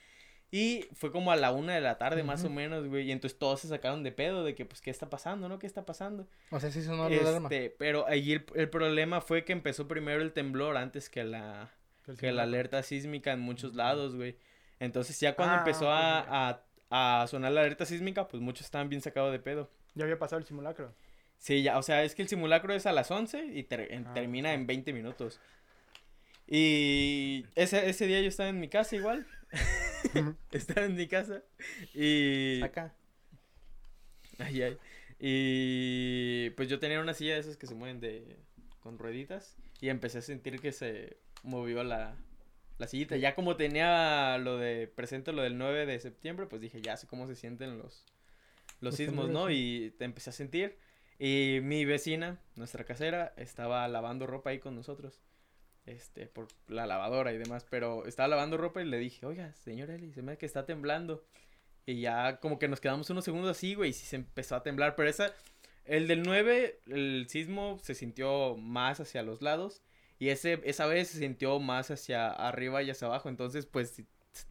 Y 0.51 0.85
fue 0.93 1.11
como 1.11 1.31
a 1.31 1.35
la 1.35 1.51
una 1.51 1.75
de 1.75 1.81
la 1.81 1.97
tarde, 1.97 2.23
más 2.23 2.43
o 2.45 2.49
menos, 2.49 2.87
güey. 2.87 3.07
Y 3.07 3.11
entonces 3.11 3.37
todos 3.37 3.59
se 3.61 3.67
sacaron 3.67 4.03
de 4.03 4.11
pedo 4.13 4.43
de 4.45 4.55
que, 4.55 4.65
pues, 4.65 4.79
¿qué 4.81 4.89
está 4.91 5.09
pasando, 5.09 5.49
no? 5.49 5.59
¿Qué 5.59 5.67
está 5.67 5.85
pasando? 5.85 6.27
O 6.51 6.59
sea, 6.59 6.71
sí 6.71 6.81
sonó 6.83 7.09
la 7.09 7.17
alarma. 7.17 7.49
Este, 7.49 7.69
pero 7.77 8.05
allí 8.07 8.33
el, 8.33 8.45
el 8.55 8.69
problema 8.69 9.19
fue 9.19 9.43
que 9.43 9.51
empezó 9.53 9.87
primero 9.89 10.21
el 10.21 10.31
temblor 10.31 10.77
antes 10.77 11.09
que 11.09 11.25
la, 11.25 11.71
que 12.17 12.31
la 12.31 12.43
alerta 12.43 12.81
sísmica 12.83 13.33
en 13.33 13.41
muchos 13.41 13.75
lados, 13.75 14.15
güey. 14.15 14.37
Entonces 14.79 15.19
ya 15.19 15.35
cuando 15.35 15.55
Ah, 15.55 15.59
empezó 15.59 15.91
a, 15.91 16.59
a, 16.89 17.21
a 17.21 17.27
sonar 17.27 17.51
la 17.51 17.61
alerta 17.61 17.85
sísmica, 17.85 18.27
pues 18.29 18.41
muchos 18.41 18.65
estaban 18.65 18.87
bien 18.87 19.01
sacados 19.01 19.31
de 19.33 19.39
pedo. 19.39 19.69
Ya 19.95 20.03
había 20.05 20.19
pasado 20.19 20.39
el 20.39 20.45
simulacro. 20.45 20.93
Sí, 21.39 21.61
ya, 21.63 21.77
o 21.77 21.83
sea, 21.83 22.03
es 22.03 22.15
que 22.15 22.23
el 22.23 22.27
simulacro 22.27 22.73
es 22.73 22.85
a 22.85 22.91
las 22.91 23.09
11 23.11 23.45
y 23.53 23.63
ter- 23.63 23.89
Ah, 24.05 24.13
termina 24.13 24.53
en 24.53 24.67
20 24.67 24.91
minutos. 24.93 25.39
Y 26.47 27.45
ese, 27.55 27.89
ese 27.89 28.07
día 28.07 28.21
yo 28.21 28.27
estaba 28.29 28.49
en 28.49 28.59
mi 28.59 28.69
casa 28.69 28.95
igual. 28.95 29.27
estaba 30.51 30.85
en 30.85 30.95
mi 30.95 31.07
casa. 31.07 31.43
Y... 31.93 32.61
Acá. 32.63 32.95
Ay, 34.39 34.61
ay. 34.61 34.77
Y 35.19 36.51
pues 36.51 36.69
yo 36.69 36.79
tenía 36.79 36.99
una 37.01 37.13
silla 37.13 37.33
de 37.33 37.39
esas 37.41 37.57
que 37.57 37.67
se 37.67 37.75
mueven 37.75 37.99
de 37.99 38.37
con 38.79 38.97
rueditas 38.99 39.57
y 39.81 39.89
empecé 39.89 40.19
a 40.19 40.21
sentir 40.21 40.59
que 40.61 40.71
se 40.71 41.17
movió 41.43 41.83
la, 41.83 42.15
la 42.77 42.87
sillita. 42.87 43.17
Ya 43.17 43.35
como 43.35 43.57
tenía 43.57 44.37
lo 44.37 44.57
de 44.57 44.87
presente 44.87 45.33
lo 45.33 45.41
del 45.41 45.57
9 45.57 45.85
de 45.85 45.99
septiembre, 45.99 46.45
pues 46.45 46.61
dije, 46.61 46.81
ya 46.81 46.95
sé 46.97 47.07
cómo 47.07 47.27
se 47.27 47.35
sienten 47.35 47.77
los 47.77 48.05
los 48.79 48.91
Los 48.91 48.95
sismos, 48.95 49.29
¿no? 49.29 49.49
Y 49.49 49.93
te 49.97 50.05
empecé 50.05 50.29
a 50.29 50.33
sentir 50.33 50.77
y 51.19 51.59
mi 51.63 51.85
vecina, 51.85 52.39
nuestra 52.55 52.83
casera, 52.83 53.33
estaba 53.37 53.87
lavando 53.87 54.27
ropa 54.27 54.51
ahí 54.51 54.59
con 54.59 54.75
nosotros. 54.75 55.21
Este, 55.85 56.27
por 56.27 56.49
la 56.67 56.85
lavadora 56.85 57.31
y 57.31 57.37
demás, 57.37 57.65
pero 57.69 58.05
estaba 58.05 58.27
lavando 58.27 58.57
ropa 58.57 58.81
y 58.81 58.85
le 58.85 58.97
dije, 58.97 59.25
oiga, 59.25 59.53
señor 59.53 59.89
Eli, 59.89 60.11
se 60.11 60.21
me 60.21 60.33
hace 60.33 60.39
que 60.39 60.45
está 60.45 60.65
temblando. 60.65 61.23
Y 61.85 62.01
ya 62.01 62.41
como 62.41 62.59
que 62.59 62.67
nos 62.67 62.81
quedamos 62.81 63.09
unos 63.09 63.23
segundos 63.23 63.49
así, 63.49 63.73
güey, 63.73 63.91
y 63.91 63.93
sí 63.93 64.05
se 64.05 64.17
empezó 64.17 64.57
a 64.57 64.63
temblar. 64.63 64.95
Pero 64.97 65.09
esa, 65.09 65.33
el 65.85 66.07
del 66.09 66.23
9, 66.23 66.81
el 66.87 67.27
sismo 67.29 67.79
se 67.81 67.95
sintió 67.95 68.57
más 68.57 68.99
hacia 68.99 69.23
los 69.23 69.41
lados. 69.41 69.81
Y 70.19 70.29
ese, 70.29 70.59
esa 70.65 70.87
vez 70.87 71.07
se 71.07 71.19
sintió 71.19 71.59
más 71.59 71.89
hacia 71.89 72.29
arriba 72.31 72.83
y 72.83 72.89
hacia 72.89 73.07
abajo. 73.07 73.29
Entonces, 73.29 73.65
pues, 73.65 74.03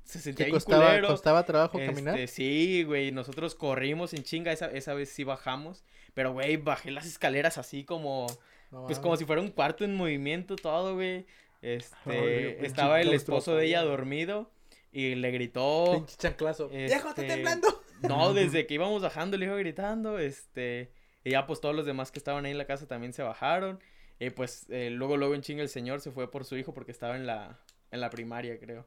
se 0.04 0.18
sentía 0.20 0.44
¿Te 0.46 0.50
bien 0.50 0.54
costaba, 0.56 0.86
culero. 0.88 1.08
costaba 1.08 1.44
trabajo 1.44 1.78
caminar? 1.78 2.18
Este, 2.18 2.26
sí, 2.34 2.82
güey, 2.84 3.12
nosotros 3.12 3.54
corrimos 3.54 4.12
en 4.14 4.22
chinga, 4.22 4.52
esa, 4.52 4.66
esa 4.70 4.94
vez 4.94 5.08
sí 5.10 5.24
bajamos. 5.24 5.84
Pero, 6.14 6.32
güey, 6.32 6.56
bajé 6.56 6.90
las 6.90 7.06
escaleras 7.06 7.58
así 7.58 7.84
como, 7.84 8.26
No 8.70 8.86
pues 8.86 8.98
como 8.98 9.16
si 9.16 9.24
fuera 9.24 9.42
un 9.42 9.50
cuarto 9.50 9.84
en 9.84 9.94
movimiento 9.94 10.56
todo, 10.56 10.94
güey. 10.94 11.26
Este, 11.62 12.64
estaba 12.66 13.00
el 13.00 13.12
esposo 13.12 13.54
de 13.56 13.66
ella 13.66 13.82
dormido 13.82 14.50
y 14.92 15.14
le 15.14 15.30
gritó. 15.30 15.92
Pinche 15.92 16.16
chanclazo. 16.16 16.68
¡Viejo, 16.68 17.08
está 17.08 17.22
Este, 17.22 17.34
temblando! 17.34 17.82
No, 18.02 18.34
desde 18.34 18.66
que 18.66 18.74
íbamos 18.74 19.00
bajando 19.02 19.38
le 19.38 19.46
iba 19.46 19.56
gritando, 19.56 20.18
este, 20.18 20.92
y 21.24 21.30
ya 21.30 21.46
pues 21.46 21.62
todos 21.62 21.74
los 21.74 21.86
demás 21.86 22.12
que 22.12 22.18
estaban 22.18 22.44
ahí 22.44 22.52
en 22.52 22.58
la 22.58 22.66
casa 22.66 22.86
también 22.86 23.14
se 23.14 23.22
bajaron. 23.22 23.80
Y 24.20 24.30
pues 24.30 24.66
eh, 24.68 24.90
luego, 24.90 25.16
luego 25.16 25.34
en 25.34 25.40
chinga 25.40 25.62
el 25.62 25.70
señor 25.70 26.00
se 26.02 26.10
fue 26.10 26.30
por 26.30 26.44
su 26.44 26.56
hijo 26.58 26.74
porque 26.74 26.92
estaba 26.92 27.16
en 27.16 27.26
la, 27.26 27.58
en 27.90 28.00
la 28.00 28.10
primaria, 28.10 28.58
creo. 28.60 28.86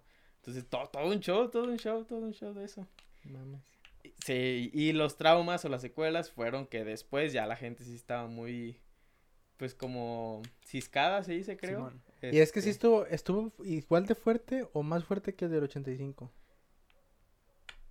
Entonces, 0.49 0.67
todo, 0.67 0.87
todo 0.87 1.07
un 1.07 1.19
show, 1.19 1.47
todo 1.49 1.65
un 1.65 1.77
show, 1.77 2.03
todo 2.05 2.19
un 2.19 2.33
show 2.33 2.53
de 2.55 2.65
eso. 2.65 2.87
Mames. 3.23 3.61
Sí, 4.25 4.71
y 4.73 4.93
los 4.93 5.15
traumas 5.15 5.63
o 5.63 5.69
las 5.69 5.81
secuelas 5.81 6.31
fueron 6.31 6.65
que 6.65 6.83
después 6.83 7.33
ya 7.33 7.45
la 7.45 7.55
gente 7.55 7.83
sí 7.83 7.93
estaba 7.93 8.27
muy, 8.27 8.79
pues 9.57 9.75
como 9.75 10.41
ciscada, 10.65 11.23
se 11.23 11.33
dice, 11.33 11.55
creo. 11.55 11.77
Simón. 11.77 12.01
Y 12.23 12.39
es 12.39 12.51
que 12.51 12.61
sí 12.61 12.69
Este, 12.69 12.87
estuvo, 12.87 13.05
estuvo 13.05 13.53
igual 13.63 14.07
de 14.07 14.15
fuerte 14.15 14.67
o 14.73 14.81
más 14.81 15.03
fuerte 15.03 15.35
que 15.35 15.45
el 15.45 15.51
del 15.51 15.63
85. 15.63 16.31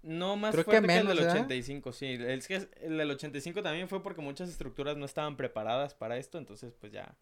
No, 0.02 0.36
más 0.36 0.52
Creo 0.52 0.64
que 0.64 0.70
fuerte 0.70 0.86
que, 0.88 0.98
el 0.98 1.06
del 1.06 1.18
¿verdad? 1.18 1.34
85, 1.34 1.92
sí. 1.92 2.18
Es 2.20 2.48
que 2.48 2.68
el 2.80 2.98
del 2.98 3.10
85 3.12 3.62
también 3.62 3.88
fue 3.88 4.02
porque 4.02 4.20
muchas 4.20 4.48
estructuras 4.48 4.96
no 4.96 5.04
estaban 5.06 5.36
preparadas 5.36 5.94
para 5.94 6.16
esto, 6.18 6.38
entonces 6.38 6.74
pues 6.74 6.92
ya. 6.92 7.16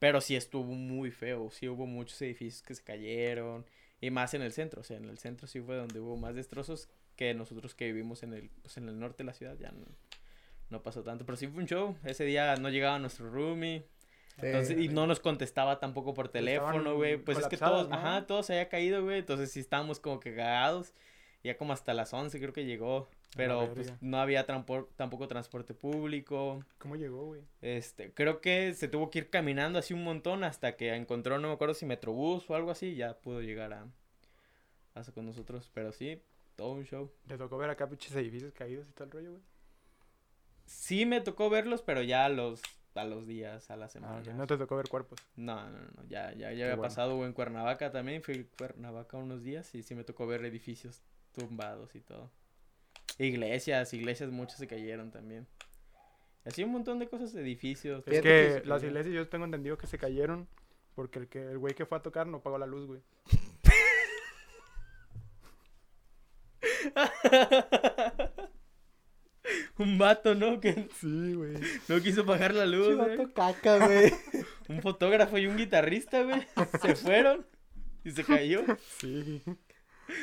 Pero 0.00 0.20
sí 0.20 0.34
estuvo 0.34 0.72
muy 0.72 1.12
feo, 1.12 1.50
sí 1.50 1.68
hubo 1.68 1.86
muchos 1.86 2.20
edificios 2.22 2.62
que 2.62 2.74
se 2.74 2.82
cayeron, 2.82 3.64
y 4.04 4.10
más 4.10 4.34
en 4.34 4.42
el 4.42 4.52
centro, 4.52 4.80
o 4.80 4.84
sea, 4.84 4.96
en 4.96 5.06
el 5.06 5.18
centro 5.18 5.46
sí 5.46 5.60
fue 5.60 5.76
donde 5.76 6.00
hubo 6.00 6.16
más 6.16 6.34
destrozos 6.34 6.88
que 7.16 7.32
nosotros 7.34 7.74
que 7.74 7.86
vivimos 7.86 8.22
en 8.22 8.34
el, 8.34 8.50
pues, 8.62 8.76
en 8.76 8.88
el 8.88 8.98
norte 8.98 9.18
de 9.22 9.24
la 9.24 9.32
ciudad, 9.34 9.56
ya 9.58 9.70
no, 9.72 9.86
no 10.70 10.82
pasó 10.82 11.02
tanto, 11.02 11.24
pero 11.24 11.36
sí 11.36 11.46
fue 11.46 11.62
un 11.62 11.68
show. 11.68 11.96
Ese 12.04 12.24
día 12.24 12.54
no 12.56 12.68
llegaba 12.68 12.98
nuestro 12.98 13.30
roomie, 13.30 13.84
Sí. 14.40 14.46
entonces, 14.46 14.78
y 14.80 14.88
no 14.88 15.06
nos 15.06 15.20
contestaba 15.20 15.78
tampoco 15.78 16.12
por 16.12 16.28
teléfono, 16.28 16.96
güey. 16.96 17.18
Pues 17.18 17.38
es 17.38 17.46
que 17.46 17.56
todos, 17.56 17.88
¿no? 17.88 17.94
ajá, 17.94 18.26
todos 18.26 18.46
se 18.46 18.54
había 18.54 18.68
caído, 18.68 19.04
güey. 19.04 19.20
Entonces 19.20 19.52
sí 19.52 19.60
estábamos 19.60 20.00
como 20.00 20.18
que 20.18 20.34
cagados. 20.34 20.92
Ya 21.44 21.56
como 21.56 21.72
hasta 21.72 21.94
las 21.94 22.12
11 22.12 22.40
creo 22.40 22.52
que 22.52 22.64
llegó. 22.64 23.08
Pero 23.36 23.72
pues 23.74 23.92
no 24.00 24.18
había 24.20 24.46
tampoco 24.46 25.28
transporte 25.28 25.74
público. 25.74 26.64
¿Cómo 26.78 26.96
llegó, 26.96 27.24
güey? 27.26 27.42
Este, 27.62 28.12
creo 28.12 28.40
que 28.40 28.74
se 28.74 28.88
tuvo 28.88 29.10
que 29.10 29.18
ir 29.20 29.30
caminando 29.30 29.78
así 29.78 29.92
un 29.94 30.04
montón 30.04 30.44
hasta 30.44 30.76
que 30.76 30.94
encontró, 30.94 31.38
no 31.38 31.48
me 31.48 31.54
acuerdo 31.54 31.74
si 31.74 31.86
Metrobús 31.86 32.48
o 32.48 32.54
algo 32.54 32.70
así, 32.70 32.94
ya 32.94 33.18
pudo 33.18 33.40
llegar 33.42 33.72
a 33.72 33.86
hasta 34.94 35.12
con 35.12 35.26
nosotros. 35.26 35.70
Pero 35.74 35.92
sí, 35.92 36.22
todo 36.56 36.72
un 36.72 36.84
show. 36.84 37.10
¿Te 37.26 37.36
tocó 37.36 37.58
ver 37.58 37.70
acá 37.70 37.88
pinches 37.88 38.14
edificios 38.14 38.52
caídos 38.52 38.88
y 38.88 38.92
todo 38.92 39.04
el 39.04 39.10
rollo, 39.10 39.30
güey? 39.32 39.42
Sí 40.66 41.04
me 41.04 41.20
tocó 41.20 41.50
verlos, 41.50 41.82
pero 41.82 42.02
ya 42.02 42.24
a 42.24 42.28
los, 42.28 42.62
a 42.94 43.04
los 43.04 43.26
días, 43.26 43.70
a 43.70 43.76
la 43.76 43.86
Ah, 43.86 43.88
semana. 43.88 44.32
No 44.34 44.46
te 44.46 44.56
tocó 44.56 44.76
ver 44.76 44.88
cuerpos. 44.88 45.18
No, 45.36 45.68
no, 45.68 45.78
no, 45.78 46.04
ya, 46.08 46.30
ya, 46.32 46.38
ya 46.52 46.64
había 46.64 46.66
bueno. 46.68 46.82
pasado 46.82 47.26
en 47.26 47.32
Cuernavaca 47.32 47.90
también, 47.90 48.22
fui 48.22 48.48
a 48.52 48.56
Cuernavaca 48.56 49.16
unos 49.16 49.42
días 49.42 49.74
y 49.74 49.82
sí 49.82 49.94
me 49.94 50.04
tocó 50.04 50.26
ver 50.26 50.44
edificios 50.44 51.02
tumbados 51.32 51.94
y 51.96 52.00
todo. 52.00 52.30
Iglesias, 53.18 53.92
iglesias 53.94 54.30
muchas 54.30 54.58
se 54.58 54.66
cayeron 54.66 55.10
también. 55.10 55.46
Así 56.44 56.64
un 56.64 56.72
montón 56.72 56.98
de 56.98 57.08
cosas, 57.08 57.34
edificios. 57.34 58.02
Es 58.06 58.20
que, 58.20 58.62
las 58.64 58.82
iglesias 58.82 59.14
yo 59.14 59.28
tengo 59.28 59.44
entendido 59.44 59.78
que 59.78 59.86
se 59.86 59.98
cayeron 59.98 60.48
porque 60.94 61.20
el 61.20 61.28
que 61.28 61.42
el 61.42 61.58
güey 61.58 61.74
que 61.74 61.86
fue 61.86 61.98
a 61.98 62.02
tocar 62.02 62.26
no 62.26 62.42
pagó 62.42 62.58
la 62.58 62.66
luz, 62.66 62.86
güey. 62.86 63.00
un 69.78 69.98
vato, 69.98 70.34
¿no? 70.34 70.60
Que 70.60 70.88
Sí, 71.00 71.34
güey. 71.34 71.54
no 71.88 72.00
quiso 72.00 72.26
pagar 72.26 72.54
la 72.54 72.66
luz, 72.66 72.96
güey. 72.96 73.16
vato 73.16 73.32
caca, 73.32 73.86
güey. 73.86 74.12
Un 74.68 74.80
fotógrafo 74.80 75.36
y 75.36 75.46
un 75.46 75.58
guitarrista, 75.58 76.22
güey. 76.22 76.40
Se 76.80 76.96
fueron 76.96 77.46
y 78.02 78.12
se 78.12 78.24
cayó. 78.24 78.62
Sí. 78.98 79.42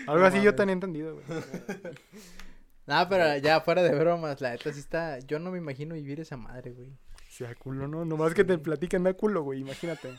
Algo 0.08 0.26
así 0.26 0.42
yo 0.42 0.56
tenía 0.56 0.74
entendido, 0.74 1.14
güey. 1.14 1.26
No, 2.88 3.08
pero 3.10 3.38
ya 3.38 3.62
fuera 3.62 3.84
de 3.84 3.94
bromas, 3.96 4.42
la 4.42 4.52
neta 4.52 4.74
sí 4.74 4.80
está. 4.80 5.20
Yo 5.20 5.40
no 5.40 5.52
me 5.52 5.58
imagino 5.60 5.96
vivir 5.96 6.20
esa 6.20 6.36
madre, 6.38 6.72
güey. 6.72 6.90
Sí, 7.30 7.46
a 7.46 7.56
culo, 7.56 7.88
¿no? 7.88 8.04
Nomás 8.06 8.34
que 8.34 8.44
te 8.44 8.58
platiquen 8.58 9.04
da 9.04 9.14
culo, 9.14 9.44
güey. 9.44 9.60
Imagínate. 9.62 10.14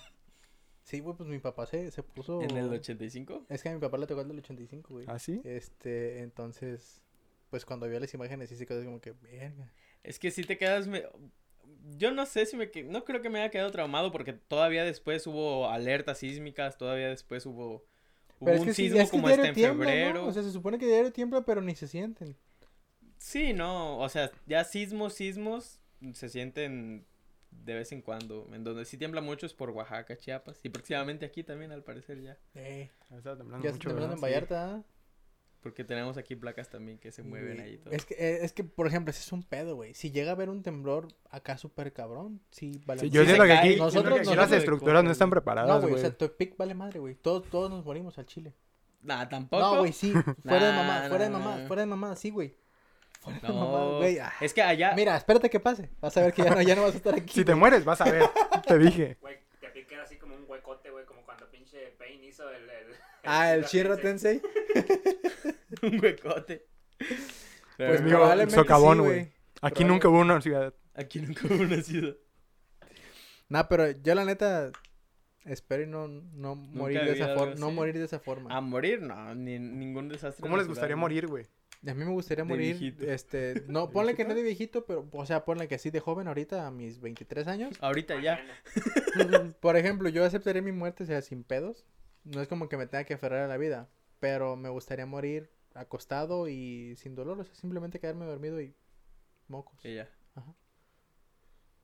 Sí, 0.85 1.01
güey, 1.01 1.17
pues 1.17 1.29
mi 1.29 1.39
papá 1.39 1.67
se, 1.67 1.91
se 1.91 2.03
puso. 2.03 2.41
¿En 2.43 2.57
el 2.57 2.69
85? 2.71 3.47
Es 3.49 3.63
que 3.63 3.69
a 3.69 3.73
mi 3.75 3.81
papá 3.81 3.99
le 3.99 4.07
tocó 4.07 4.23
el 4.23 4.29
del 4.29 4.39
85, 4.39 4.95
güey. 4.95 5.07
¿Ah, 5.09 5.19
sí? 5.19 5.41
Este, 5.45 6.21
entonces, 6.23 7.03
pues 7.51 7.65
cuando 7.65 7.89
vio 7.89 8.01
las 8.01 8.13
imágenes 8.15 8.49
sí 8.49 8.57
se 8.57 8.67
quedó 8.67 8.85
como 8.85 9.01
que, 9.01 9.13
verga. 9.13 9.71
Es 10.03 10.19
que 10.19 10.31
si 10.31 10.43
te 10.45 10.57
quedas... 10.59 10.87
me- 10.89 11.05
Yo 11.97 12.11
no 12.13 12.27
sé 12.27 12.47
si 12.47 12.57
me... 12.57 12.71
que- 12.71 12.83
No 12.85 13.05
creo 13.05 13.21
que 13.23 13.31
me 13.31 13.41
haya 13.41 13.51
quedado 13.51 13.71
traumado 13.71 14.11
porque 14.11 14.33
todavía 14.33 14.85
después 14.85 15.27
hubo 15.27 15.69
alertas 15.69 16.19
sísmicas, 16.19 16.77
todavía 16.79 17.09
después 17.09 17.45
hubo... 17.47 17.85
Hubo 18.41 18.47
Pero 18.47 18.55
es 18.57 18.61
un 18.63 18.67
que 18.67 18.75
sí, 18.75 18.83
sismo 18.85 18.99
es 19.01 19.05
que 19.11 19.17
como 19.17 19.29
hasta 19.29 19.49
en 19.49 19.55
tiembla, 19.55 19.85
¿no? 19.87 19.91
febrero. 19.93 20.27
O 20.27 20.33
sea, 20.33 20.43
se 20.43 20.51
supone 20.51 20.79
que 20.79 20.87
diario 20.87 21.13
tiembla, 21.13 21.43
pero 21.43 21.61
ni 21.61 21.77
se 21.77 21.87
sienten. 21.87 22.37
Sí, 23.23 23.53
no, 23.53 23.99
o 23.99 24.09
sea, 24.09 24.31
ya 24.47 24.65
sismos, 24.65 25.15
sismos 25.15 25.79
se 26.13 26.29
sienten 26.29 27.07
de 27.53 27.75
vez 27.75 27.93
en 27.93 28.03
cuando. 28.03 28.49
En 28.53 28.65
donde 28.65 28.85
sí 28.85 28.97
tiembla 28.99 29.21
mucho 29.21 29.47
es 29.47 29.55
por 29.55 29.71
Oaxaca, 29.71 30.17
Chiapas. 30.17 30.59
Y 30.65 30.71
próximamente 30.71 31.25
aquí 31.25 31.45
también, 31.45 31.71
al 31.71 31.85
parecer 31.85 32.21
ya. 32.21 32.37
Eh, 32.55 32.91
Estaba 33.17 33.37
temblando 33.37 33.63
ya 33.65 33.71
está 33.71 33.79
mucho, 33.79 33.89
temblando 33.91 34.17
en. 34.17 34.21
Vallarta. 34.21 34.75
¿ah? 34.75 34.83
Porque 35.61 35.85
tenemos 35.85 36.17
aquí 36.17 36.35
placas 36.35 36.69
también 36.69 36.99
que 36.99 37.13
se 37.13 37.23
mueven 37.23 37.59
Güey, 37.59 37.69
ahí 37.69 37.75
y 37.75 37.79
todo. 37.79 37.95
Es 37.95 38.05
que, 38.05 38.15
eh, 38.15 38.39
es 38.45 38.53
que, 38.53 38.65
por 38.65 38.89
ejemplo, 38.89 39.13
ese 39.13 39.21
es 39.21 39.31
un 39.31 39.45
pedo, 39.45 39.77
güey. 39.77 39.95
Si 39.95 40.11
llega 40.11 40.31
a 40.31 40.35
haber 40.35 40.51
un 40.51 40.65
temblor 40.65 41.07
acá 41.31 41.57
súper 41.59 41.93
cabrón, 41.93 42.41
sí 42.51 42.81
vale 42.85 43.03
Sí, 43.03 43.07
madre. 43.07 43.11
yo 43.11 43.21
Sí, 43.21 43.27
siento 43.27 43.45
que 43.45 43.53
aquí, 43.53 43.77
nosotros- 43.77 44.37
las 44.37 44.51
estructuras 44.51 45.05
no 45.05 45.13
están 45.13 45.29
No, 45.29 45.35
preparadas, 45.35 45.81
güey, 45.83 45.85
o 45.85 45.97
güey. 45.97 46.01
sea, 46.01 46.11
Tepic 46.19 46.57
vale 46.57 46.75
madre, 46.75 46.99
güey. 46.99 47.15
Todos, 47.15 47.49
todos 47.49 47.71
nos 47.71 47.85
morimos 47.85 48.19
al 48.19 48.27
chile. 48.27 48.53
Nah, 49.03 49.29
tampoco. 49.29 49.63
No, 49.63 49.79
güey, 49.81 49.93
sí. 49.93 50.13
Fuera 50.43 50.67
de 50.67 50.73
mamá, 50.77 51.05
fuera 51.09 51.25
de 51.25 51.31
mamá, 51.31 51.57
nah. 51.59 51.67
fuera 51.69 51.83
de 51.83 51.87
mamá, 51.87 52.17
sí, 52.17 52.31
güey. 52.31 52.57
Fuera 53.23 53.39
No, 53.49 53.55
mamá, 53.55 53.99
güey. 53.99 54.19
ah. 54.19 54.33
Es 54.41 54.53
que 54.53 54.63
allá. 54.63 54.95
Mira, 54.97 55.17
espérate 55.17 55.49
que 55.49 55.61
pase. 55.61 55.91
Vas 56.01 56.17
a 56.17 56.23
ver 56.23 56.33
que 56.33 56.43
ya 56.43 56.55
no, 56.55 56.61
ya 56.63 56.75
no 56.75 56.83
vas 56.83 56.95
a 56.95 56.97
estar 56.97 57.15
aquí. 57.15 57.33
Si 57.35 57.45
te 57.45 57.55
mueres, 57.55 57.85
vas 57.85 58.01
a 58.01 58.11
ver. 58.11 58.25
Te 58.67 58.79
dije. 58.79 59.17
Güey, 59.21 59.39
te 59.61 59.69
pique 59.69 59.97
así 59.97 60.17
como 60.17 60.35
un 60.35 60.45
huecote, 60.49 60.91
güey, 60.91 61.05
como 61.07 61.23
cuando 61.25 61.49
pinche 61.51 61.95
Pain 61.99 62.23
hizo 62.25 62.51
el... 62.51 62.65
el 62.65 62.87
Ah, 63.25 63.55
el 63.55 63.65
Shiro 63.65 63.97
Tensei. 63.97 64.41
Tensei. 64.41 65.55
un 65.83 66.01
huecote. 66.03 66.67
Pues 66.99 67.21
Pero 67.77 68.03
mío, 68.03 68.17
probablemente 68.17 68.55
socavón, 68.57 68.99
sí, 68.99 69.05
güey. 69.05 69.33
Aquí 69.61 69.85
nunca 69.85 70.09
hubo 70.09 70.19
una 70.19 70.41
ciudad. 70.41 70.75
aquí 70.95 71.21
nunca 71.21 71.47
hubo 71.47 71.63
una 71.63 71.81
ciudad. 71.83 72.17
Nah, 73.49 73.65
pero 73.65 73.91
yo 73.91 74.15
la 74.17 74.25
neta 74.25 74.73
espero 75.45 75.83
y 75.85 75.87
no, 75.87 76.09
no 76.09 76.57
morir 76.57 77.03
de 77.03 77.13
esa 77.13 77.35
forma. 77.35 77.55
No 77.55 77.71
morir 77.71 77.99
de 77.99 78.05
esa 78.05 78.19
forma. 78.19 78.57
A 78.57 78.61
morir, 78.61 79.01
no, 79.03 79.35
ni, 79.35 79.59
ningún 79.59 80.09
desastre. 80.09 80.43
¿Cómo 80.43 80.57
les 80.57 80.67
gustaría 80.67 80.97
morir, 80.97 81.27
güey? 81.29 81.47
A 81.87 81.95
mí 81.95 82.05
me 82.05 82.13
gustaría 82.13 82.45
morir, 82.45 82.79
viejito. 82.79 83.05
este, 83.11 83.65
no, 83.69 83.87
¿De 83.87 83.93
ponle 83.93 84.15
que 84.15 84.25
no 84.25 84.35
viejito? 84.35 84.37
de 84.37 84.43
viejito, 84.43 84.87
pero, 84.87 85.09
o 85.13 85.27
sea, 85.27 85.45
ponle 85.45 85.67
que 85.67 85.75
así 85.75 85.91
de 85.91 86.01
joven 86.01 86.29
ahorita 86.29 86.67
a 86.67 86.71
mis 86.71 87.01
23 87.01 87.49
años. 87.49 87.77
Ahorita 87.81 88.21
ya. 88.21 88.41
Por 89.61 89.77
ejemplo, 89.77 90.09
yo 90.09 90.25
aceptaría 90.25 90.63
mi 90.63 90.73
muerte, 90.73 91.03
o 91.03 91.07
sea, 91.07 91.23
sin 91.23 91.43
pedos. 91.43 91.85
No 92.25 92.41
es 92.41 92.47
como 92.47 92.69
que 92.69 92.77
me 92.77 92.87
tenga 92.87 93.05
que 93.05 93.15
aferrar 93.15 93.41
a 93.41 93.49
la 93.49 93.57
vida, 93.57 93.89
pero 94.21 94.57
me 94.57 94.69
gustaría 94.69 95.07
morir 95.07 95.51
acostado 95.75 96.49
y 96.49 96.95
sin 96.97 97.15
dolor, 97.15 97.41
o 97.41 97.45
sea, 97.45 97.55
simplemente 97.55 97.99
quedarme 97.99 98.27
dormido 98.27 98.61
y 98.61 98.75
mocos. 99.49 99.85
Y 99.85 99.97
ya. 99.97 100.09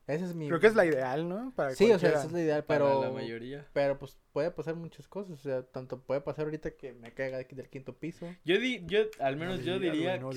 Esa 0.08 0.24
es 0.24 0.34
mi... 0.34 0.48
Creo 0.48 0.58
que 0.58 0.66
es 0.68 0.74
la 0.74 0.86
ideal, 0.86 1.28
¿no? 1.28 1.52
Para 1.54 1.74
Sí, 1.74 1.92
o 1.92 1.98
sea, 1.98 2.08
esa 2.08 2.24
es 2.24 2.32
la 2.32 2.40
ideal, 2.40 2.64
Para 2.64 2.86
pero... 2.86 3.02
la 3.04 3.10
mayoría. 3.10 3.66
Pero 3.74 3.98
pues 3.98 4.16
puede 4.32 4.50
pasar 4.50 4.74
muchas 4.74 5.06
cosas, 5.06 5.32
o 5.38 5.42
sea, 5.42 5.62
tanto 5.62 6.00
puede 6.00 6.22
pasar 6.22 6.46
ahorita 6.46 6.70
que 6.72 6.94
me 6.94 7.12
caiga 7.12 7.36
del 7.38 7.68
quinto 7.68 7.94
piso. 7.96 8.26
Yo, 8.44 8.58
di, 8.58 8.82
yo 8.86 9.00
al 9.20 9.36
menos 9.36 9.64
yo 9.64 9.78
diría 9.78 10.16
no 10.16 10.30
que, 10.30 10.36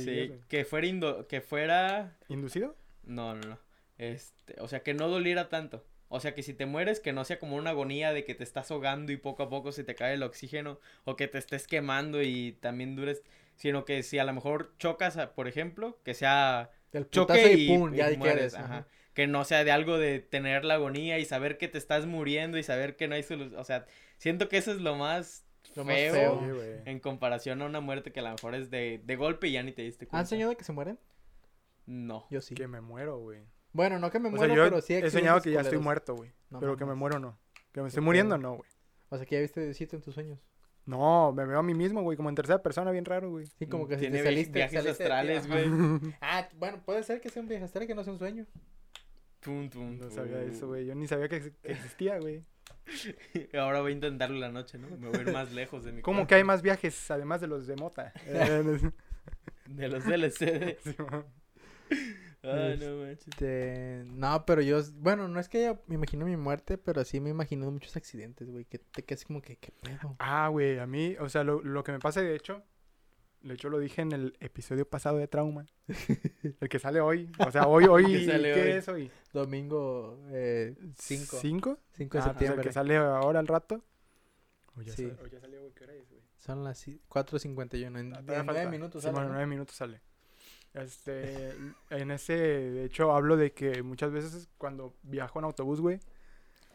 sí, 0.49 0.63
fuera 0.65 0.88
indo- 0.88 1.25
que 1.27 1.39
fuera 1.39 2.17
¿Inducido? 2.27 2.75
no, 3.03 3.34
no, 3.36 3.47
no. 3.47 3.60
Este, 3.97 4.55
o 4.60 4.67
sea, 4.67 4.84
que 4.84 4.93
no 4.93 5.07
doliera 5.07 5.47
tanto. 5.47 5.86
O 6.10 6.19
sea, 6.19 6.36
que 6.36 6.43
si 6.43 6.53
te 6.53 6.65
mueres 6.65 6.99
que 6.99 7.13
no 7.13 7.23
sea 7.23 7.39
como 7.39 7.55
una 7.55 7.69
agonía 7.69 8.12
de 8.12 8.25
que 8.25 8.36
te 8.36 8.43
estás 8.43 8.69
ahogando 8.71 9.13
y 9.13 9.17
poco 9.17 9.43
a 9.43 9.49
poco 9.49 9.71
se 9.71 9.86
te 9.86 9.95
cae 9.95 10.15
el 10.15 10.23
oxígeno 10.23 10.79
o 11.05 11.15
que 11.15 11.29
te 11.29 11.38
estés 11.38 11.67
quemando 11.67 12.21
y 12.21 12.57
también 12.60 12.97
dures, 12.97 13.23
sino 13.55 13.86
que 13.86 14.03
si 14.03 14.19
a 14.19 14.25
lo 14.25 14.34
mejor 14.34 14.73
chocas, 14.77 15.15
por 15.36 15.47
ejemplo, 15.47 15.97
que 16.03 16.13
sea 16.13 16.71
El 16.91 17.10
choque 17.10 17.53
y, 17.53 17.63
y 17.63 17.67
pum, 17.77 17.93
y 17.93 17.97
ya 17.97 18.12
mueres, 18.17 18.55
ajá. 18.55 18.65
ajá. 18.65 18.88
Que 19.13 19.28
no 19.28 19.43
sea 19.43 19.63
de 19.63 19.71
algo 19.71 19.97
de 19.97 20.19
tener 20.19 20.63
la 20.63 20.76
agonía 20.76 21.19
y 21.19 21.26
saber 21.26 21.58
que 21.58 21.67
te 21.67 21.78
estás 21.78 22.06
muriendo 22.06 22.58
y 22.58 22.63
saber 22.63 22.95
que 22.95 23.08
no 23.08 23.15
hay 23.15 23.24
solución. 23.24 23.60
O 23.60 23.63
sea, 23.63 23.86
siento 24.17 24.47
que 24.47 24.58
eso 24.58 24.71
es 24.71 24.80
lo 24.80 24.95
más 24.95 25.45
Lo 25.76 25.84
más 25.84 25.95
feo, 25.95 26.41
en 26.86 27.00
comparación 27.00 27.62
a 27.62 27.65
una 27.65 27.82
muerte 27.82 28.12
que 28.12 28.21
a 28.21 28.24
lo 28.24 28.32
mejor 28.32 28.56
es 28.56 28.71
de, 28.71 29.02
de 29.04 29.15
golpe 29.15 29.47
y 29.47 29.54
ya 29.54 29.63
ni 29.63 29.74
te 29.74 29.82
diste 29.82 30.08
cuenta. 30.08 30.19
¿Han 30.19 30.28
soñado 30.28 30.56
que 30.56 30.63
se 30.63 30.71
mueren? 30.71 30.97
No. 31.86 32.26
Yo 32.30 32.41
sí. 32.41 32.56
Que 32.56 32.67
me 32.67 32.80
muero, 32.80 33.19
güey. 33.19 33.41
Bueno, 33.74 34.00
no 34.00 34.12
que 34.12 34.19
me 34.19 34.30
O 34.30 34.32
sea, 34.32 34.47
muero, 34.47 34.56
yo 34.56 34.69
pero 34.69 34.82
sí 34.82 34.93
he 34.95 35.10
soñado 35.10 35.41
que 35.41 35.52
ya 35.52 35.62
estoy 35.62 35.80
muerto, 35.80 36.15
güey. 36.15 36.32
No 36.50 36.60
pero 36.60 36.78
que 36.78 36.86
me 36.86 36.95
muero, 36.95 37.19
no. 37.19 37.38
Que 37.71 37.82
me 37.82 37.88
estoy 37.88 38.04
muriendo, 38.04 38.38
no, 38.38 38.56
güey. 38.56 38.69
O 39.10 39.17
sea, 39.17 39.26
que 39.26 39.36
ya 39.36 39.41
viste 39.41 39.62
Diosito 39.62 39.95
en 39.95 40.02
tus 40.02 40.13
sueños. 40.13 40.39
No, 40.86 41.32
me 41.32 41.45
veo 41.45 41.60
a 41.60 41.63
mí 41.63 41.74
mismo, 41.74 42.02
güey, 42.02 42.17
como 42.17 42.30
en 42.30 42.36
tercera 42.36 42.62
persona, 42.62 42.91
bien 42.91 43.06
raro, 43.06 43.30
güey. 43.30 43.45
Sí, 43.60 43.67
como 43.67 43.88
que 43.88 43.97
si 44.00 44.10
te 44.10 44.24
saliste, 44.24 44.54
viajes 44.54 44.84
saliste 44.84 45.04
astrales, 45.04 45.47
güey. 45.47 45.65
Ah, 46.21 46.50
bueno, 46.58 46.82
puede 46.84 47.04
ser 47.04 47.21
que 47.21 47.30
sea 47.30 47.41
un 47.41 47.47
viaje 47.47 47.64
astral 47.64 47.88
que 47.88 47.95
no 47.95 48.03
sea 48.03 48.14
un 48.14 48.20
sueño. 48.20 48.45
Tum, 49.42 49.70
tum, 49.70 49.98
No 50.00 50.10
sabía 50.12 50.42
eso, 50.44 50.68
güey. 50.68 50.86
Yo 50.86 50.96
ni 50.96 51.08
sabía 51.08 51.28
que, 51.28 51.38
ex- 51.38 51.52
que 51.62 51.72
existía, 51.72 52.20
güey. 52.20 52.44
Ahora 53.60 53.82
voy 53.82 53.92
a 53.92 53.96
intentarlo 53.96 54.36
en 54.36 54.42
la 54.42 54.52
noche, 54.52 54.78
¿no? 54.78 54.88
Me 54.98 55.10
voy 55.10 55.20
a 55.20 55.22
ir 55.22 55.32
más 55.34 55.52
lejos 55.52 55.84
de 55.84 55.92
mi 55.92 56.02
¿Cómo 56.02 56.20
cuarto. 56.20 56.30
que 56.30 56.36
hay 56.36 56.44
más 56.44 56.62
viajes 56.62 57.10
además 57.12 57.42
de 57.42 57.48
los 57.48 57.68
de 57.68 57.76
mota? 57.76 58.14
De 59.68 59.88
los 59.88 60.04
DLC. 60.06 60.78
sí. 60.84 60.96
Ay, 62.44 62.78
no 62.80 62.98
manches. 63.06 63.28
Este, 63.28 64.04
no, 64.08 64.46
pero 64.46 64.62
yo, 64.62 64.82
bueno, 64.96 65.28
no 65.28 65.39
es 65.39 65.48
que 65.48 65.60
haya- 65.60 65.80
me 65.88 65.96
imagino 65.96 66.26
mi 66.26 66.36
muerte, 66.38 66.78
pero 66.78 67.04
sí 67.06 67.20
me 67.20 67.30
imagino 67.30 67.70
muchos 67.72 67.96
accidentes, 67.96 68.50
güey, 68.50 68.66
que 68.66 68.80
te 68.80 69.04
quedas 69.06 69.24
como 69.26 69.42
que, 69.42 69.58
¿qué 69.58 69.72
pedo? 69.72 70.16
ah, 70.20 70.48
güey, 70.50 70.80
a 70.80 70.88
mí, 70.88 71.16
o 71.20 71.30
sea, 71.30 71.44
lo, 71.44 71.62
lo 71.62 71.84
que 71.84 71.92
me 71.92 72.00
pasa, 72.00 72.22
de 72.22 72.36
hecho, 72.36 72.64
de 73.42 73.54
hecho 73.54 73.70
lo 73.70 73.80
dije 73.80 74.02
en 74.02 74.12
el 74.12 74.38
episodio 74.39 74.88
pasado 74.88 75.18
de 75.18 75.28
Trauma. 75.28 75.66
el 76.60 76.70
que 76.70 76.80
sale 76.80 77.02
hoy. 77.02 77.32
O 77.39 77.52
sea, 77.52 77.68
hoy, 77.68 77.86
hoy, 77.86 78.04
Que 78.12 78.26
sale 78.26 78.54
¿qué 78.54 78.62
hoy. 78.62 78.70
es 78.70 78.88
hoy? 78.88 79.12
Domingo, 79.34 80.20
eh, 80.30 80.76
5, 80.98 81.38
¿Cinco? 81.42 81.78
5 81.98 82.18
de 82.18 82.24
Ah, 82.24 82.24
pues 82.24 82.26
el 82.26 82.32
septiembre. 82.32 82.64
que 82.68 82.74
sale 82.74 82.98
ahora 82.98 83.39
al 83.39 83.48
rato. 83.48 83.84
O 84.78 84.82
ya, 84.82 84.94
Sí. 84.94 85.08
sal- 85.08 85.20
o 85.24 85.28
ya 85.28 85.39
salió. 85.39 85.74
¿Qué 85.74 85.84
hora 85.84 85.94
es, 85.94 86.10
güey? 86.10 86.22
Son 86.38 86.64
las 86.64 86.88
ci- 86.88 87.00
4.51. 87.10 88.00
En, 88.00 88.14
Ah, 88.16 88.20
en 88.20 88.26
todavía 88.26 88.44
9 88.44 88.60
falta. 88.60 88.70
minutos. 88.72 89.02
Sí, 89.02 89.06
sale, 89.06 89.14
bueno, 89.14 89.28
¿no? 89.30 89.34
nueve 89.34 89.48
minutos 89.48 89.76
sale. 89.76 90.02
Este, 90.74 91.50
en 91.89 92.12
ese, 92.12 92.34
de 92.38 92.86
hecho, 92.86 93.12
hablo 93.14 93.38
de 93.38 93.52
que 93.54 93.84
muchas 93.84 94.12
veces 94.12 94.50
cuando 94.58 94.96
viajo 95.04 95.39
en 95.39 95.46
autobús, 95.46 95.82
güey, 95.82 96.00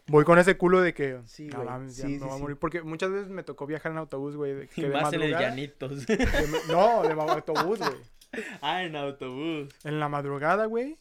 voy 0.09 0.25
con 0.25 0.39
ese 0.39 0.57
culo 0.57 0.81
de 0.81 0.95
que, 0.95 1.21
Sí, 1.27 1.47
"No 1.49 1.65
güey, 1.65 1.89
ya 1.89 2.07
sí, 2.07 2.15
sí, 2.15 2.19
voy 2.19 2.31
a 2.31 2.39
morir", 2.39 2.57
Porque 2.57 2.83
muchas 2.83 3.11
veces 3.11 3.29
me 3.29 3.43
tocó 3.43 3.67
viajar 3.67 3.93
en 3.93 3.99
autobús, 3.99 4.37
güey, 4.37 4.55
de, 4.55 4.65
Y 4.77 4.83
que 4.83 4.89
de 4.89 4.89
más 4.91 5.13
en 5.13 5.23
el 5.23 5.31
llanitos. 5.33 6.07
de 6.07 6.17
no, 6.69 7.03
de 7.03 7.13
autobús, 7.13 7.79
güey. 7.79 8.17
ah, 8.61 8.83
en 8.83 8.97
autobús. 8.97 9.69
En 9.85 10.01
la 10.01 10.09
madrugada, 10.09 10.67
güey. 10.67 10.99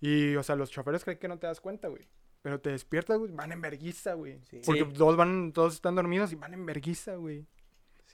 Y, 0.00 0.36
o 0.36 0.42
sea, 0.42 0.56
los 0.56 0.70
choferes 0.70 1.04
creen 1.04 1.18
que 1.18 1.28
no 1.28 1.38
te 1.38 1.46
das 1.46 1.60
cuenta, 1.60 1.88
güey. 1.88 2.02
Pero 2.42 2.60
te 2.60 2.70
despiertas, 2.70 3.18
güey, 3.18 3.32
van 3.32 3.52
en 3.52 3.62
verguiza, 3.62 4.12
güey. 4.12 4.38
Porque 4.66 4.84
todos 4.84 5.16
van, 5.16 5.52
todos 5.52 5.74
están 5.74 5.94
dormidos 5.94 6.30
y 6.32 6.34
van 6.34 6.52
en 6.52 6.66
verguiza, 6.66 7.14
güey. 7.16 7.46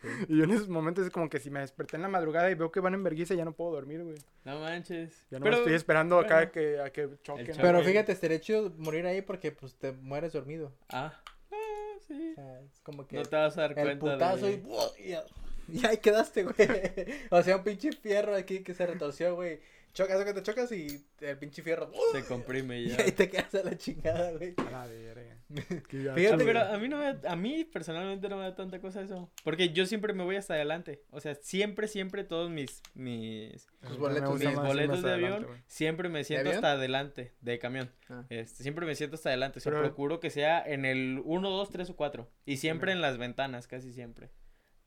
Sí. 0.03 0.09
Y 0.29 0.39
yo 0.39 0.45
en 0.45 0.51
esos 0.51 0.69
momentos 0.69 1.05
es 1.05 1.11
como 1.13 1.29
que 1.29 1.39
si 1.41 1.51
me 1.51 1.61
desperté 1.61 1.97
en 1.97 2.03
la 2.03 2.09
madrugada 2.09 2.51
y 2.51 2.55
veo 2.55 2.71
que 2.73 2.81
van 2.81 2.95
en 2.95 3.03
verguiza, 3.05 3.35
ya 3.35 3.45
no 3.45 3.53
puedo 3.53 3.73
dormir, 3.73 4.03
güey. 4.03 4.17
No 4.45 4.59
manches. 4.61 5.13
Ya 5.31 5.39
no 5.39 5.45
Pero- 5.45 5.57
estoy 5.59 5.75
esperando 5.75 6.19
acá 6.19 6.37
bueno. 6.37 6.49
a 6.49 6.53
que, 6.53 6.81
a 6.81 6.91
que 6.91 7.09
choquen. 7.23 7.47
choque. 7.47 7.59
Pero 7.61 7.83
fíjate, 7.83 8.13
estaría 8.13 8.41
chido 8.41 8.73
morir 8.79 9.07
ahí 9.07 9.23
porque 9.23 9.53
pues 9.53 9.75
te 9.75 9.93
mueres 9.93 10.33
dormido. 10.33 10.73
Ah, 10.89 11.13
ah, 11.53 11.99
sí. 12.07 12.33
O 12.33 12.35
sea, 12.35 12.61
es 12.61 12.81
como 12.83 13.07
que 13.07 13.17
No 13.17 13.23
te 13.25 13.37
vas 13.37 13.59
a 13.59 13.61
dar 13.63 13.71
el 13.79 13.99
cuenta 13.99 14.13
putazo 14.15 14.47
de... 14.47 14.53
y, 14.99 15.13
y, 15.13 15.79
y 15.81 15.87
ahí 15.87 15.99
quedaste, 15.99 16.45
güey. 16.45 16.57
o 17.31 17.43
sea, 17.43 17.57
un 17.57 17.65
pinche 17.65 17.93
fierro 17.93 18.35
aquí 18.35 18.61
que 18.61 18.75
se 18.75 18.87
retorció, 18.87 19.35
güey. 19.35 19.61
Chocas, 19.93 20.25
que 20.25 20.33
te 20.33 20.43
chocas 20.45 20.71
y 20.71 21.05
el 21.21 21.37
pinche 21.37 21.63
fierro. 21.63 21.91
Se 22.13 22.25
comprime 22.25 22.79
Y 22.81 22.89
ya. 22.91 23.03
ahí 23.03 23.11
te 23.13 23.29
quedas 23.29 23.55
a 23.57 23.65
la 23.65 23.77
chingada, 23.77 24.31
güey. 24.33 24.55
A 24.73 24.87
gacho, 24.87 25.20
Fíjate 25.89 26.45
pero 26.45 26.61
a 26.61 26.79
mí 26.79 26.89
no 26.89 26.99
me, 26.99 27.17
a 27.29 27.37
mí 27.37 27.65
personalmente 27.65 28.29
no 28.29 28.37
me 28.37 28.43
da 28.45 28.55
tanta 28.55 28.81
cosa 28.81 29.03
eso, 29.03 29.31
porque 29.43 29.71
yo 29.71 29.85
siempre 29.87 30.13
me 30.13 30.23
voy 30.23 30.37
hasta 30.37 30.55
adelante, 30.55 31.03
o 31.11 31.21
sea, 31.21 31.35
siempre, 31.35 31.89
siempre 31.89 32.23
todos 32.25 32.51
mis, 32.51 32.83
mis, 32.95 33.67
Tus 33.81 33.91
mí 33.93 33.97
boletos, 33.99 34.39
mis 34.39 35.03
de 35.03 35.13
avión, 35.13 35.47
siempre 35.67 36.09
me 36.09 36.23
siento 36.25 36.51
hasta 36.51 36.73
adelante, 36.73 37.35
de 37.41 37.59
camión, 37.59 37.91
Ah. 38.09 38.25
este, 38.29 38.63
siempre 38.63 38.87
me 38.87 38.95
siento 38.95 39.17
hasta 39.17 39.29
adelante, 39.31 39.59
o 39.59 39.61
sea, 39.63 39.73
Pero- 39.73 39.83
procuro 39.85 40.21
que 40.21 40.31
sea 40.31 40.63
en 40.65 40.85
el 40.85 41.21
1, 41.25 41.51
2, 41.51 41.71
3 41.71 41.91
o 41.91 41.97
4, 41.97 42.31
y 42.45 42.57
siempre 42.59 42.93
en 42.93 43.01
las 43.01 43.19
ventanas, 43.19 43.67
casi 43.67 43.93
siempre, 43.93 44.31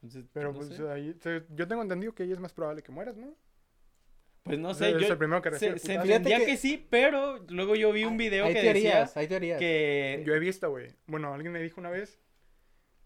entonces, 0.01 0.25
Pero 0.33 0.51
no 0.53 0.59
pues 0.59 0.69
sé. 0.69 0.89
ahí, 0.89 1.15
yo 1.49 1.67
tengo 1.67 1.81
entendido 1.81 2.13
que 2.15 2.23
ahí 2.23 2.31
es 2.31 2.39
más 2.39 2.53
probable 2.53 2.83
que 2.83 2.91
mueras, 2.91 3.17
¿no? 3.17 3.35
Pues 4.43 4.59
no 4.59 4.73
sé, 4.73 4.89
es 4.91 4.97
yo, 4.99 5.07
el 5.07 5.17
primero 5.17 5.41
que 5.41 5.51
se, 5.57 5.67
entendía 5.69 6.21
que- 6.39 6.45
que... 6.45 6.57
sí, 6.57 6.85
pero 6.89 7.39
luego 7.49 7.75
yo 7.75 7.91
vi 7.93 8.03
un 8.03 8.17
video 8.17 8.45
hay 8.45 8.53
que 8.53 8.61
teorías, 8.61 9.09
decía 9.09 9.21
hay 9.21 9.27
teorías. 9.27 9.59
que... 9.59 10.23
Yo 10.25 10.33
he 10.35 10.39
visto, 10.39 10.69
güey. 10.69 10.89
Bueno, 11.07 11.33
alguien 11.33 11.53
me 11.53 11.61
dijo 11.61 11.79
una 11.79 11.89
vez 11.89 12.19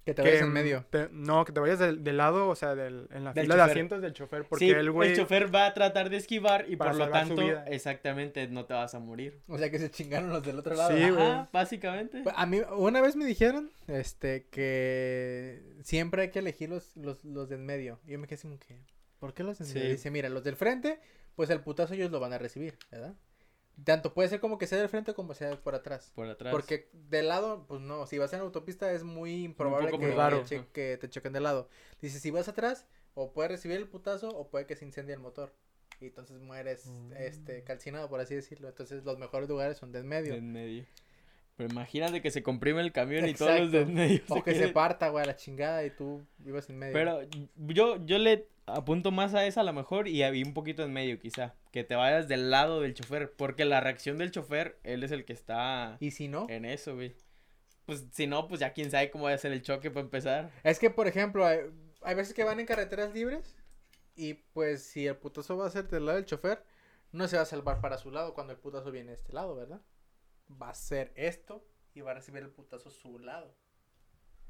Que 0.04 0.14
te 0.16 0.24
que 0.24 0.30
vayas 0.30 0.42
en 0.44 0.52
medio. 0.54 0.86
te- 0.90 1.10
no, 1.12 1.46
que 1.46 1.52
te 1.52 1.60
vayas 1.60 1.78
del, 1.80 2.04
del 2.04 2.18
lado, 2.18 2.48
o 2.48 2.56
sea, 2.56 2.74
del, 2.76 3.08
en 3.12 3.24
la 3.26 3.34
Del 3.34 3.44
fila 3.44 3.56
de 3.58 3.62
asientos 3.62 4.02
del 4.02 4.14
chofer, 4.14 4.46
porque 4.46 4.66
sí, 4.66 4.72
el 4.72 4.90
güey... 4.90 5.12
el 5.12 5.16
chofer 5.18 5.54
va 5.54 5.68
a 5.68 5.74
tratar 5.76 6.10
de 6.10 6.18
esquivar 6.18 6.66
y 6.70 6.76
para 6.76 6.92
por 6.92 7.00
lo 7.02 7.10
tanto, 7.10 7.42
exactamente, 7.68 8.48
no 8.48 8.66
te 8.66 8.74
vas 8.74 8.96
a 8.96 9.00
morir. 9.00 9.42
O 9.48 9.58
sea, 9.60 9.70
que 9.70 9.78
se 9.80 9.92
chingaron 9.92 10.30
los 10.30 10.44
del 10.44 10.58
otro 10.58 10.74
lado. 10.76 10.90
Sí, 10.98 11.08
güey. 11.10 11.22
Ajá, 11.24 11.50
básicamente. 11.54 12.24
A 12.36 12.46
mí, 12.48 12.62
una 12.78 13.00
vez 13.02 13.16
me 13.16 13.26
dijeron, 13.26 13.70
este, 13.88 14.48
que 14.50 15.62
siempre 15.84 16.24
hay 16.24 16.30
que 16.32 16.40
elegir 16.40 16.70
los, 16.70 16.96
los, 16.98 17.24
los 17.26 17.48
de 17.50 17.56
en 17.56 17.66
medio. 17.66 18.00
Y 18.08 18.12
yo 18.14 18.20
me 18.20 18.26
quedé 18.28 18.36
así 18.36 18.48
como 18.48 18.58
que, 18.60 18.80
¿por 19.20 19.34
qué 19.34 19.44
los 19.44 19.58
de 19.60 19.66
en 19.66 19.74
medio? 19.74 19.86
Sí. 19.88 19.92
Dice, 19.92 20.10
mira, 20.12 20.30
los 20.30 20.44
del 20.44 20.56
frente, 20.56 21.00
pues 21.38 21.52
el 21.52 21.62
putazo 21.62 21.94
ellos 21.94 22.10
lo 22.10 22.20
van 22.20 22.34
a 22.34 22.40
recibir, 22.40 22.80
¿verdad? 22.92 23.16
Tanto 23.84 24.16
puede 24.16 24.28
ser 24.28 24.40
como 24.40 24.58
que 24.58 24.66
sea 24.66 24.80
del 24.80 24.90
frente 24.90 25.14
como 25.14 25.36
sea 25.36 25.56
por 25.62 25.76
atrás. 25.76 26.12
Por 26.16 26.28
atrás. 26.28 26.52
Porque 26.52 26.90
del 26.94 27.28
lado, 27.28 27.66
pues 27.68 27.80
no, 27.80 28.08
si 28.08 28.18
vas 28.18 28.34
en 28.34 28.40
autopista 28.40 28.92
es 28.92 29.04
muy 29.04 29.44
improbable 29.44 29.92
que, 30.74 30.98
te 30.98 31.10
choquen 31.10 31.34
de 31.34 31.40
lado. 31.40 31.70
Dice, 32.02 32.20
si 32.20 32.32
vas 32.32 32.48
atrás, 32.48 32.88
o 33.14 33.34
puedes 33.34 33.52
recibir 33.52 33.78
el 33.78 33.88
putazo 33.88 34.30
o 34.30 34.50
puede 34.50 34.66
que 34.66 34.76
se 34.76 34.84
incendie 34.84 35.14
el 35.14 35.20
motor. 35.20 35.54
Y 36.02 36.08
entonces 36.08 36.40
mueres, 36.40 36.88
Mm. 36.88 37.14
este, 37.18 37.64
calcinado, 37.64 38.10
por 38.10 38.20
así 38.20 38.34
decirlo. 38.34 38.68
Entonces 38.68 39.04
los 39.04 39.20
mejores 39.20 39.48
lugares 39.48 39.78
son 39.78 39.92
de 39.92 40.00
en 40.00 40.08
medio. 40.08 40.32
De 40.34 40.40
en 40.40 40.52
medio. 40.52 40.86
Pero 41.58 41.72
imagínate 41.72 42.22
que 42.22 42.30
se 42.30 42.44
comprime 42.44 42.82
el 42.82 42.92
camión 42.92 43.28
y 43.28 43.34
todos 43.34 43.60
los 43.60 43.72
de 43.72 43.86
medio. 43.86 44.22
O 44.30 44.44
que 44.44 44.54
se 44.54 44.68
parta, 44.70 45.10
güey, 45.10 45.24
a 45.24 45.28
la 45.28 45.36
chingada 45.36 45.84
y 45.84 45.90
tú 45.90 46.24
vivas 46.38 46.70
en 46.70 46.78
medio. 46.78 46.94
Pero 46.94 47.22
yo, 47.58 48.06
yo 48.06 48.20
le 48.20 48.48
apunto 48.68 49.12
más 49.12 49.34
a 49.34 49.44
esa 49.46 49.62
a 49.62 49.64
lo 49.64 49.74
mejor 49.74 50.08
y 50.08 50.24
un 50.44 50.54
poquito 50.54 50.84
en 50.84 50.94
medio 50.94 51.20
quizá. 51.20 51.56
Que 51.72 51.84
te 51.84 51.96
vayas 51.96 52.28
del 52.28 52.52
lado 52.52 52.82
del 52.82 52.94
chofer. 52.94 53.34
Porque 53.36 53.66
la 53.66 53.82
reacción 53.82 54.20
del 54.20 54.30
chofer, 54.30 54.78
él 54.84 55.04
es 55.04 55.12
el 55.12 55.26
que 55.26 55.34
está 55.34 55.98
Y 56.00 56.12
si 56.12 56.28
no, 56.28 56.46
en 56.48 56.64
eso, 56.64 56.94
güey. 56.94 57.16
Pues 57.88 58.06
si 58.12 58.28
no, 58.28 58.48
pues 58.48 58.60
ya 58.60 58.74
quién 58.74 58.92
sabe 58.92 59.10
cómo 59.10 59.24
va 59.24 59.34
a 59.34 59.38
ser 59.40 59.52
el 59.52 59.64
choque 59.64 59.90
para 59.90 60.04
empezar. 60.04 60.52
es 60.64 60.78
que, 60.78 60.92
por 60.92 61.08
ejemplo, 61.08 61.44
hay, 61.44 61.62
hay 62.04 62.14
veces 62.14 62.36
que 62.36 62.44
van 62.44 62.60
en 62.60 62.68
carreteras 62.68 63.16
libres 63.16 63.56
y 64.16 64.36
pues 64.36 64.84
si 64.84 65.08
el 65.08 65.16
putazo 65.16 65.58
va 65.58 65.66
a 65.66 65.72
ser 65.72 65.88
del 65.88 66.06
lado 66.06 66.18
del 66.18 66.26
chofer, 66.26 66.64
no 67.12 67.28
se 67.28 67.38
va 67.38 67.44
a 67.44 67.46
salvar 67.46 67.82
para 67.82 67.98
su 67.98 68.12
lado 68.12 68.36
cuando 68.36 68.54
el 68.54 68.60
putazo 68.60 68.92
viene 68.92 69.10
de 69.10 69.16
este 69.16 69.34
lado, 69.34 69.56
¿verdad? 69.56 69.82
Va 70.50 70.70
a 70.70 70.74
ser 70.74 71.12
esto 71.16 71.66
y 71.94 72.02
va 72.02 72.12
a 72.12 72.14
recibir 72.16 72.44
el 72.44 72.50
putazo 72.50 72.90
su 72.90 73.20
lado. 73.20 73.56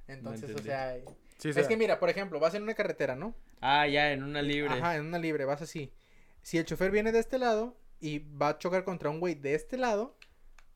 Entonces, 0.08 0.56
o 0.56 0.60
sea, 0.60 1.02
Sí, 1.38 1.50
es 1.50 1.56
sea, 1.56 1.68
que 1.68 1.78
mira, 1.78 2.00
por 2.00 2.10
ejemplo, 2.10 2.40
vas 2.40 2.56
en 2.56 2.64
una 2.64 2.74
carretera, 2.74 3.16
¿no? 3.16 3.36
Ah, 3.62 3.88
ya, 3.88 4.12
en 4.12 4.24
una 4.24 4.42
libre. 4.42 4.74
Ajá, 4.74 4.96
en 4.96 5.06
una 5.06 5.20
libre, 5.20 5.46
vas 5.46 5.62
así. 5.62 5.94
Si 6.42 6.58
el 6.58 6.66
chofer 6.66 6.92
viene 6.92 7.12
de 7.12 7.20
este 7.20 7.38
lado 7.38 7.78
y 8.00 8.20
va 8.20 8.50
a 8.50 8.58
chocar 8.58 8.84
contra 8.84 9.10
un 9.10 9.20
güey 9.20 9.36
de 9.36 9.54
este 9.54 9.78
lado, 9.78 10.18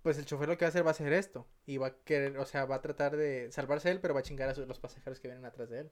pues 0.03 0.17
el 0.17 0.25
chofer 0.25 0.47
lo 0.47 0.57
que 0.57 0.65
va 0.65 0.67
a 0.67 0.69
hacer 0.69 0.85
va 0.85 0.89
a 0.89 0.91
hacer 0.91 1.13
esto. 1.13 1.47
Y 1.65 1.77
va 1.77 1.87
a 1.87 1.95
querer, 2.03 2.37
o 2.37 2.45
sea, 2.45 2.65
va 2.65 2.75
a 2.75 2.81
tratar 2.81 3.17
de 3.17 3.51
salvarse 3.51 3.89
él, 3.89 3.99
pero 3.99 4.13
va 4.13 4.19
a 4.19 4.23
chingar 4.23 4.49
a 4.49 4.53
los 4.53 4.79
pasajeros 4.79 5.19
que 5.19 5.29
vienen 5.29 5.45
atrás 5.45 5.69
de 5.69 5.81
él. 5.81 5.91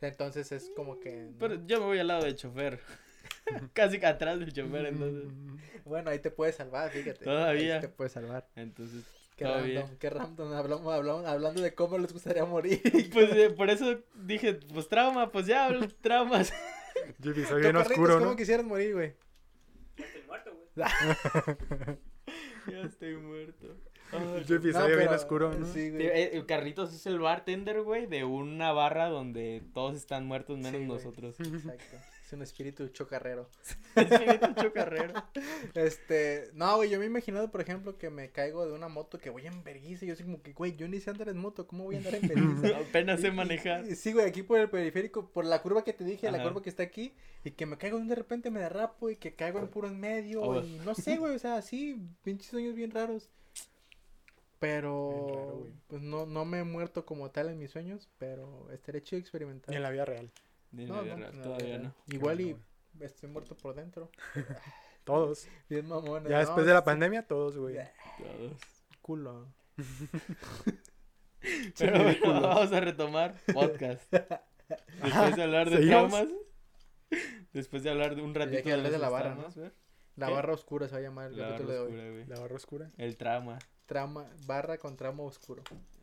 Entonces 0.00 0.52
es 0.52 0.70
como 0.74 1.00
que... 1.00 1.30
Pero 1.38 1.56
¿no? 1.56 1.66
yo 1.66 1.80
me 1.80 1.86
voy 1.86 1.98
al 1.98 2.06
lado 2.06 2.24
del 2.24 2.36
chofer. 2.36 2.80
Casi 3.72 3.98
que 3.98 4.06
atrás 4.06 4.38
del 4.38 4.52
chofer, 4.52 4.86
entonces. 4.86 5.24
Bueno, 5.84 6.10
ahí 6.10 6.18
te 6.18 6.30
puedes 6.30 6.56
salvar, 6.56 6.90
fíjate. 6.90 7.24
Todavía. 7.24 7.76
Ahí 7.76 7.80
te 7.80 7.88
puedes 7.88 8.12
salvar. 8.12 8.46
Entonces, 8.56 9.04
Qué 9.36 9.44
todo 9.44 9.54
random, 9.54 9.70
bien. 9.70 9.98
qué 9.98 10.10
random. 10.10 10.52
Hablamos, 10.52 10.94
hablamos, 10.94 11.24
hablando 11.26 11.62
de 11.62 11.74
cómo 11.74 11.96
les 11.98 12.12
gustaría 12.12 12.44
morir. 12.44 12.80
Pues 13.12 13.30
eh, 13.36 13.50
por 13.50 13.70
eso 13.70 14.00
dije, 14.14 14.54
pues 14.72 14.88
trauma, 14.88 15.30
pues 15.30 15.46
ya, 15.46 15.70
traumas. 16.02 16.52
Tú, 17.22 17.32
soy 17.44 17.62
bien 17.62 17.76
oscuro, 17.76 18.14
¿Cómo 18.18 18.30
¿no? 18.32 18.36
quisieras 18.36 18.66
morir, 18.66 18.94
güey? 18.94 19.14
Ya 19.96 20.04
estoy 20.04 20.22
muerto, 20.26 20.50
güey. 20.54 21.96
ya 22.72 22.80
estoy 22.82 23.16
muerto. 23.16 23.66
Jimmy, 24.46 24.72
No, 24.72 24.80
soy 24.80 24.88
bien 24.88 24.98
pero- 25.00 25.14
oscuro, 25.14 25.52
¿no? 25.54 25.66
Sí, 25.66 25.90
güey. 25.90 26.06
eh, 26.06 26.30
el 26.32 26.46
Carlitos 26.46 26.94
es 26.94 27.06
el 27.06 27.18
bartender, 27.18 27.82
güey, 27.82 28.06
de 28.06 28.24
una 28.24 28.72
barra 28.72 29.08
donde 29.08 29.62
todos 29.74 29.96
están 29.96 30.26
muertos 30.26 30.56
menos 30.58 30.72
Sí, 30.80 30.86
güey. 30.86 30.98
nosotros. 30.98 31.38
Exacto. 31.40 31.96
Es 32.28 32.34
un 32.34 32.42
espíritu 32.42 32.86
chocarrero. 32.88 33.48
Espíritu 33.96 34.52
chocarrero. 34.60 35.14
Este, 35.72 36.50
no, 36.52 36.76
güey, 36.76 36.90
yo 36.90 36.98
me 36.98 37.06
he 37.06 37.08
imaginado, 37.08 37.50
por 37.50 37.62
ejemplo, 37.62 37.96
que 37.96 38.10
me 38.10 38.28
caigo 38.28 38.66
de 38.66 38.72
una 38.74 38.88
moto 38.88 39.18
que 39.18 39.30
voy 39.30 39.46
en 39.46 39.64
vergüenza. 39.64 40.04
Y 40.04 40.08
yo 40.08 40.14
soy 40.14 40.26
como 40.26 40.42
que, 40.42 40.52
güey, 40.52 40.76
yo 40.76 40.86
ni 40.88 41.00
sé 41.00 41.08
andar 41.08 41.30
en 41.30 41.38
moto, 41.38 41.66
¿cómo 41.66 41.84
voy 41.84 41.94
a 41.94 41.98
andar 42.00 42.16
en 42.16 42.28
vergüenza? 42.28 42.80
Apenas 42.80 43.22
sé 43.22 43.30
manejar. 43.30 43.86
Sí, 43.96 44.12
güey, 44.12 44.26
aquí 44.26 44.42
por 44.42 44.58
el 44.58 44.68
periférico, 44.68 45.30
por 45.30 45.46
la 45.46 45.62
curva 45.62 45.82
que 45.84 45.94
te 45.94 46.04
dije, 46.04 46.30
la 46.30 46.42
curva 46.42 46.60
que 46.60 46.68
está 46.68 46.82
aquí, 46.82 47.14
y 47.44 47.52
que 47.52 47.64
me 47.64 47.78
caigo 47.78 47.98
de 47.98 48.14
repente 48.14 48.50
me 48.50 48.60
derrapo 48.60 49.08
y 49.08 49.16
que 49.16 49.34
caigo 49.34 49.58
en 49.60 49.68
puro 49.68 49.88
en 49.88 49.98
medio, 49.98 50.42
Oh. 50.42 50.60
y 50.62 50.80
no 50.84 50.94
sé, 50.94 51.16
güey, 51.16 51.34
o 51.34 51.38
sea, 51.38 51.62
sí, 51.62 51.98
pinches 52.24 52.50
sueños 52.50 52.74
bien 52.74 52.90
raros. 52.90 53.30
Pero, 54.58 55.26
raro, 55.28 55.66
pues 55.86 56.02
no, 56.02 56.26
no 56.26 56.44
me 56.44 56.58
he 56.58 56.64
muerto 56.64 57.06
como 57.06 57.30
tal 57.30 57.48
en 57.48 57.58
mis 57.58 57.70
sueños, 57.70 58.10
pero 58.18 58.70
estaré 58.70 59.02
chido 59.02 59.18
experimentar. 59.18 59.74
En 59.74 59.82
la 59.82 59.88
vida 59.88 60.04
real. 60.04 60.30
No, 60.72 61.02
la 61.02 61.16
no, 61.16 61.16
real, 61.16 61.42
todavía 61.42 61.78
no. 61.78 61.94
Igual 62.08 62.40
y 62.40 62.56
estoy 63.00 63.28
muerto 63.28 63.56
por 63.56 63.74
dentro. 63.74 64.10
Todos. 65.04 65.48
Bien 65.68 65.86
mamones. 65.88 66.28
Ya 66.28 66.36
no, 66.36 66.40
después 66.40 66.66
de 66.66 66.72
la 66.74 66.80
sí, 66.80 66.84
pandemia, 66.84 67.26
todos, 67.26 67.56
güey. 67.56 67.76
Todos. 68.18 68.60
Culo. 69.00 69.46
Pero 71.78 72.02
bueno, 72.02 72.40
vamos 72.42 72.72
a 72.72 72.80
retomar 72.80 73.34
podcast. 73.54 74.12
Después 75.02 75.36
de 75.36 75.42
hablar 75.42 75.70
de 75.70 75.76
¿Seguimos? 75.78 76.10
traumas. 76.10 76.28
Después 77.52 77.82
de 77.82 77.90
hablar 77.90 78.16
de 78.16 78.22
un 78.22 78.34
ratito 78.34 78.62
que 78.64 78.76
de 78.76 78.98
la 78.98 79.08
barra, 79.08 79.34
¿no? 79.34 79.48
La 80.16 80.26
¿Qué? 80.26 80.32
barra 80.32 80.52
oscura 80.52 80.88
se 80.88 80.94
va 80.94 80.98
a 80.98 81.02
llamar 81.02 81.30
el 81.30 81.38
La 81.38 81.44
barra 81.44 81.56
capítulo 81.56 81.72
de 81.72 81.78
hoy. 81.78 81.86
oscura, 81.86 82.10
güey. 82.10 82.26
La 82.26 82.40
barra 82.40 82.56
oscura. 82.56 82.90
El 82.98 83.16
trauma. 83.16 83.58
Trama, 83.86 84.26
barra 84.46 84.76
con 84.76 84.96
tramo 84.96 85.24
oscuro. 85.24 85.62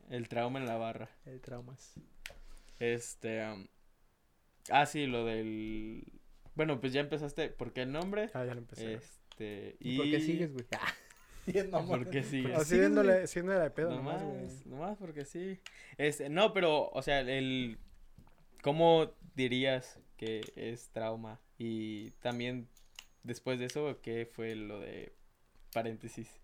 El 0.09 0.28
trauma 0.30 0.57
en 0.57 0.66
la 0.66 0.78
barra. 0.78 1.09
El 1.26 1.41
traumas. 1.41 1.93
Este. 2.80 3.43
am, 3.43 3.68
ah, 4.70 4.86
sí, 4.86 5.07
lo 5.07 5.26
del. 5.26 6.03
Bueno, 6.55 6.80
pues 6.80 6.93
ya 6.93 7.01
empezaste. 7.01 7.49
¿Por 7.49 7.74
qué 7.74 7.84
el 7.84 7.91
nombre? 7.91 8.30
Ah, 8.34 8.45
ya 8.45 8.53
lo 8.53 8.59
empecé. 8.59 8.93
Este. 8.93 9.76
¿Y 9.80 9.97
por 9.97 10.05
qué 10.09 10.20
sigues, 10.20 10.53
güey? 10.53 10.66
Bien 11.45 11.70
mamón. 11.70 12.03
¿Por 12.03 12.09
qué 12.09 12.24
sigues? 12.24 12.55
Así 12.55 12.70
sigues, 12.70 12.80
viéndole, 12.80 13.28
siéndole 13.28 13.59
de 13.59 13.70
pedo 13.70 13.91
nomás, 13.91 14.22
nomás, 14.22 14.66
nomás 14.66 14.97
porque 14.97 15.26
sí. 15.26 15.59
Este, 15.97 16.30
no, 16.30 16.53
pero, 16.53 16.89
o 16.89 17.01
sea, 17.01 17.20
el. 17.20 17.78
¿Cómo 18.61 19.13
dirías 19.36 19.99
que 20.18 20.41
es 20.55 20.89
trauma? 20.89 21.39
Y 21.57 22.11
también, 22.22 22.68
después 23.24 23.59
de 23.59 23.66
eso, 23.66 23.99
¿qué 24.01 24.26
fue 24.26 24.55
lo 24.55 24.80
de 24.80 25.13
paréntesis? 25.72 26.41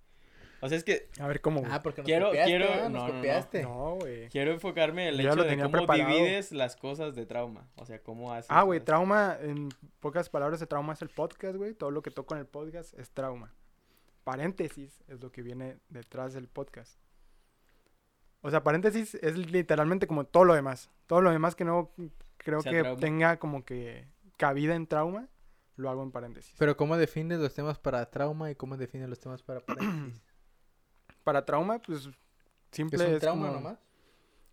O 0.61 0.69
sea, 0.69 0.77
es 0.77 0.83
que 0.83 1.09
A 1.19 1.27
ver, 1.27 1.41
¿cómo, 1.41 1.59
güey? 1.61 1.71
Ah, 1.71 1.81
porque 1.81 2.01
nos 2.01 2.05
Quiero- 2.05 2.27
copiaste, 2.27 2.49
quiero- 2.51 2.75
no, 2.75 2.81
Nos 2.89 2.91
no, 2.91 3.07
no. 3.07 3.13
copiaste. 3.13 3.63
No, 3.63 3.95
güey. 3.95 4.29
quiero 4.29 4.51
enfocarme 4.51 5.07
en 5.07 5.15
el 5.15 5.21
Yo 5.21 5.33
hecho 5.33 5.43
de 5.43 5.57
cómo 5.57 5.71
preparado. 5.71 6.09
divides 6.09 6.51
las 6.51 6.75
cosas 6.75 7.15
de 7.15 7.25
trauma. 7.25 7.67
O 7.77 7.85
sea, 7.85 7.99
cómo 8.01 8.31
haces. 8.31 8.47
Ah, 8.51 8.63
güey, 8.63 8.79
las- 8.79 8.85
trauma, 8.85 9.37
en 9.41 9.69
pocas 9.99 10.29
palabras, 10.29 10.59
de 10.59 10.67
trauma 10.67 10.93
es 10.93 11.01
el 11.01 11.09
podcast, 11.09 11.55
güey. 11.55 11.73
Todo 11.73 11.89
lo 11.91 12.01
que 12.01 12.11
toco 12.11 12.35
en 12.35 12.41
el 12.41 12.45
podcast 12.47 12.93
es 12.99 13.09
trauma. 13.11 13.53
Paréntesis 14.23 15.01
es 15.07 15.19
lo 15.19 15.31
que 15.31 15.41
viene 15.41 15.77
detrás 15.89 16.33
del 16.33 16.47
podcast. 16.47 16.99
O 18.41 18.49
sea, 18.49 18.63
paréntesis 18.63 19.15
es 19.15 19.37
literalmente 19.51 20.07
como 20.07 20.25
todo 20.25 20.45
lo 20.45 20.53
demás. 20.53 20.89
Todo 21.07 21.21
lo 21.21 21.31
demás 21.31 21.55
que 21.55 21.65
no 21.65 21.91
creo 22.37 22.61
Sea 22.61 22.71
que 22.71 22.79
trauma. 22.81 22.99
tenga 22.99 23.37
como 23.37 23.65
que 23.65 24.07
cabida 24.37 24.75
en 24.75 24.87
trauma, 24.87 25.27
lo 25.75 25.89
hago 25.89 26.03
en 26.03 26.11
paréntesis. 26.11 26.55
Pero 26.57 26.75
¿cómo 26.77 26.97
defines 26.97 27.39
los 27.39 27.53
temas 27.53 27.77
para 27.79 28.09
trauma 28.09 28.49
y 28.51 28.55
cómo 28.55 28.77
defines 28.77 29.09
los 29.09 29.19
temas 29.19 29.41
para 29.43 29.59
paréntesis? 29.61 30.21
Para 31.23 31.45
trauma, 31.45 31.79
pues 31.79 32.05
¿Es 32.05 32.09
simple 32.71 33.05
un 33.05 33.13
es 33.15 33.19
trauma 33.21 33.47
como- 33.47 33.59
nomás? 33.61 33.77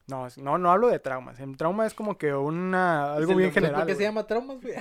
No, 0.06 0.26
es- 0.26 0.38
no, 0.38 0.56
no 0.56 0.70
hablo 0.70 0.88
de 0.88 0.98
traumas. 0.98 1.38
En 1.38 1.54
trauma 1.54 1.86
es 1.86 1.92
como 1.92 2.16
que 2.16 2.32
una 2.32 3.12
algo 3.14 3.32
el 3.32 3.38
bien 3.38 3.52
general. 3.52 3.80
¿Por 3.82 3.86
qué 3.88 3.94
se 3.94 4.02
llama 4.04 4.26
traumas, 4.26 4.58
güey? 4.60 4.74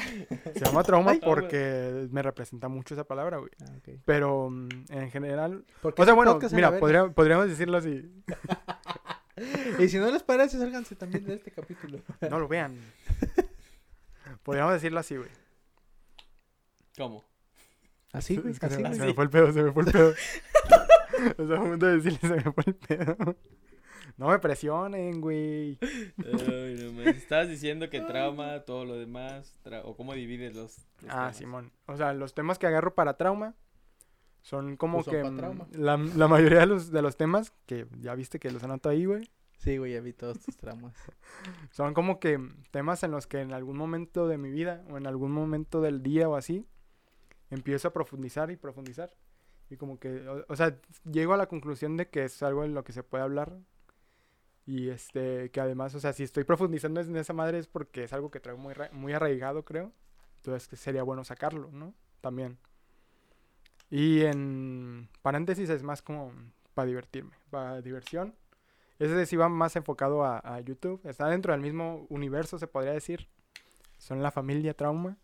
Se 0.54 0.64
llama 0.64 0.84
trauma 0.84 1.12
Ay. 1.12 1.20
porque 1.26 2.08
me 2.12 2.22
representa 2.22 2.70
mucho 2.70 2.94
esa 2.94 3.04
palabra, 3.04 3.38
güey. 3.38 3.52
Ah. 3.62 3.74
Pero 4.06 4.50
mm, 4.50 4.70
en 4.90 5.12
general, 5.12 5.66
¿Por 5.82 5.94
qué 5.94 6.02
o 6.02 6.06
sea, 6.06 6.14
este 6.14 6.16
bueno, 6.16 6.40
mira, 6.54 6.80
podría- 6.80 7.10
podríamos 7.10 7.48
decirlo 7.48 7.78
así. 7.78 8.10
Y 9.78 9.88
si 9.88 10.00
no 10.00 10.10
les 10.10 10.24
parece, 10.24 10.58
sálganse 10.58 10.96
también 10.96 11.24
de 11.26 11.36
este 11.36 11.52
capítulo. 11.52 12.00
No 12.28 12.40
lo 12.40 12.48
vean. 12.48 12.76
Podríamos 14.42 14.74
decirlo 14.74 15.00
así, 15.00 15.16
güey. 15.16 15.30
¿Cómo? 16.98 17.24
Así, 18.14 18.38
güey, 18.38 18.56
así, 18.60 18.76
se, 18.76 18.82
güey. 18.82 18.96
se 18.96 19.06
me 19.06 19.14
fue 19.14 19.26
el 19.26 19.30
pedo, 19.30 19.54
se 19.54 19.62
me 19.62 19.72
fue 19.72 19.84
el 19.84 19.92
pedo. 19.92 20.14
o 21.38 21.48
sea, 21.48 21.58
a 21.58 21.62
punto 21.62 21.86
de 21.86 21.98
decirle 21.98 22.20
se 22.20 22.36
me 22.36 22.52
fue 22.52 22.64
el 22.68 22.76
pedo. 22.76 23.16
No 24.18 24.30
me 24.30 24.40
presionen, 24.40 25.22
güey. 25.22 25.78
Ay, 25.82 26.76
no 26.80 26.94
manches. 26.94 27.18
Estabas 27.24 27.50
diciendo 27.50 27.90
que 27.90 28.02
trauma, 28.02 28.62
todo 28.62 28.86
lo 28.86 28.96
demás, 28.98 29.60
tra- 29.64 29.82
o 29.86 29.96
cómo 29.96 30.14
divides 30.14 30.56
los. 30.56 30.78
los 31.02 31.10
Ah, 31.10 31.14
temas. 31.26 31.38
Simón. 31.38 31.72
O 31.86 31.98
sea, 31.98 32.14
los 32.14 32.34
temas 32.34 32.58
que 32.58 32.66
agarro 32.68 32.96
para 32.96 33.18
trauma 33.18 33.56
son 34.42 34.78
como 34.78 35.04
Pues 35.04 35.06
son 35.06 35.14
que 35.34 35.38
trauma. 35.38 35.68
la, 35.74 35.98
la 35.98 36.28
mayoría 36.28 36.60
de 36.62 36.66
los, 36.68 36.90
de 36.92 37.02
los 37.02 37.16
temas, 37.18 37.54
que 37.66 37.86
ya 38.00 38.16
viste 38.16 38.40
que 38.40 38.50
los 38.50 38.64
anoto 38.64 38.90
ahí, 38.90 39.06
güey, 39.06 39.30
Sí, 39.58 39.78
güey, 39.78 39.94
ya 39.94 40.02
vi 40.02 40.14
todos 40.14 40.40
tus 40.40 40.56
traumas. 40.56 40.96
son 41.72 41.94
como 41.96 42.20
que 42.20 42.40
temas 42.72 43.02
en 43.04 43.12
los 43.12 43.26
que 43.28 43.42
en 43.42 43.54
algún 43.54 43.76
momento 43.76 44.28
de 44.28 44.38
mi 44.38 44.50
vida 44.52 44.84
o 44.90 44.98
en 44.98 45.08
algún 45.08 45.32
momento 45.32 45.82
del 45.82 46.02
día 46.04 46.30
o 46.30 46.36
así, 46.36 46.66
empiezo 47.50 47.88
a 47.88 47.94
profundizar 47.94 48.52
y 48.52 48.56
profundizar. 48.56 49.10
Y 49.70 49.78
como 49.78 50.00
que, 50.00 50.28
o, 50.28 50.46
o 50.48 50.56
sea, 50.56 50.78
llego 51.04 51.34
a 51.34 51.38
la 51.38 51.48
conclusión 51.48 51.98
de 51.98 52.10
que 52.10 52.24
es 52.24 52.42
algo 52.44 52.64
en 52.64 52.74
lo 52.74 52.84
que 52.84 52.94
se 52.94 53.04
puede 53.04 53.24
hablar. 53.24 53.58
Y 54.66 54.90
este, 54.90 55.50
que 55.52 55.62
además, 55.62 55.96
o 55.96 56.00
sea, 56.00 56.14
si 56.14 56.24
estoy 56.24 56.44
profundizando 56.44 57.00
en 57.00 57.16
esa 57.16 57.34
madre 57.34 57.58
es 57.58 57.68
porque 57.68 58.04
es 58.04 58.14
algo 58.14 58.30
que 58.30 58.40
traigo 58.40 58.60
muy, 58.60 58.74
muy 58.92 59.14
arraigado, 59.14 59.64
creo. 59.64 59.94
Entonces 60.38 60.68
que 60.68 60.76
sería 60.76 61.04
bueno 61.04 61.24
sacarlo, 61.24 61.70
¿no? 61.72 61.94
También. 62.22 62.58
Y 63.90 64.24
en 64.24 65.10
paréntesis 65.22 65.70
es 65.70 65.84
más 65.84 66.02
como 66.02 66.34
para 66.74 66.88
divertirme, 66.88 67.32
para 67.50 67.82
diversión. 67.82 68.36
Ese 69.00 69.26
sí 69.26 69.36
va 69.36 69.48
más 69.48 69.76
enfocado 69.76 70.24
a, 70.24 70.40
a 70.40 70.60
YouTube. 70.60 71.00
Está 71.06 71.30
dentro 71.30 71.54
del 71.54 71.62
mismo 71.62 72.06
universo, 72.10 72.58
se 72.58 72.68
podría 72.68 72.92
decir. 72.92 73.30
Son 73.98 74.22
la 74.22 74.32
familia 74.32 74.74
trauma. 74.74 75.18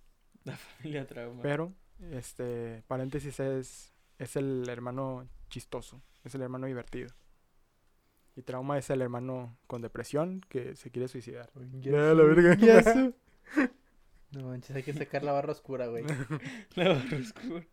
La 0.44 0.56
familia 0.58 1.06
trauma. 1.06 1.42
Pero, 1.42 1.74
este, 2.12 2.84
paréntesis 2.88 3.40
es, 3.40 3.93
es 4.20 4.36
el 4.36 4.68
hermano 4.70 5.28
chistoso, 5.50 6.02
es 6.24 6.36
el 6.36 6.42
hermano 6.42 6.68
divertido. 6.68 7.10
Y 8.36 8.42
trauma 8.42 8.78
es 8.78 8.90
el 8.90 9.02
hermano 9.02 9.58
con 9.68 9.82
depresión 9.82 10.42
que 10.50 10.76
se 10.76 10.90
quiere 10.90 11.08
suicidar. 11.08 11.52
Ya, 11.82 11.92
la 11.92 12.24
verga. 12.24 12.58
No 14.32 14.48
manches, 14.48 14.76
hay 14.76 14.82
que 14.82 14.94
sacar 14.94 15.24
la 15.24 15.32
barra 15.32 15.52
oscura, 15.52 15.86
güey. 15.86 16.04
La 16.76 16.90
barra 16.90 17.18
oscura. 17.18 17.64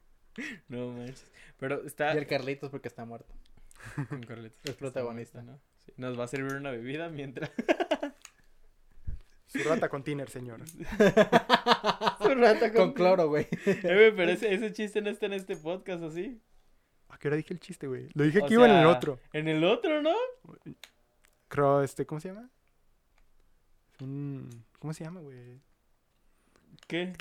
No 0.68 0.91
manches. 0.93 1.32
Pero 1.59 1.86
está. 1.86 2.14
Y 2.14 2.18
el 2.18 2.26
Carlitos 2.26 2.68
porque 2.68 2.88
está 2.88 3.07
muerto. 3.07 3.32
con 4.11 4.22
Carlitos. 4.22 4.61
Es 4.64 4.74
protagonista. 4.74 5.41
¿no? 5.43 5.59
Sí. 5.78 5.93
Nos 5.97 6.18
va 6.20 6.24
a 6.24 6.28
servir 6.28 6.55
una 6.55 6.70
bebida 6.70 7.09
mientras. 7.09 7.51
Su 9.51 9.68
rata 9.68 9.88
con 9.88 10.05
tiner, 10.05 10.30
señor. 10.30 10.61
Su 10.68 12.34
rata 12.34 12.72
Con 12.72 12.92
cloro, 12.92 13.28
güey. 13.28 13.48
Eh, 13.66 13.80
güey, 13.82 14.14
pero 14.14 14.30
ese, 14.30 14.55
ese 14.55 14.72
chiste 14.72 15.03
no 15.03 15.11
está 15.11 15.26
en 15.26 15.32
este 15.32 15.57
podcast, 15.57 16.03
¿o 16.05 16.11
sí? 16.11 16.40
¿A 17.09 17.18
qué 17.18 17.28
hora 17.28 17.36
dije 17.36 17.53
el 17.53 17.59
chiste, 17.59 17.88
güey? 17.88 18.09
Lo 18.14 18.22
dije 18.24 18.40
O 18.40 18.44
aquí 18.44 18.57
o 18.57 18.64
en 18.64 18.70
el 18.70 18.82
sea, 18.84 18.88
otro. 18.88 19.18
En 19.32 19.48
el 19.48 19.64
otro, 19.64 20.03
¿no? 20.03 20.14
Creo, 21.48 21.82
este, 21.82 22.07
¿cómo 22.07 22.20
se 22.20 22.28
llama? 22.28 22.48
¿Cómo 23.98 24.94
se 24.94 25.05
llama, 25.05 25.20
güey? 25.20 25.61
¿Qué? 26.86 27.12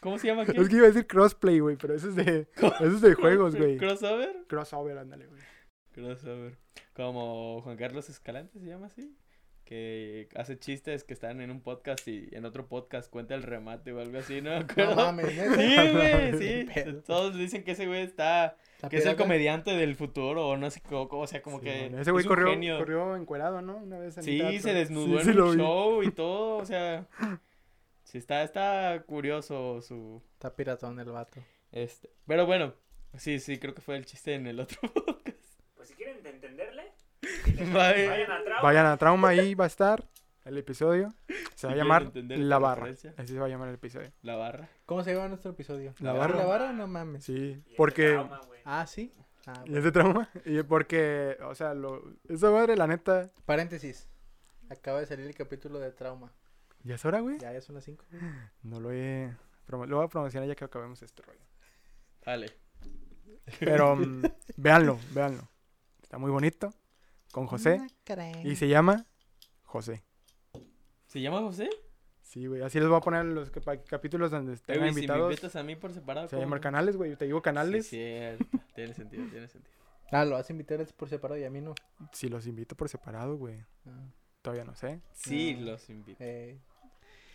¿Cómo 0.00 0.18
se 0.18 0.28
llama 0.28 0.46
qué? 0.46 0.52
Es 0.52 0.68
que 0.68 0.76
iba 0.76 0.84
a 0.84 0.88
decir 0.88 1.06
crossplay, 1.06 1.58
güey, 1.58 1.76
pero 1.76 1.94
eso 1.94 2.08
es 2.08 2.16
de, 2.16 2.48
eso 2.56 2.86
es 2.86 3.00
de 3.02 3.14
juegos, 3.14 3.54
güey. 3.54 3.76
¿Crossover? 3.76 4.44
Crossover, 4.48 4.98
ándale, 4.98 5.26
güey. 5.26 5.42
Crossover. 5.92 6.56
Como 6.94 7.60
Juan 7.62 7.76
Carlos 7.76 8.08
Escalante 8.08 8.58
se 8.58 8.66
llama 8.66 8.86
así. 8.86 9.14
Que 9.66 10.28
hace 10.36 10.56
chistes 10.60 11.02
que 11.02 11.12
están 11.12 11.40
en 11.40 11.50
un 11.50 11.60
podcast 11.60 12.06
y 12.06 12.28
en 12.30 12.44
otro 12.44 12.68
podcast 12.68 13.10
cuenta 13.10 13.34
el 13.34 13.42
remate 13.42 13.92
o 13.92 14.00
algo 14.00 14.16
así, 14.18 14.40
¿no? 14.40 14.50
me 14.50 14.56
acuerdo? 14.64 14.90
No 14.94 14.96
mames. 14.96 15.28
Sí, 15.56 15.76
güey, 15.92 16.38
sí. 16.38 16.66
Todos 17.04 17.36
dicen 17.36 17.64
que 17.64 17.72
ese 17.72 17.86
güey 17.88 18.02
está... 18.02 18.56
¿Está 18.76 18.88
Que 18.88 18.98
es 18.98 19.06
el 19.06 19.16
comediante 19.16 19.72
del 19.72 19.96
futuro 19.96 20.46
o 20.48 20.56
no 20.56 20.70
sé 20.70 20.80
cómo, 20.82 21.08
o 21.10 21.26
sea, 21.26 21.42
como 21.42 21.58
Sí, 21.58 21.64
que... 21.64 21.80
bueno, 21.80 22.00
Ese 22.00 22.12
güey 22.12 22.22
es 22.22 22.28
corrió, 22.28 22.46
genio. 22.50 22.78
corrió 22.78 23.16
encuerado, 23.16 23.60
¿no? 23.60 23.78
Una 23.78 23.98
vez 23.98 24.16
en 24.18 24.22
Sí, 24.22 24.38
teatro. 24.38 24.60
se 24.60 24.72
desnudó 24.72 25.20
Sí, 25.20 25.30
en 25.30 25.36
vi. 25.36 25.56
show 25.56 26.02
y 26.04 26.10
todo, 26.12 26.58
o 26.58 26.64
sea... 26.64 27.06
Sí, 28.04 28.18
está, 28.18 28.44
está 28.44 29.02
curioso 29.04 29.82
su... 29.82 30.22
Está 30.34 30.54
piratón 30.54 31.00
el 31.00 31.10
vato. 31.10 31.40
Este... 31.72 32.08
Pero 32.24 32.46
bueno, 32.46 32.72
sí, 33.16 33.40
sí, 33.40 33.58
creo 33.58 33.74
que 33.74 33.80
fue 33.82 33.96
el 33.96 34.06
chiste 34.06 34.34
en 34.34 34.46
el 34.46 34.60
otro 34.60 34.78
podcast. 34.92 35.60
Pues 35.74 35.88
si 35.88 35.94
quieren 35.94 36.18
entenderle, 36.24 36.65
Vaya. 37.72 38.08
vayan 38.10 38.30
a 38.30 38.44
Trauma. 38.44 38.62
Vayan 38.62 38.86
a 38.86 38.96
Trauma, 38.96 39.28
ahí 39.28 39.54
va 39.54 39.64
a 39.64 39.66
estar 39.68 40.04
el 40.44 40.58
episodio. 40.58 41.12
Se 41.54 41.66
va 41.66 41.72
a 41.72 41.76
llamar 41.76 42.12
La 42.14 42.58
Barra. 42.58 42.88
Así 43.16 43.32
se 43.32 43.38
va 43.38 43.46
a 43.46 43.48
llamar 43.48 43.68
el 43.68 43.74
episodio. 43.74 44.12
La 44.22 44.36
barra. 44.36 44.68
¿Cómo 44.86 45.02
se 45.02 45.12
llama 45.12 45.28
nuestro 45.28 45.50
episodio? 45.50 45.94
La 45.98 46.12
¿La 46.12 46.18
barra. 46.18 46.36
¿La 46.36 46.46
barra? 46.46 46.72
No 46.72 46.86
mames. 46.86 47.24
Sí, 47.24 47.32
Y 47.32 47.50
es 47.52 47.64
de 47.64 47.74
porque... 47.76 48.10
Trauma, 48.10 48.40
güey. 48.46 48.60
Ah, 48.64 48.86
sí. 48.86 49.12
Ah, 49.46 49.54
¿Y 49.64 49.70
bueno. 49.70 49.78
es 49.78 49.84
de 49.84 49.92
Trauma? 49.92 50.28
Y 50.44 50.62
porque, 50.62 51.36
o 51.42 51.54
sea, 51.54 51.74
lo... 51.74 52.02
esa 52.28 52.50
madre, 52.50 52.76
la 52.76 52.86
neta... 52.86 53.28
Paréntesis. 53.44 54.08
Acaba 54.70 55.00
de 55.00 55.06
salir 55.06 55.26
el 55.26 55.34
capítulo 55.34 55.78
de 55.78 55.90
trauma. 55.92 56.32
¿Ya 56.82 56.94
es 56.96 57.04
hora, 57.04 57.20
güey? 57.20 57.38
Ya, 57.38 57.52
ya 57.52 57.60
son 57.60 57.74
las 57.74 57.84
5. 57.84 58.04
No 58.62 58.80
lo 58.80 58.92
he... 58.92 59.34
Lo 59.68 59.78
voy 59.78 60.04
a 60.04 60.08
promocionar 60.08 60.48
ya 60.48 60.54
que 60.54 60.64
acabemos 60.64 61.02
este 61.02 61.22
rollo. 61.22 61.40
Dale. 62.24 62.52
Pero 63.58 63.96
mm, 63.96 64.22
véanlo, 64.56 64.98
véanlo. 65.12 65.42
Está 66.02 66.18
muy 66.18 66.30
bonito. 66.30 66.70
Con 67.36 67.46
José. 67.48 67.86
Y 68.44 68.56
se 68.56 68.66
llama 68.66 69.04
José. 69.64 70.02
¿Se 71.06 71.20
llama 71.20 71.40
José? 71.40 71.68
Sí, 72.22 72.46
güey. 72.46 72.62
Así 72.62 72.80
les 72.80 72.88
voy 72.88 72.96
a 72.96 73.00
poner 73.02 73.26
los 73.26 73.50
capítulos 73.50 74.30
donde 74.30 74.54
Eh, 74.54 74.58
tengan 74.64 74.80
güey, 74.80 74.88
si 74.88 74.94
me 74.94 75.00
invitados. 75.02 75.30
invitas 75.32 75.54
a 75.56 75.62
mí 75.62 75.76
por 75.76 75.92
separado. 75.92 76.28
se 76.28 76.36
¿cómo 76.36 76.46
llaman 76.46 76.60
canales, 76.60 76.96
güey. 76.96 77.14
Te 77.14 77.26
digo 77.26 77.42
canales. 77.42 77.88
Sí, 77.88 77.96
cierto. 77.98 78.46
Tiene 78.74 78.94
sentido, 78.94 79.26
tiene 79.30 79.48
sentido. 79.48 79.74
Ah, 80.10 80.24
lo 80.24 80.36
vas 80.36 80.48
a 80.48 80.52
invitar 80.54 80.82
por 80.96 81.10
separado 81.10 81.38
y 81.38 81.44
a 81.44 81.50
mí 81.50 81.60
no. 81.60 81.74
Si 82.12 82.30
los 82.30 82.46
invito 82.46 82.74
por 82.74 82.88
separado, 82.88 83.36
güey. 83.36 83.60
Ah, 83.86 84.08
Todavía 84.40 84.64
no 84.64 84.74
sé. 84.74 85.02
Sí, 85.12 85.56
Ah. 85.58 85.60
los 85.62 85.90
invito. 85.90 86.16
eh, 86.24 86.58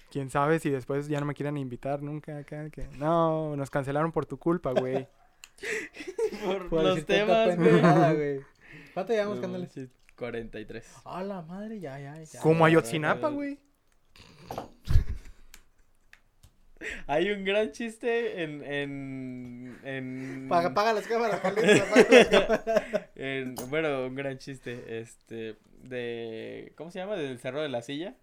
Quién 0.10 0.32
sabe 0.32 0.58
si 0.58 0.72
después 0.72 1.08
ya 1.10 1.20
no 1.20 1.28
me 1.28 1.36
quieren 1.36 1.58
invitar 1.58 2.02
nunca 2.02 2.40
acá. 2.40 2.72
Que... 2.72 2.88
No, 2.98 3.56
nos 3.56 3.70
cancelaron 3.70 4.12
por 4.12 4.26
tu 4.26 4.40
culpa, 4.40 4.72
güey. 4.72 5.08
Por, 6.44 6.70
por 6.70 6.84
los 6.84 7.06
temas, 7.06 7.56
güey. 7.56 8.42
¿Cuánto 8.94 9.14
llevamos, 9.14 9.40
No 9.40 9.48
manches, 9.48 9.90
43. 10.18 10.86
A 11.06 11.24
la 11.24 11.42
madre, 11.42 11.80
ya, 11.80 12.00
ya, 12.00 12.22
ya. 12.22 12.40
Como 12.42 12.66
Ayotzinapa, 12.66 13.30
güey. 13.30 13.60
Hay 17.06 17.30
un 17.30 17.44
gran 17.46 17.72
chiste 17.72 18.42
en. 18.44 18.64
en, 18.64 19.80
en 19.84 20.48
Paga, 20.50 20.74
paga 20.74 20.94
las 20.94 21.06
cámaras, 21.08 21.36
apaga 21.40 21.62
las 21.62 21.80
cámaras. 22.30 23.10
en- 23.16 23.56
bueno, 23.70 24.08
un 24.08 24.16
gran 24.16 24.38
chiste. 24.40 25.00
Este. 25.00 25.58
De. 25.84 26.74
¿Cómo 26.76 26.90
se 26.90 26.98
llama? 27.00 27.16
Del 27.18 27.38
cerro 27.40 27.62
de 27.62 27.70
la 27.70 27.82
silla. 27.84 28.16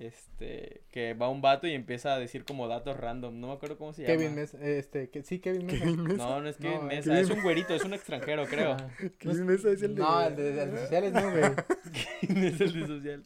Este. 0.00 0.80
Que 0.90 1.12
va 1.12 1.28
un 1.28 1.42
vato 1.42 1.66
y 1.66 1.74
empieza 1.74 2.14
a 2.14 2.18
decir 2.18 2.44
como 2.46 2.66
datos 2.68 2.96
random. 2.96 3.38
No 3.38 3.48
me 3.48 3.52
acuerdo 3.52 3.76
cómo 3.76 3.92
se 3.92 4.02
llama. 4.02 4.16
Kevin 4.16 4.34
Mesa, 4.34 4.58
este, 4.62 5.10
que, 5.10 5.22
sí, 5.22 5.40
Kevin 5.40 5.66
Mesa. 5.66 5.78
Kevin 5.84 6.02
Mesa. 6.04 6.16
No, 6.16 6.40
no 6.40 6.48
es 6.48 6.56
Kevin 6.56 6.78
No, 6.78 6.82
Mesa. 6.84 7.10
Kevin- 7.10 7.18
Es 7.24 7.30
un 7.30 7.42
güerito, 7.42 7.74
es 7.74 7.84
un 7.84 7.92
extranjero, 7.94 8.46
creo. 8.50 8.76
Kevin 9.18 9.44
Mesa 9.46 9.70
es 9.70 9.82
el 9.82 9.94
de... 9.94 10.00
No, 10.02 10.26
el 10.26 10.34
de, 10.36 10.52
de 10.52 10.66
las 10.66 10.80
sociales 10.80 11.12
no, 11.12 11.30
güey. 11.30 11.42
¿Quién 12.20 12.44
es 12.44 12.60
el 12.62 12.72
de 12.72 12.86
social? 12.86 13.24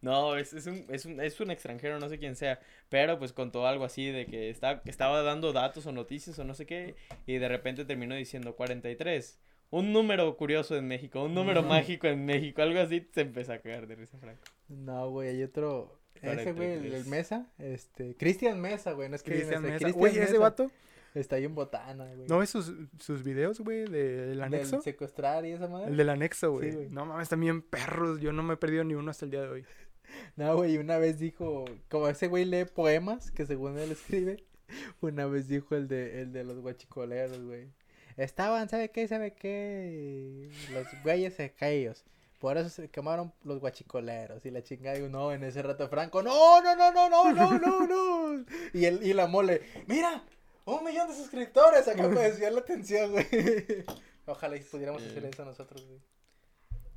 No, 0.00 0.36
es, 0.36 0.52
es, 0.54 0.66
un, 0.66 0.84
es, 0.88 1.04
un, 1.04 1.20
es 1.20 1.38
un 1.40 1.50
extranjero, 1.50 2.00
no 2.00 2.08
sé 2.08 2.18
quién 2.18 2.34
sea. 2.34 2.58
Pero 2.88 3.18
pues 3.18 3.32
contó 3.32 3.66
algo 3.66 3.84
así 3.84 4.06
de 4.10 4.26
que 4.26 4.48
está, 4.50 4.82
estaba 4.86 5.22
dando 5.22 5.52
datos 5.52 5.86
o 5.86 5.92
noticias 5.92 6.38
o 6.38 6.44
no 6.44 6.54
sé 6.54 6.66
qué. 6.66 6.96
Y 7.26 7.36
de 7.36 7.48
repente 7.48 7.84
terminó 7.84 8.14
diciendo 8.14 8.56
43. 8.56 9.38
Un 9.72 9.92
número 9.92 10.36
curioso 10.36 10.76
en 10.76 10.86
México, 10.86 11.24
un 11.24 11.34
número 11.34 11.62
No. 11.62 11.68
mágico 11.68 12.06
en 12.06 12.24
México, 12.24 12.60
algo 12.62 12.78
así, 12.78 13.08
se 13.12 13.22
empezó 13.22 13.54
a 13.54 13.58
cagar 13.58 13.86
de 13.86 13.96
risa, 13.96 14.18
Franco. 14.18 14.42
No, 14.68 15.10
güey, 15.10 15.30
hay 15.30 15.42
otro. 15.42 15.98
Ese, 16.16 16.52
güey, 16.52 16.72
el, 16.74 16.78
43. 16.78 16.94
el 16.94 17.06
Mesa. 17.06 17.46
Este. 17.58 18.14
Cristian 18.16 18.60
Mesa, 18.60 18.92
güey. 18.92 19.08
No 19.08 19.16
es 19.16 19.22
Cristian 19.22 19.62
Cristian 19.62 19.90
Mesa. 19.90 19.98
Güey, 19.98 20.18
ese 20.18 20.38
vato. 20.38 20.70
Está 21.14 21.36
ahí 21.36 21.44
en 21.44 21.54
botana, 21.54 22.04
güey. 22.14 22.28
¿No 22.28 22.38
ves 22.38 22.50
sus, 22.50 22.72
sus 22.98 23.22
videos, 23.22 23.60
güey, 23.60 23.80
del 23.84 24.30
Del 24.30 24.42
anexo? 24.42 24.80
secuestrar 24.82 25.44
y 25.44 25.50
esa 25.52 25.68
madre. 25.68 25.88
El 25.88 25.96
del 25.96 26.08
anexo, 26.10 26.52
güey. 26.52 26.70
Sí, 26.70 26.76
güey. 26.76 26.88
no 26.90 27.06
mames, 27.06 27.28
también 27.28 27.60
perros. 27.62 28.20
Yo 28.20 28.32
no 28.32 28.42
me 28.42 28.54
he 28.54 28.56
perdido 28.56 28.84
ni 28.84 28.94
uno 28.94 29.10
hasta 29.10 29.24
el 29.24 29.30
día 29.30 29.42
de 29.42 29.48
hoy. 29.48 29.64
No, 30.36 30.54
güey, 30.56 30.76
una 30.76 30.98
vez 30.98 31.18
dijo, 31.18 31.64
como 31.88 32.06
ese 32.06 32.28
güey 32.28 32.44
lee 32.44 32.66
poemas 32.66 33.30
que 33.30 33.46
según 33.46 33.78
él 33.78 33.92
escribe, 33.92 34.44
una 35.00 35.24
vez 35.26 35.48
dijo 35.48 35.74
el 35.74 35.88
de, 35.88 36.20
el 36.20 36.32
de 36.32 36.44
los 36.44 36.60
guachicoleros, 36.60 37.40
güey. 37.42 37.68
Estaban, 38.16 38.68
¿sabe 38.68 38.90
qué? 38.90 39.08
¿Sabe 39.08 39.32
qué? 39.32 40.50
Los 40.72 40.86
güeyes 41.02 41.36
ellos. 41.60 42.04
Por 42.38 42.58
eso 42.58 42.68
se 42.68 42.88
quemaron 42.88 43.32
los 43.44 43.60
guachicoleros 43.60 44.44
y 44.44 44.50
la 44.50 44.62
chingada 44.62 44.96
de 44.96 45.04
uno 45.04 45.32
en 45.32 45.44
ese 45.44 45.62
rato 45.62 45.88
Franco. 45.88 46.22
No, 46.24 46.60
no, 46.60 46.74
no, 46.74 46.92
no, 46.92 47.08
no, 47.08 47.32
no, 47.32 47.58
no, 47.58 47.86
no. 47.86 48.44
Y, 48.74 48.84
el, 48.84 49.00
y 49.06 49.12
la 49.12 49.28
mole, 49.28 49.62
mira, 49.86 50.24
un 50.64 50.84
millón 50.84 51.08
de 51.08 51.14
suscriptores. 51.14 51.86
Acá 51.86 52.08
me 52.08 52.20
decía 52.20 52.50
la 52.50 52.58
atención, 52.58 53.12
güey. 53.12 53.26
Ojalá 54.26 54.56
y 54.56 54.60
pudiéramos 54.60 55.02
hacer 55.02 55.24
eso 55.24 55.44
nosotros, 55.44 55.86
güey. 55.86 56.00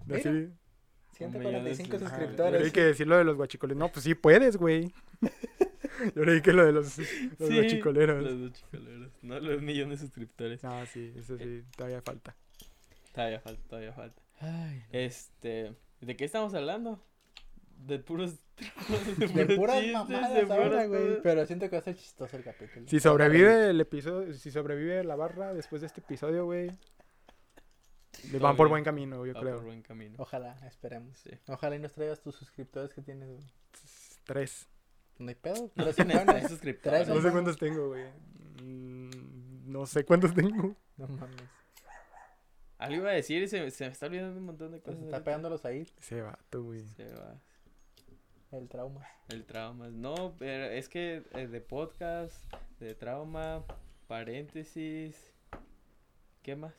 Mira, 0.06 0.24
sí. 0.24 0.50
145 1.18 2.00
suscriptores. 2.00 2.64
Hay 2.64 2.72
que 2.72 2.84
decirlo 2.84 3.18
de 3.18 3.24
los 3.24 3.36
guachicoleros. 3.36 3.80
No, 3.80 3.92
pues 3.92 4.04
sí 4.04 4.16
puedes, 4.16 4.58
güey. 4.58 4.92
Yo 6.16 6.22
creí 6.24 6.42
que 6.42 6.54
lo 6.54 6.66
de 6.66 6.72
los, 6.72 6.98
los 6.98 7.08
Sí, 7.08 7.56
guachicoleros. 7.56 8.24
Los 8.24 8.40
guachicoleros. 8.40 9.12
No 9.22 9.40
los 9.40 9.62
millones 9.62 10.00
de 10.00 10.06
suscriptores. 10.08 10.64
Ah, 10.64 10.86
sí, 10.86 11.14
eso 11.18 11.38
sí, 11.38 11.64
todavía 11.76 12.02
falta. 12.02 12.36
Todavía 13.14 13.40
falta, 13.40 13.62
todavía 13.70 13.94
falta. 13.94 14.22
Ay, 14.40 14.84
Este, 14.92 15.74
¿de 16.02 16.16
qué 16.18 16.26
estamos 16.26 16.54
hablando? 16.54 17.02
De 17.86 18.00
puros... 18.00 18.36
De 19.18 19.46
puras 19.58 19.78
chistes, 19.80 19.94
mamadas 19.94 20.34
de 20.34 20.42
ahora, 20.42 20.68
puras 20.70 20.88
güey. 20.88 21.22
Pero 21.22 21.46
siento 21.46 21.70
que 21.70 21.76
va 21.76 21.80
a 21.80 21.84
ser 21.84 21.96
chistoso 21.98 22.38
el 22.38 22.44
capítulo. 22.44 22.88
Si 22.88 23.00
sobrevive 23.02 23.70
el 23.70 23.82
episodio, 23.82 24.34
si 24.34 24.50
sobrevive 24.52 25.04
la 25.04 25.16
barra 25.18 25.54
después 25.54 25.82
de 25.82 25.88
este 25.88 26.00
episodio, 26.02 26.46
güey. 26.46 26.72
le 28.32 28.40
Van 28.40 28.56
por 28.56 28.70
buen 28.70 28.84
camino, 28.86 29.26
yo 29.26 29.34
Va 29.34 29.42
creo. 29.42 29.56
por 29.58 29.66
buen 29.66 29.82
camino. 29.82 30.16
Ojalá, 30.20 30.58
esperemos. 30.68 31.18
Sí. 31.18 31.32
Ojalá 31.48 31.76
y 31.76 31.80
nos 31.80 31.92
traigas 31.94 32.22
tus 32.22 32.36
suscriptores 32.36 32.94
que 32.94 33.02
tienes, 33.02 33.28
güey. 33.30 33.44
Tres. 34.24 34.68
No 35.18 35.30
hay 35.30 35.36
pedo. 35.36 35.56
No 35.64 35.72
Pero 35.76 35.92
si 35.94 35.96
tienes 36.04 36.18
pones- 36.18 36.36
tres 36.36 36.50
suscriptores. 36.50 37.04
Tres 37.06 37.16
No 37.16 37.22
sé 37.22 37.32
cuántos 37.32 37.58
tengo, 37.58 37.88
güey. 37.90 38.06
Mm, 38.64 39.72
No 39.72 39.86
sé 39.86 40.04
cuántos 40.06 40.34
tengo. 40.34 40.76
No 40.98 41.08
mames. 41.08 41.42
Algo 42.78 42.96
iba 42.98 43.10
a 43.10 43.14
decir 43.14 43.42
y 43.42 43.48
se, 43.48 43.72
se 43.72 43.86
me 43.86 43.92
está 43.92 44.06
olvidando 44.08 44.38
un 44.38 44.46
montón 44.46 44.72
de 44.72 44.80
cosas. 44.82 44.96
está 45.00 45.16
ahorita. 45.18 45.24
pegándolos 45.24 45.66
ahí. 45.66 45.88
Ese 46.00 46.22
vato, 46.22 46.64
güey. 46.64 46.86
Se 46.96 47.06
va. 47.14 47.36
El 48.52 48.68
trauma. 48.68 49.06
El 49.30 49.46
trauma. 49.46 49.88
No, 49.90 50.36
pero 50.38 50.66
es 50.66 50.88
que 50.90 51.24
eh, 51.34 51.48
de 51.48 51.62
podcast, 51.62 52.36
de 52.80 52.94
trauma, 52.96 53.64
paréntesis. 54.08 55.16
¿Qué 56.44 56.56
más? 56.56 56.74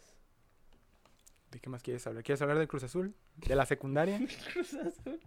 ¿De 1.51 1.61
qué 1.61 1.70
más 1.70 1.82
quieres 1.82 2.07
hablar? 2.07 2.22
¿Quieres 2.22 2.41
hablar 2.43 2.59
del 2.59 2.68
Cruz 2.68 2.84
Azul? 2.84 3.14
¿De 3.37 3.57
la 3.57 3.66
secundaria? 3.66 4.18
Cruz 4.53 4.74
Azul. 4.74 5.20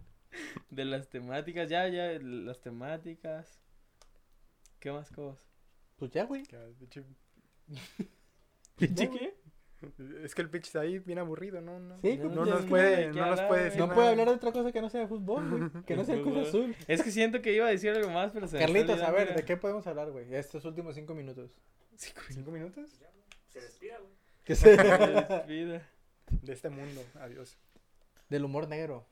De 0.70 0.84
las 0.84 1.08
temáticas, 1.08 1.68
ya, 1.68 1.88
ya, 1.88 2.18
las 2.20 2.60
temáticas. 2.60 3.60
¿Qué 4.78 4.92
más 4.92 5.10
cosas? 5.10 5.46
Pues 5.96 6.10
ya, 6.12 6.24
güey. 6.24 6.44
¿Pinche 8.76 9.10
qué? 9.10 9.34
Es 10.22 10.34
que 10.34 10.42
el 10.42 10.50
pitch 10.50 10.66
está 10.66 10.80
ahí 10.80 10.98
bien 10.98 11.18
aburrido, 11.18 11.60
¿no? 11.62 11.80
no 11.80 11.98
Sí, 12.02 12.18
No, 12.18 12.28
no 12.28 12.44
nos 12.44 12.66
puede, 12.66 13.08
no 13.12 13.26
nos 13.26 13.40
puede 13.42 13.64
decir 13.64 13.80
No 13.80 13.86
nada. 13.86 13.94
puede 13.94 14.08
hablar 14.08 14.28
de 14.28 14.34
otra 14.34 14.52
cosa 14.52 14.72
que 14.72 14.80
no 14.82 14.90
sea 14.90 15.00
de 15.00 15.08
fútbol, 15.08 15.48
güey. 15.48 15.70
Que 15.86 15.96
no 15.96 16.04
sea 16.04 16.16
el 16.16 16.22
Cruz 16.22 16.50
Fútbol. 16.50 16.70
Azul. 16.70 16.76
Es 16.86 17.02
que 17.02 17.10
siento 17.10 17.40
que 17.40 17.54
iba 17.54 17.66
a 17.66 17.70
decir 17.70 17.90
algo 17.90 18.10
más, 18.10 18.32
pero 18.32 18.46
se 18.46 18.58
Carlitos, 18.58 19.00
a 19.00 19.10
ver. 19.10 19.34
¿de 19.34 19.44
qué 19.44 19.56
podemos 19.56 19.86
hablar, 19.86 20.10
güey? 20.10 20.34
Estos 20.34 20.64
últimos 20.66 20.94
cinco 20.94 21.14
minutos. 21.14 21.50
Cinco 21.96 22.20
¿Cinco 22.28 22.50
minutos? 22.50 22.90
Se 23.48 23.60
despida, 23.60 23.98
güey. 23.98 24.12
Que 24.44 24.54
se... 24.54 24.76
minutos 25.08 25.46
de 25.46 25.54
vida. 25.54 25.88
De 26.42 26.52
este 26.52 26.68
mundo. 26.68 27.02
Adiós. 27.20 27.58
Del 28.28 28.44
humor 28.44 28.68
negro. 28.68 29.06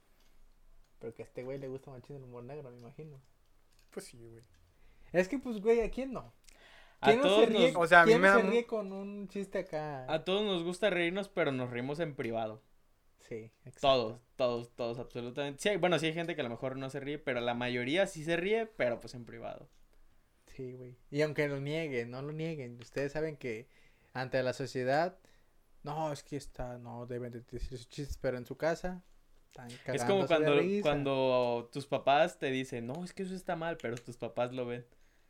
Pero 0.99 1.15
que 1.15 1.23
a 1.23 1.27
este 1.27 1.43
güey 1.45 1.59
le 1.59 1.69
gusta 1.69 1.91
machín 1.91 2.17
el 2.17 2.25
humor 2.25 2.43
negro, 2.45 2.71
me 2.71 2.79
imagino. 2.79 3.21
Pues 3.91 4.07
sí, 4.07 4.19
güey. 4.19 4.43
Es 5.13 5.29
que, 5.29 5.39
pues, 5.39 5.61
güey, 5.61 5.81
¿a 5.81 5.91
quién 5.91 6.13
no? 6.13 6.33
A 7.01 7.07
¿Quién 7.07 7.19
no 7.19 7.23
se 7.25 7.29
todos, 7.29 7.49
ríe, 7.49 7.73
nos, 7.73 7.83
O 7.85 7.87
sea, 7.87 8.03
a 8.03 8.05
mí 8.05 8.11
quién 8.11 8.21
me 8.21 8.29
no 8.29 8.35
da 8.35 8.41
se 8.43 8.47
ríe 8.51 8.67
con 8.67 8.93
un 8.93 9.29
chiste 9.29 9.59
acá? 9.61 10.13
a 10.13 10.25
todos 10.25 10.43
nos 10.45 10.65
gusta 10.65 10.91
reírnos, 10.91 11.29
pero 11.29 11.53
nos 11.53 11.71
rimos 11.71 12.01
en 12.01 12.15
privado. 12.17 12.61
Sí, 13.21 13.51
exacto. 13.65 13.81
Todos, 13.81 14.21
todos, 14.37 14.71
todos, 14.75 14.99
absolutamente. 14.99 15.63
Sí, 15.63 15.69
hay- 15.69 15.77
bueno, 15.77 15.99
sí 15.99 16.07
hay 16.07 16.15
gente 16.15 16.35
que 16.35 16.41
a 16.41 16.45
lo 16.45 16.51
mejor 16.51 16.77
no 16.77 16.91
se 16.91 16.99
ríe, 17.01 17.19
pero 17.19 17.41
la 17.41 17.55
mayoría 17.55 18.07
sí 18.07 18.25
se 18.25 18.37
ríe, 18.37 18.67
pero 18.67 19.01
pues 19.01 19.15
en 19.15 19.25
privado. 19.25 19.69
Sí, 20.47 20.73
güey. 20.73 20.97
Y 21.11 21.23
aunque 21.23 21.47
lo 21.49 21.61
nieguen, 21.61 22.11
no 22.11 22.21
lo 22.23 22.33
nieguen. 22.33 22.79
Ustedes 22.81 23.13
saben 23.13 23.37
que 23.37 23.69
ante 24.13 24.43
la 24.43 24.53
sociedad, 24.53 25.19
no, 25.85 26.13
es 26.13 26.23
que 26.25 26.37
está, 26.37 26.79
no 26.79 27.07
deben 27.07 27.31
de 27.33 27.41
decir 27.43 27.79
sus 27.79 27.89
chistes, 27.89 28.19
pero 28.19 28.39
en 28.39 28.47
su 28.47 28.57
casa 28.57 29.05
Es 29.87 30.05
como 30.05 30.27
cuando, 30.27 30.61
cuando 30.83 31.69
tus 31.73 31.87
papás 31.87 32.39
te 32.39 32.51
dicen, 32.51 32.87
no, 32.87 33.05
es 33.05 33.13
que 33.13 33.25
eso 33.25 33.35
está 33.35 33.57
mal, 33.57 33.77
pero 33.81 33.97
tus 33.97 34.17
papás 34.17 34.53
lo 34.53 34.67
ven. 34.67 34.85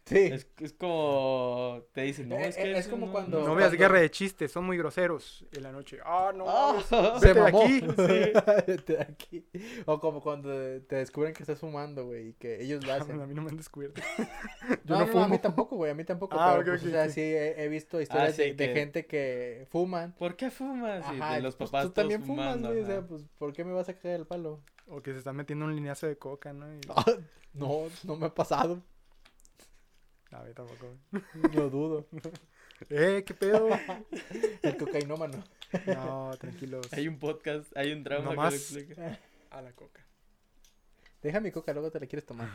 Sí. 0.09 0.18
Es, 0.32 0.46
es 0.61 0.72
como 0.72 1.82
te 1.92 2.02
dicen, 2.02 2.28
no, 2.30 2.36
Eh, 2.36 2.48
es 2.48 2.56
que 2.56 2.62
eh, 2.62 2.72
es 2.72 2.78
eso 2.86 2.90
como 2.90 3.06
no- 3.06 3.12
cuando- 3.12 3.38
No 3.40 3.54
veas 3.54 3.68
cuando- 3.70 3.78
guerra 3.78 4.00
de 4.00 4.11
chistes, 4.11 4.50
son 4.50 4.64
muy 4.64 4.78
groseros 4.78 5.44
en 5.52 5.62
la 5.62 5.70
noche. 5.72 5.98
Ah, 6.04 6.32
no. 6.34 6.44
Ah, 6.48 6.82
mames, 6.90 7.20
Se 7.20 7.26
vete 7.28 7.34
de 7.34 7.52
mamó. 7.52 7.62
aquí. 7.62 7.80
Vete 8.66 8.92
de 8.96 9.02
aquí. 9.02 9.46
O 9.86 10.00
como 10.00 10.22
cuando 10.22 10.48
te 10.82 10.96
descubren 10.96 11.32
que 11.34 11.42
estás 11.42 11.59
fumando, 11.61 12.06
güey, 12.06 12.28
y 12.28 12.32
que 12.34 12.62
ellos 12.62 12.84
lo 12.86 12.92
A 12.92 12.96
hacen. 12.96 13.16
mí 13.28 13.34
no 13.34 13.42
me 13.42 13.50
han 13.50 13.56
descubierto. 13.56 14.00
No, 14.84 14.98
no 15.00 15.06
no, 15.06 15.12
no, 15.12 15.18
a 15.24 15.28
mí 15.28 15.34
fumo. 15.36 15.40
tampoco, 15.40 15.76
güey, 15.76 15.90
a 15.90 15.94
mí 15.94 16.04
tampoco. 16.04 16.36
Ah, 16.40 16.56
pero, 16.59 16.61
ok, 16.62 16.66
pues, 16.68 16.82
ok, 16.82 16.88
o 16.88 16.90
sea, 16.92 17.09
sí 17.11 17.20
he, 17.20 17.62
he 17.64 17.68
visto 17.68 18.00
historias 18.00 18.34
sí, 18.36 18.42
de, 18.42 18.54
de 18.54 18.66
que- 18.68 18.74
gente 18.74 19.06
que 19.06 19.66
fuman. 19.70 20.12
¿Por 20.18 20.36
qué 20.36 20.50
fumas? 20.50 21.04
Y 21.12 21.20
Ajá, 21.20 21.34
de 21.34 21.42
los 21.42 21.56
pues, 21.56 21.70
papás 21.70 21.86
tú 21.86 21.92
también 21.92 22.22
fumas, 22.24 22.61
güey, 22.62 22.80
o 22.80 22.86
sea, 22.86 23.02
pues, 23.06 23.24
¿por 23.38 23.52
qué 23.52 23.64
me 23.64 23.72
vas 23.72 23.88
a 23.88 23.94
caer 23.94 24.20
el 24.20 24.26
palo? 24.26 24.62
O 24.86 25.02
que 25.02 25.12
se 25.12 25.18
están 25.18 25.36
metiendo 25.36 25.66
un 25.66 25.74
lineazo 25.74 26.06
de 26.06 26.16
coca, 26.16 26.52
¿no? 26.54 26.72
Y... 26.74 26.80
No, 27.52 27.82
no 28.04 28.16
me 28.16 28.26
ha 28.26 28.34
pasado, 28.34 28.82
A 30.39 30.43
ver, 30.45 30.55
tampoco. 30.55 30.97
lo 31.55 31.70
dudo. 31.70 32.07
Eh, 32.91 33.24
¿qué 33.26 33.34
pedo? 33.34 33.68
El 34.62 34.76
cocainómano. 34.76 35.43
No, 35.84 36.30
tranquilos. 36.39 36.86
Hay 36.93 37.09
un 37.09 37.18
podcast, 37.18 37.76
hay 37.76 37.93
un 37.93 38.05
trauma 38.05 38.36
No 38.36 38.51
que 38.51 38.95
lo. 38.95 39.18
A 39.51 39.61
la 39.61 39.72
coca. 39.72 40.01
Deja 41.20 41.41
mi 41.41 41.51
coca, 41.51 41.72
luego 41.72 41.91
te 41.91 41.99
la 41.99 42.07
quieres 42.07 42.24
tomar. 42.24 42.49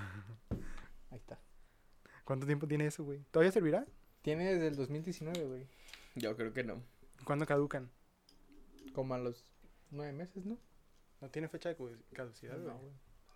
Ahí 1.12 1.18
está. 1.18 1.38
¿Cuánto 2.24 2.46
tiempo 2.46 2.70
tiene 2.70 2.86
eso, 2.86 3.04
güey? 3.04 3.20
¿Todavía 3.32 3.52
servirá? 3.52 3.86
Tiene 4.22 4.54
desde 4.54 4.68
el 4.68 4.78
2019, 4.78 5.46
güey. 5.46 5.68
Yo 6.16 6.38
creo 6.38 6.54
que 6.54 6.64
no. 6.64 6.82
¿Cuándo 7.26 7.46
caducan? 7.46 7.92
Como 8.94 9.16
a 9.16 9.18
los 9.18 9.44
nueve 9.92 10.14
meses, 10.14 10.46
¿no? 10.46 10.58
No 11.20 11.30
tiene 11.32 11.50
fecha 11.50 11.68
de 11.68 11.76
caducidad, 12.14 12.56
güey. 12.56 12.74
No, 12.74 12.80
güey. 12.80 12.94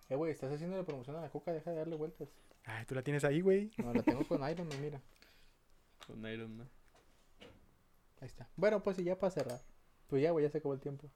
Eh, 0.08 0.16
güey, 0.16 0.32
estás 0.32 0.50
haciendo 0.50 0.78
la 0.78 0.86
promoción 0.86 1.16
a 1.16 1.20
la 1.20 1.28
coca, 1.28 1.52
deja 1.52 1.70
de 1.70 1.76
darle 1.76 1.96
vueltas. 1.96 2.30
Ay, 2.68 2.84
tú 2.84 2.94
la 2.94 3.02
tienes 3.02 3.24
ahí, 3.24 3.40
güey. 3.40 3.70
No, 3.78 3.94
la 3.94 4.02
tengo 4.02 4.26
con 4.28 4.48
Iron 4.48 4.68
Man, 4.68 4.82
mira. 4.82 5.00
Con 6.06 6.24
Iron 6.26 6.54
Man. 6.54 6.68
Ahí 8.20 8.26
está. 8.26 8.46
Bueno, 8.56 8.82
pues 8.82 8.98
y 8.98 9.04
ya 9.04 9.18
para 9.18 9.30
cerrar. 9.30 9.60
Pues 10.06 10.22
ya, 10.22 10.32
güey, 10.32 10.44
ya 10.44 10.50
se 10.50 10.58
acabó 10.58 10.74
el 10.74 10.80
tiempo. 10.80 11.10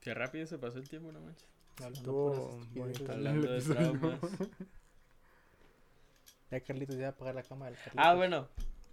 Qué 0.00 0.12
rápido 0.12 0.46
se 0.46 0.58
pasó 0.58 0.78
el 0.78 0.88
tiempo, 0.88 1.12
no 1.12 1.20
manches. 1.20 1.48
Hablando. 1.82 2.60
Hablando 3.08 3.52
de 3.52 3.62
traumas. 3.62 4.20
Ya 6.50 6.60
Carlitos 6.60 6.96
ya 6.96 7.02
va 7.02 7.08
a 7.08 7.10
apagar 7.12 7.34
la 7.34 7.42
cama 7.42 7.66
del 7.66 7.76
Carlitos. 7.76 8.04
Ah, 8.04 8.14
bueno. 8.14 8.48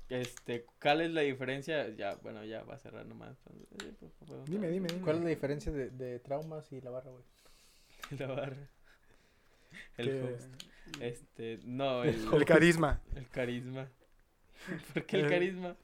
Este, 0.08 0.66
¿cuál 0.82 1.02
es 1.02 1.12
la 1.12 1.22
diferencia? 1.22 1.89
Ya, 1.89 2.16
bueno, 2.16 2.45
ya 2.45 2.64
va 2.64 2.76
a 2.76 2.80
cerrar 2.80 3.06
nomás. 3.06 3.38
Eh, 3.84 3.93
pues, 3.99 4.14
Dime, 4.45 4.70
dime, 4.70 4.88
dime. 4.88 5.02
¿Cuál 5.02 5.18
es 5.18 5.24
la 5.24 5.30
diferencia 5.30 5.72
de, 5.72 5.89
de 5.89 6.20
traumas 6.20 6.72
y 6.72 6.80
la 6.80 6.91
barra, 6.91 7.12
güey? 7.12 7.24
La 8.20 8.28
barra. 8.28 8.70
El 9.98 10.06
Que- 10.10 10.22
host. 10.24 10.50
Este, 11.00 11.60
no, 11.64 12.04
el, 12.04 12.16
El 12.34 12.46
carisma. 12.46 13.02
el 13.16 13.28
carisma. 13.30 13.88
¿Por 14.94 15.06
qué 15.06 15.20
el 15.20 15.26
Eh, 15.26 15.30
carisma? 15.30 15.76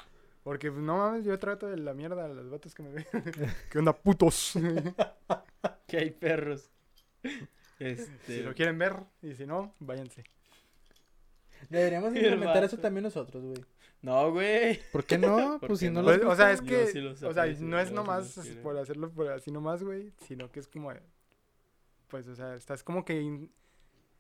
Porque, 0.44 0.72
pues, 0.72 0.82
no 0.84 0.98
mames, 0.98 1.26
yo 1.26 1.38
trato 1.40 1.68
de 1.68 1.78
la 1.78 1.94
mierda 1.94 2.26
a 2.26 2.28
los 2.30 2.50
vatos 2.50 2.74
que 2.74 2.84
me 2.84 2.90
ven. 2.92 3.06
¿Qué 3.70 3.80
onda, 3.80 3.94
putos? 3.94 4.54
Que 5.88 5.98
hay 5.98 6.12
perros. 6.12 6.70
si 7.22 7.30
Este, 7.80 8.44
lo 8.44 8.54
quieren 8.54 8.78
ver, 8.78 8.96
y 9.22 9.34
si 9.34 9.46
no, 9.46 9.74
váyanse. 9.80 10.24
Deberíamos 11.70 12.16
implementar 12.16 12.64
eso 12.64 12.78
también 12.78 13.04
nosotros, 13.04 13.44
güey. 13.44 13.66
no, 14.02 14.32
güey. 14.32 14.80
¿Por 14.92 15.04
qué 15.04 15.18
no? 15.18 15.60
¿Por 15.60 15.68
pues 15.70 15.80
si 15.80 15.90
no, 15.90 16.02
no? 16.02 16.10
les 16.12 16.20
Pues, 16.20 16.30
o 16.32 16.36
sea, 16.36 16.52
es 16.52 16.62
que, 16.62 16.88
sí 16.88 17.00
o 17.00 17.34
sea, 17.34 17.46
no 17.60 17.80
es 17.80 17.92
nomás 17.92 18.40
por 18.64 18.78
hacerlo 18.78 19.12
por 19.12 19.28
así 19.30 19.52
nomás, 19.52 19.84
güey, 19.84 20.14
sino 20.28 20.50
que 20.52 20.60
es 20.62 20.68
como, 20.68 20.92
pues, 22.08 22.28
o 22.28 22.36
sea, 22.36 22.56
estás 22.56 22.84
como 22.84 23.04
que 23.04 23.20
in- 23.20 23.52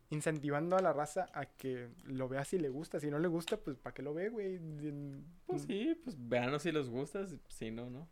incentivando 0.09 0.75
a 0.77 0.81
la 0.81 0.93
raza 0.93 1.27
a 1.33 1.45
que 1.45 1.89
lo 2.05 2.29
vea 2.29 2.45
si 2.45 2.57
le 2.59 2.69
gusta, 2.69 2.99
si 2.99 3.09
no 3.09 3.19
le 3.19 3.27
gusta, 3.27 3.57
pues, 3.57 3.77
¿para 3.77 3.93
qué 3.93 4.01
lo 4.01 4.13
ve, 4.13 4.29
güey? 4.29 4.59
Pues 5.45 5.63
sí, 5.63 5.99
pues 6.03 6.15
veanos 6.19 6.61
si 6.63 6.71
les 6.71 6.89
gusta, 6.89 7.25
si 7.49 7.71
no, 7.71 7.89
no. 7.89 8.07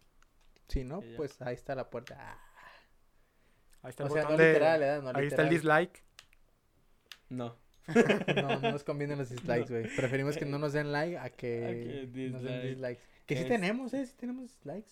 Si 0.67 0.83
no, 0.83 1.01
pues 1.15 1.41
ahí 1.41 1.53
está 1.53 1.75
la 1.75 1.89
puerta. 1.89 2.15
Ah. 2.19 2.41
Ahí 3.83 3.89
está 3.91 4.03
O 4.03 4.07
el 4.07 4.13
sea, 4.13 4.21
botón 4.23 4.37
no 4.37 4.43
de- 4.43 4.49
literal, 4.49 4.79
¿verdad? 4.79 5.01
No 5.13 5.17
Ahí 5.19 5.27
está 5.27 5.43
el 5.43 5.49
dislike. 5.49 6.03
No. 7.29 7.55
No, 8.35 8.59
no 8.59 8.71
nos 8.71 8.83
convienen 8.83 9.19
los 9.19 9.29
dislikes, 9.29 9.69
güey. 9.69 9.95
Preferimos 9.95 10.35
que 10.37 10.45
no 10.45 10.57
nos 10.57 10.73
den 10.73 10.91
like 10.91 11.19
a 11.19 11.29
que, 11.29 11.65
A 11.65 12.11
que 12.11 12.29
nos 12.31 12.41
den 12.41 12.61
dislike. 12.63 12.99
dislikes. 12.99 13.01
Que 13.27 13.35
sí 13.35 13.41
Es- 13.43 13.47
tenemos, 13.47 13.93
¿eh? 13.93 14.05
Sí 14.07 14.13
tenemos 14.17 14.41
dislikes. 14.43 14.91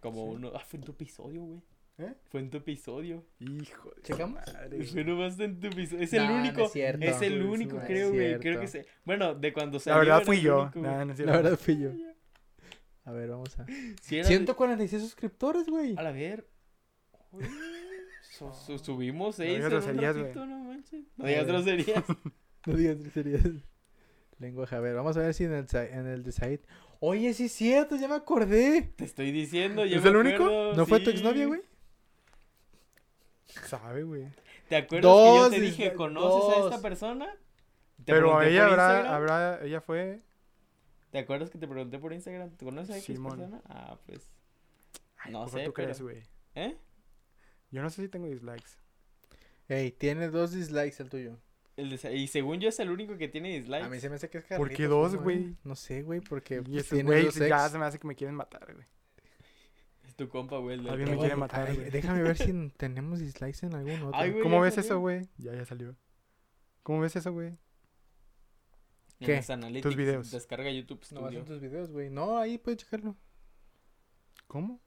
Como 0.00 0.26
Sí. 0.26 0.30
uno. 0.36 0.52
Ah, 0.54 0.60
fue 0.60 0.78
en 0.78 0.84
tu 0.84 0.92
episodio, 0.92 1.42
güey. 1.42 1.62
¿Eh? 1.98 2.12
Fue 2.30 2.40
en 2.40 2.50
tu 2.50 2.58
episodio. 2.58 3.24
Hijo 3.38 3.90
de 3.96 4.02
¿Checamos? 4.02 4.40
madre. 4.46 4.84
Fue 4.84 5.04
nomás 5.04 5.40
en 5.40 5.58
tu 5.58 5.68
episodio. 5.68 6.02
Es 6.04 6.12
Nah, 6.12 6.22
el 6.22 6.28
no 6.28 6.36
único. 6.40 6.64
es 6.66 6.72
cierto. 6.72 7.04
es 7.04 7.22
el 7.22 7.42
único, 7.42 7.78
creo, 7.78 8.12
güey. 8.12 8.38
Creo 8.38 8.60
que 8.60 8.66
se. 8.68 8.84
Bueno, 9.04 9.34
de 9.34 9.52
cuando 9.52 9.76
La 9.78 9.80
salió. 9.80 10.00
verdad 10.00 10.16
era 10.18 10.26
fui 10.26 10.40
yo. 10.42 10.62
único. 10.64 10.78
Nah, 10.80 11.04
no 11.06 11.12
es 11.14 11.18
La 11.20 11.32
verdad 11.32 11.58
fui 11.58 11.78
yo. 11.78 11.90
A 13.04 13.12
ver, 13.12 13.30
vamos 13.30 13.58
a. 13.58 13.66
Sí, 14.02 14.16
era 14.18 14.28
de- 14.28 14.34
146 14.34 15.00
suscriptores, 15.02 15.66
güey. 15.68 15.94
A 15.96 16.02
la 16.02 16.10
ver. 16.12 16.46
Uy, 17.30 17.44
su- 18.22 18.52
su- 18.52 18.78
subimos 18.78 19.36
seis. 19.36 19.54
digas 19.56 19.72
en 19.72 19.78
un 19.78 19.82
groserías, 19.84 20.16
güey. 20.18 20.34
no 20.48 20.58
manches. 20.64 21.04
No 21.16 21.26
digas 21.26 21.46
groserías. 21.46 22.04
No 22.66 22.74
digas 22.74 22.98
groserías. 23.00 23.42
Lenguaje, 24.38 24.74
a 24.76 24.80
ver, 24.80 24.94
vamos 24.96 25.16
a 25.16 25.20
ver 25.20 25.32
si 25.34 25.44
en 25.44 25.52
el, 25.52 25.66
en 25.72 26.06
el 26.08 26.22
de 26.24 26.32
Said. 26.32 26.60
Oye, 26.98 27.32
sí 27.32 27.44
es 27.44 27.52
cierto, 27.52 27.94
ya 27.96 28.08
me 28.08 28.16
acordé. 28.16 28.92
Te 28.96 29.04
estoy 29.04 29.30
diciendo. 29.30 29.86
yo 29.86 29.96
¿Es 29.98 30.02
me 30.02 30.10
el 30.10 30.16
único? 30.16 30.72
¿No 30.76 30.84
fue 30.84 30.98
tu 31.00 31.10
exnovia, 31.10 31.46
güey? 31.46 31.60
Sabe, 33.64 34.02
güey. 34.02 34.28
¿Te 34.68 34.76
acuerdas 34.76 35.02
Dos, 35.12 35.48
que 35.50 35.56
yo 35.56 35.60
te 35.60 35.60
dije, 35.60 35.92
¿conoces 35.94 36.56
a 36.56 36.60
dos. 36.60 36.70
esta 36.72 36.82
persona? 36.82 37.26
Te 38.04 38.12
Pero 38.12 38.42
ella 38.42 38.66
habrá, 38.66 39.14
habrá, 39.14 39.64
ella 39.64 39.80
fue. 39.80 40.20
¿Te 41.10 41.18
acuerdas 41.18 41.50
que 41.50 41.58
te 41.58 41.66
pregunté 41.66 41.98
por 41.98 42.12
Instagram? 42.12 42.50
¿Te 42.50 42.64
conoces 42.64 42.90
a 42.94 42.98
X 42.98 43.06
Simón. 43.06 43.38
persona? 43.38 43.62
Ah, 43.68 43.96
pues. 44.06 44.28
Ay, 45.18 45.32
No 45.32 45.40
¿por 45.44 45.50
qué 45.52 45.58
sé, 45.60 45.64
tú 45.66 45.72
crees, 45.72 45.96
pero- 45.98 46.04
güey? 46.10 46.22
¿Eh? 46.54 46.76
Yo 47.70 47.82
no 47.82 47.90
sé 47.90 48.02
si 48.02 48.08
tengo 48.08 48.26
dislikes. 48.26 48.70
Ey, 49.68 49.90
tiene 49.92 50.28
dos 50.28 50.52
dislikes 50.52 51.02
el 51.02 51.08
tuyo. 51.08 51.38
El 51.76 51.96
de- 51.96 52.16
y 52.16 52.28
según 52.28 52.60
yo 52.60 52.68
es 52.68 52.78
el 52.80 52.90
único 52.90 53.16
que 53.18 53.28
tiene 53.28 53.50
dislikes. 53.58 53.84
A 53.84 53.88
mí 53.88 53.98
se 54.00 54.08
me 54.08 54.16
hace 54.16 54.28
que 54.30 54.38
es 54.38 54.44
¿Por 54.44 54.68
qué 54.68 54.74
Carlitos 54.84 55.12
dos, 55.12 55.22
güey? 55.22 55.38
¿eh? 55.38 55.54
No 55.64 55.74
sé, 55.76 56.02
güey, 56.02 56.20
porque 56.20 56.56
Y 56.56 56.60
pues, 56.60 56.88
tiene 56.88 57.02
güey 57.04 57.24
ya 57.48 57.68
se 57.68 57.78
me 57.78 57.84
hace 57.84 57.98
que 57.98 58.06
me 58.06 58.14
quieren 58.14 58.34
matar, 58.34 58.72
güey. 58.74 58.86
Tu 60.16 60.28
compa, 60.28 60.56
güey. 60.58 60.78
Alguien 60.78 60.90
me 60.98 61.04
trabajo. 61.04 61.20
quiere 61.20 61.36
matar, 61.36 61.74
güey. 61.74 61.90
déjame 61.90 62.22
ver 62.22 62.36
si 62.38 62.70
tenemos 62.76 63.18
dislikes 63.20 63.66
en 63.66 63.74
algún 63.74 64.02
otro. 64.02 64.10
Ay, 64.14 64.30
güey. 64.30 64.42
¿Cómo 64.42 64.60
ves 64.60 64.74
salió. 64.74 64.86
eso, 64.90 65.00
güey? 65.00 65.28
Ya, 65.36 65.54
ya 65.54 65.64
salió. 65.66 65.94
¿Cómo 66.82 67.00
ves 67.00 67.16
eso, 67.16 67.32
güey? 67.32 67.48
En 69.18 69.26
¿Qué? 69.26 69.36
las 69.36 69.50
analytics, 69.50 69.96
videos. 69.96 70.30
Descarga 70.30 70.70
YouTube 70.70 71.00
no 71.12 71.20
Studio. 71.20 71.38
en 71.40 71.44
tus 71.44 71.60
videos, 71.60 71.90
güey. 71.90 72.10
No, 72.10 72.38
ahí 72.38 72.58
puedes 72.58 72.78
checarlo. 72.82 73.14
¿Cómo? 74.46 74.80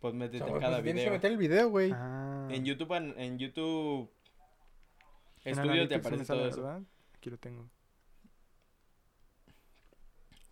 Pues 0.00 0.14
O 0.14 0.16
métete 0.16 0.38
sea, 0.38 0.46
en 0.46 0.52
pues, 0.52 0.62
cada 0.62 0.82
tienes 0.82 1.02
que 1.02 1.10
video. 1.10 1.12
meter 1.12 1.32
el 1.32 1.38
video, 1.38 1.68
güey. 1.70 1.90
Ah. 1.94 2.48
En 2.50 2.64
YouTube, 2.64 2.92
en, 2.94 3.18
en 3.18 3.38
YouTube 3.38 4.10
En 5.44 5.58
Estudio 5.58 5.88
te 5.88 5.94
me 5.94 6.00
aparece 6.00 6.24
sale, 6.24 6.40
todo 6.40 6.48
eso. 6.50 6.62
¿verdad? 6.62 6.82
Aquí 7.16 7.30
lo 7.30 7.38
tengo. 7.38 7.68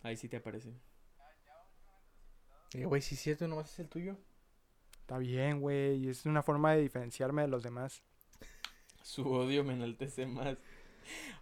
Ahí 0.01 0.17
sí 0.17 0.27
te 0.27 0.37
aparece. 0.37 0.73
Eh, 2.73 2.85
güey, 2.85 3.01
si 3.01 3.15
es 3.15 3.21
cierto, 3.21 3.47
nomás 3.47 3.71
es 3.71 3.79
el 3.79 3.87
tuyo. 3.87 4.17
Está 5.01 5.17
bien, 5.17 5.59
güey. 5.61 6.07
Es 6.09 6.25
una 6.25 6.41
forma 6.43 6.73
de 6.73 6.81
diferenciarme 6.81 7.43
de 7.43 7.47
los 7.47 7.63
demás. 7.63 8.03
Su 9.03 9.29
odio 9.31 9.63
me 9.63 9.73
enaltece 9.73 10.25
más. 10.25 10.57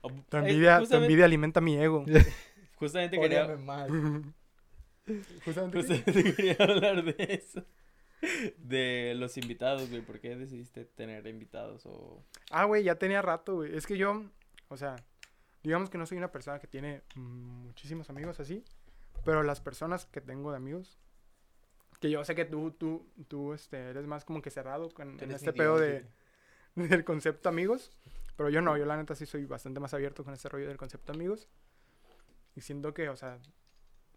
O- 0.01 0.09
Tu 0.09 0.37
eh, 0.37 0.39
envidia, 0.39 0.81
tu 0.81 0.95
envidia 0.95 1.25
alimenta 1.25 1.61
mi 1.61 1.77
ego. 1.77 2.03
justamente 2.75 3.19
quería, 3.19 3.45
más. 3.57 3.87
Justamente. 5.45 5.77
justamente 5.77 6.35
quería 6.35 6.55
hablar 6.59 7.03
de 7.03 7.15
eso. 7.35 7.63
De 8.57 9.13
los 9.15 9.37
invitados, 9.37 9.87
güey. 9.89 10.01
¿Por 10.01 10.19
qué 10.19 10.35
decidiste 10.35 10.85
tener 10.85 11.27
invitados? 11.27 11.85
O... 11.85 12.23
Ah, 12.49 12.65
güey, 12.65 12.83
ya 12.83 12.95
tenía 12.95 13.21
rato, 13.21 13.55
güey. 13.57 13.75
Es 13.75 13.85
que 13.85 13.97
yo, 13.97 14.23
o 14.69 14.77
sea, 14.77 14.95
digamos 15.63 15.91
que 15.91 15.99
no 15.99 16.07
soy 16.07 16.17
una 16.17 16.31
persona 16.31 16.59
que 16.59 16.67
tiene 16.67 17.03
muchísimos 17.15 18.09
amigos 18.09 18.39
así, 18.39 18.63
pero 19.23 19.43
las 19.43 19.61
personas 19.61 20.05
que 20.07 20.21
tengo 20.21 20.49
de 20.51 20.57
amigos, 20.57 20.97
que 22.01 22.09
yo 22.09 22.25
sé 22.25 22.33
que 22.33 22.45
tú, 22.45 22.71
tú, 22.71 23.07
tú, 23.27 23.53
este, 23.53 23.77
eres 23.77 24.07
más 24.07 24.25
como 24.25 24.41
que 24.41 24.49
cerrado 24.49 24.89
con 24.89 25.21
en 25.21 25.31
este 25.31 25.53
pedo 25.53 25.77
de, 25.77 26.03
del 26.75 27.05
concepto 27.05 27.47
amigos, 27.47 27.91
pero 28.35 28.49
yo 28.49 28.59
no, 28.59 28.75
yo 28.75 28.85
la 28.85 28.97
neta 28.97 29.13
sí 29.13 29.27
soy 29.27 29.45
bastante 29.45 29.79
más 29.79 29.93
abierto 29.93 30.23
con 30.23 30.33
este 30.33 30.49
rollo 30.49 30.67
del 30.67 30.77
concepto 30.77 31.13
amigos. 31.13 31.47
Y 32.55 32.61
siento 32.61 32.93
que, 32.93 33.07
o 33.07 33.15
sea, 33.15 33.37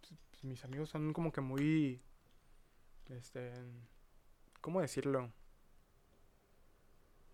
pues, 0.01 0.45
mis 0.45 0.65
amigos 0.65 0.89
son 0.89 1.13
como 1.13 1.31
que 1.31 1.43
muy, 1.43 2.01
este, 3.11 3.53
¿cómo 4.63 4.81
decirlo? 4.81 5.31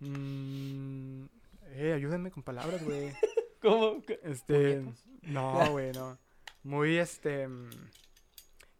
Mm, 0.00 1.26
eh, 1.66 1.92
ayúdenme 1.94 2.32
con 2.32 2.42
palabras, 2.42 2.84
güey. 2.84 3.12
¿Cómo? 3.62 4.02
Este, 4.24 4.84
no, 5.22 5.70
güey, 5.70 5.92
no. 5.92 6.18
Muy, 6.64 6.98
este, 6.98 7.48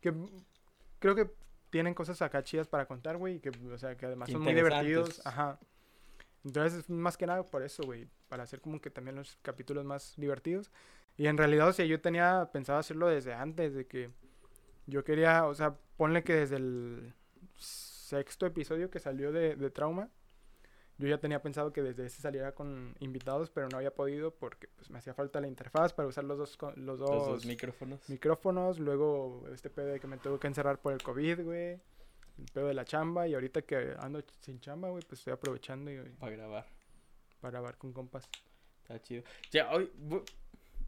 que 0.01 0.13
creo 0.99 1.15
que 1.15 1.31
tienen 1.71 1.95
cosas 1.95 2.21
acá 2.23 2.43
chidas 2.43 2.69
para 2.69 2.87
contar, 2.87 3.17
güey, 3.17 3.37
y 3.37 3.41
que, 3.41 3.51
o 3.51 3.79
sea, 3.79 3.97
que 3.97 4.07
además 4.07 4.31
son 4.31 4.43
muy 4.43 4.55
divertidos. 4.55 5.25
Ajá. 5.25 5.59
Entonces, 6.45 6.81
es 6.81 6.91
más 6.91 7.17
que 7.17 7.27
nada 7.27 7.43
por 7.43 7.63
eso, 7.63 7.83
güey, 7.85 8.09
para 8.29 8.43
hacer 8.43 8.61
como 8.61 8.81
que 8.81 8.91
también 8.91 9.17
los 9.17 9.39
capítulos 9.43 9.85
más 9.85 10.15
divertidos. 10.17 10.71
Y 11.17 11.27
en 11.27 11.37
realidad, 11.37 11.69
o 11.69 11.73
sea, 11.73 11.85
yo 11.85 12.01
tenía 12.01 12.49
pensado 12.53 12.79
hacerlo 12.79 13.09
desde 13.09 13.35
antes, 13.35 13.75
de 13.75 13.87
que 13.87 14.11
yo 14.87 15.05
quería, 15.05 15.47
o 15.47 15.55
sea, 15.55 15.77
ponle 15.97 16.25
que 16.25 16.35
desde 16.35 16.57
el 16.57 17.15
sexto 17.57 18.47
episodio 18.47 18.91
que 18.91 18.99
salió 18.99 19.33
de, 19.33 19.55
de 19.55 19.71
Trauma, 19.71 20.09
yo 21.01 21.09
ya 21.09 21.19
tenía 21.19 21.41
pensado 21.43 21.73
que 21.73 21.83
desde 21.83 22.07
ese 22.07 22.21
saliera 22.21 22.53
con 22.53 22.95
invitados, 23.01 23.51
pero 23.51 23.69
no 23.69 23.79
había 23.79 23.95
podido 23.95 24.33
porque 24.33 24.69
pues, 24.77 24.91
me 24.91 24.99
hacía 24.99 25.15
falta 25.15 25.41
la 25.41 25.49
interfaz 25.49 25.93
para 25.95 26.07
usar 26.09 26.25
los 26.25 26.37
dos, 26.39 26.59
los 26.77 26.99
dos, 26.99 27.11
Los 27.11 27.27
dos 27.27 27.47
micrófonos. 27.47 28.09
micrófonos. 28.09 28.79
Luego 28.79 29.45
este 29.53 29.71
pedo 29.71 29.87
de 29.87 29.99
que 30.01 30.07
me 30.07 30.19
tuve 30.19 30.39
que 30.39 30.47
encerrar 30.47 30.79
por 30.79 30.93
el 30.93 31.03
COVID, 31.03 31.41
güey. 31.43 31.81
El 32.39 32.47
pedo 32.53 32.69
de 32.69 32.75
la 32.75 32.85
chamba. 32.85 33.27
Y 33.27 33.35
ahorita 33.35 33.63
que 33.63 33.95
ando 33.99 34.23
sin 34.41 34.61
chamba, 34.61 34.91
güey, 34.91 35.03
pues 35.09 35.21
estoy 35.21 35.33
aprovechando 35.33 35.91
y, 35.91 35.99
Para 36.19 36.33
grabar. 36.37 36.67
para 37.41 37.53
grabar 37.53 37.77
con 37.79 37.93
compas. 37.93 38.29
Está 38.83 39.01
chido. 39.01 39.23
Ya, 39.51 39.71
hoy. 39.73 39.91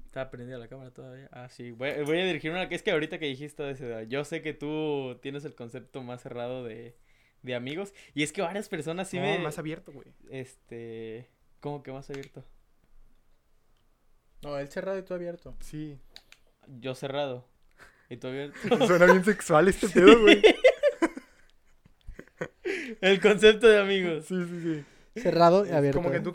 Está 0.07 0.31
prendida 0.31 0.59
la 0.59 0.69
cámara 0.69 0.91
todavía. 0.91 1.27
Ah, 1.33 1.49
sí. 1.49 1.71
Voy, 1.71 1.91
voy 2.05 2.21
a 2.21 2.25
dirigir 2.27 2.51
una. 2.51 2.69
que 2.69 2.75
Es 2.75 2.83
que 2.83 2.91
ahorita 2.91 3.19
que 3.19 3.25
dijiste 3.27 3.63
de 3.63 3.71
ese. 3.71 4.07
Yo 4.09 4.25
sé 4.25 4.43
que 4.43 4.53
tú 4.53 5.19
tienes 5.23 5.47
el 5.47 5.55
concepto 5.55 6.03
más 6.03 6.21
cerrado 6.21 6.65
de, 6.65 6.95
de 7.43 7.55
amigos. 7.55 7.93
Y 8.15 8.23
es 8.23 8.33
que 8.33 8.43
varias 8.43 8.69
personas 8.69 9.09
sí 9.09 9.17
no, 9.19 9.23
me. 9.25 9.39
más 9.39 9.59
abierto, 9.59 9.93
güey. 9.93 10.09
Este. 10.31 11.29
¿Cómo 11.61 11.83
que 11.83 11.93
más 11.93 12.09
abierto? 12.11 12.45
No, 14.43 14.59
él 14.59 14.69
cerrado 14.69 14.99
y 14.99 15.03
tú 15.03 15.15
abierto. 15.15 15.55
Sí. 15.61 15.99
Yo 16.67 16.95
cerrado. 16.95 17.47
Y 18.09 18.17
tú 18.17 18.27
abierto. 18.29 18.59
Suena 18.87 19.07
bien 19.07 19.25
sexual 19.25 19.69
este 19.69 19.89
pedo, 19.89 20.21
güey. 20.21 20.43
el 23.01 23.21
concepto 23.21 23.69
de 23.69 23.81
amigos. 23.81 24.25
Sí, 24.27 24.35
sí, 24.49 24.61
sí. 24.63 24.85
Cerrado 25.21 25.67
y 25.67 25.71
abierto. 25.71 25.99
como 25.99 26.11
que 26.11 26.21
tú, 26.21 26.33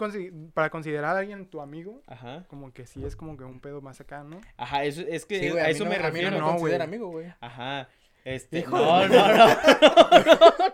para 0.53 0.70
considerar 0.70 1.16
a 1.16 1.20
alguien 1.20 1.47
tu 1.49 1.62
amigo, 1.62 2.03
Ajá. 2.05 2.45
como 2.47 2.72
que 2.74 2.86
sí 2.86 3.03
es 3.03 3.16
como 3.16 3.36
que 3.36 3.43
un 3.43 3.60
pedo 3.60 3.82
más 3.82 3.99
acá, 4.01 4.24
¿no? 4.24 4.39
Ajá, 4.55 4.84
eso, 4.86 5.01
es 5.01 5.26
que 5.26 5.39
Sí, 5.39 5.49
güey, 5.49 5.64
a 5.64 5.70
eso 5.70 5.84
no- 5.84 5.89
me 5.89 5.95
A 5.95 5.99
mí 5.99 6.03
no 6.03 6.10
refiero. 6.12 6.32
me 6.32 6.39
No, 6.39 6.47
considera 6.51 6.86
güey. 6.86 6.88
amigo, 6.95 7.10
güey. 7.10 7.34
Ajá. 7.41 7.89
Este. 8.24 8.60
Hijo 8.60 8.78
no, 8.78 8.99
de- 8.99 9.10
no, 9.10 9.36
no. 9.36 9.45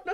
¿Qué 0.04 0.12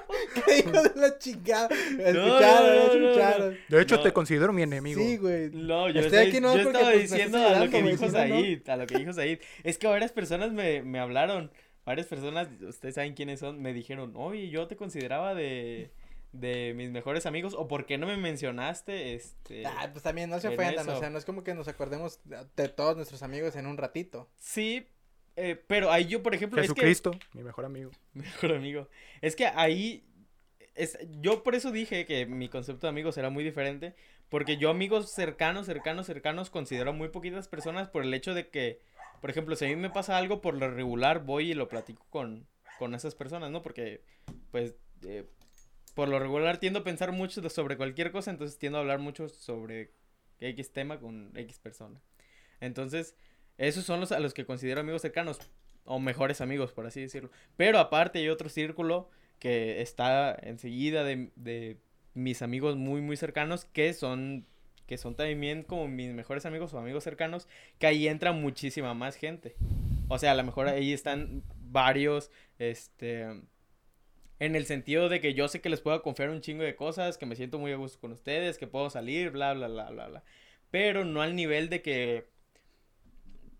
hijo 0.58 0.72
de 0.84 0.92
la 1.00 1.18
chingada? 1.18 1.70
no, 1.70 2.04
Escucharon, 2.04 2.76
no, 2.76 2.86
no. 3.00 3.08
escucharon. 3.10 3.58
De 3.68 3.82
hecho, 3.82 3.96
No. 3.98 4.02
te 4.04 4.14
considero 4.14 4.54
mi 4.54 4.64
enemigo. 4.64 5.02
Sí, 5.02 5.18
güey. 5.18 5.50
No, 5.52 5.90
yo, 5.90 6.02
Estoy 6.02 6.20
estoy- 6.20 6.28
aquí 6.30 6.42
no 6.42 6.56
yo 6.58 6.64
porque, 6.64 6.78
estaba 6.80 6.92
pues, 6.94 7.12
diciendo 7.12 7.38
a 7.48 7.60
lo 7.66 7.70
que 7.72 7.84
dijo. 7.84 8.10
Said, 8.10 8.70
a 8.70 8.76
lo 8.78 8.88
que 8.88 8.98
dijo 8.98 9.14
Said. 9.14 9.40
Es 9.64 9.78
que 9.78 9.88
varias 9.88 10.12
personas 10.12 10.52
me, 10.52 10.82
me 10.82 11.00
hablaron, 11.00 11.52
varias 11.86 12.08
personas, 12.08 12.48
ustedes 12.62 12.96
saben 12.96 13.14
quiénes 13.14 13.40
son, 13.40 13.62
me 13.62 13.74
dijeron, 13.74 14.14
oye, 14.16 14.50
yo 14.50 14.68
te 14.68 14.76
consideraba 14.76 15.34
de, 15.36 15.92
de 16.34 16.74
mis 16.76 16.92
mejores 16.92 17.26
amigos, 17.26 17.56
o 17.58 17.68
por 17.68 17.86
qué 17.86 17.98
no 17.98 18.06
me 18.06 18.16
mencionaste, 18.18 19.16
este... 19.16 19.66
Ah, 19.66 19.90
pues 19.92 20.04
también 20.04 20.30
no 20.30 20.40
se 20.40 20.48
en 20.48 20.54
ofendan, 20.54 20.88
o 20.90 21.00
sea, 21.00 21.10
no 21.10 21.18
es 21.18 21.26
como 21.26 21.44
que 21.44 21.56
nos 21.56 21.68
acordemos 21.68 22.20
de 22.56 22.68
todos 22.70 22.96
nuestros 22.96 23.24
amigos 23.24 23.56
en 23.56 23.66
un 23.66 23.78
ratito. 23.78 24.30
Sí, 24.38 24.86
eh, 25.36 25.60
pero 25.68 25.90
ahí 25.92 26.06
yo, 26.06 26.22
por 26.22 26.36
ejemplo, 26.36 26.62
es 26.62 26.68
que... 26.68 26.74
Jesucristo, 26.76 27.12
mi 27.34 27.44
mejor 27.44 27.66
amigo. 27.66 27.92
Mejor 28.14 28.52
amigo. 28.54 28.88
Es 29.22 29.36
que 29.36 29.46
ahí. 29.48 30.04
Es, 30.80 30.98
yo 31.20 31.44
por 31.44 31.56
eso 31.56 31.72
dije 31.72 32.06
que 32.06 32.26
mi 32.26 32.48
concepto 32.48 32.88
de 32.88 32.92
amigos 32.92 33.18
era 33.18 33.30
muy 33.30 33.44
diferente. 33.44 33.96
Porque 34.30 34.58
yo, 34.58 34.70
amigos 34.70 35.12
cercanos, 35.12 35.66
cercanos, 35.66 36.06
cercanos, 36.06 36.50
considero 36.50 36.94
muy 36.94 37.10
poquitas 37.10 37.48
personas 37.48 37.90
por 37.90 38.04
el 38.04 38.14
hecho 38.14 38.34
de 38.34 38.48
que, 38.50 38.80
por 39.22 39.30
ejemplo, 39.30 39.56
si 39.56 39.66
a 39.66 39.68
mí 39.68 39.76
me 39.76 39.90
pasa 39.90 40.18
algo 40.18 40.40
por 40.40 40.54
lo 40.54 40.70
regular, 40.70 41.26
voy 41.26 41.52
y 41.52 41.54
lo 41.56 41.68
platico 41.68 42.06
con, 42.10 42.48
con 42.78 42.94
esas 42.94 43.16
personas, 43.16 43.52
¿no? 43.52 43.64
Porque, 43.64 44.04
pues, 44.52 44.76
eh, 45.04 45.26
por 45.96 46.08
lo 46.08 46.20
regular 46.20 46.60
tiendo 46.60 46.80
a 46.80 46.84
pensar 46.84 47.12
mucho 47.12 47.48
sobre 47.50 47.76
cualquier 47.76 48.12
cosa, 48.12 48.32
entonces 48.32 48.58
tiendo 48.60 48.78
a 48.78 48.82
hablar 48.82 49.00
mucho 49.00 49.28
sobre 49.28 49.92
X 50.40 50.72
tema 50.72 51.00
con 51.00 51.36
X 51.36 51.60
persona. 51.60 52.00
Entonces, 52.62 53.16
esos 53.58 53.84
son 53.84 54.00
los 54.00 54.12
a 54.12 54.20
los 54.20 54.34
que 54.34 54.46
considero 54.46 54.80
amigos 54.80 55.02
cercanos 55.02 55.40
o 55.86 56.00
mejores 56.00 56.40
amigos, 56.40 56.72
por 56.72 56.86
así 56.86 57.02
decirlo. 57.02 57.32
Pero 57.58 57.80
aparte 57.80 58.20
hay 58.20 58.30
otro 58.30 58.48
círculo 58.48 59.10
que 59.40 59.82
está 59.82 60.38
enseguida 60.42 61.04
de, 61.04 61.32
de 61.36 61.78
mis 62.14 62.42
amigos 62.42 62.76
muy, 62.76 63.02
muy 63.02 63.18
cercanos, 63.18 63.66
que 63.66 63.94
son, 63.94 64.46
que 64.86 64.98
son 64.98 65.16
también 65.16 65.64
como 65.64 65.88
mis 65.88 66.12
mejores 66.14 66.46
amigos 66.46 66.74
o 66.74 66.80
amigos 66.80 67.04
cercanos, 67.04 67.48
que 67.78 67.88
ahí 67.88 68.08
entra 68.08 68.32
muchísima 68.32 68.94
más 68.94 69.16
gente. 69.16 69.56
O 70.08 70.18
sea, 70.18 70.32
a 70.32 70.36
lo 70.36 70.44
mejor 70.44 70.68
ahí 70.68 70.92
están 70.94 71.44
varios, 71.72 72.32
este, 72.58 73.28
en 74.40 74.56
el 74.56 74.66
sentido 74.66 75.10
de 75.10 75.22
que 75.22 75.34
yo 75.34 75.48
sé 75.48 75.62
que 75.62 75.70
les 75.70 75.82
puedo 75.82 76.02
confiar 76.02 76.30
un 76.30 76.42
chingo 76.42 76.64
de 76.64 76.76
cosas, 76.76 77.18
que 77.18 77.26
me 77.26 77.36
siento 77.36 77.60
muy 77.60 77.72
a 77.72 77.76
gusto 77.76 78.00
con 78.00 78.12
ustedes, 78.12 78.58
que 78.58 78.68
puedo 78.68 78.90
salir, 78.90 79.32
bla, 79.32 79.54
bla, 79.54 79.68
bla, 79.68 79.90
bla, 79.90 80.08
bla. 80.08 80.24
Pero 80.72 81.06
no 81.06 81.22
al 81.22 81.36
nivel 81.36 81.70
de 81.70 81.82
que... 81.82 82.26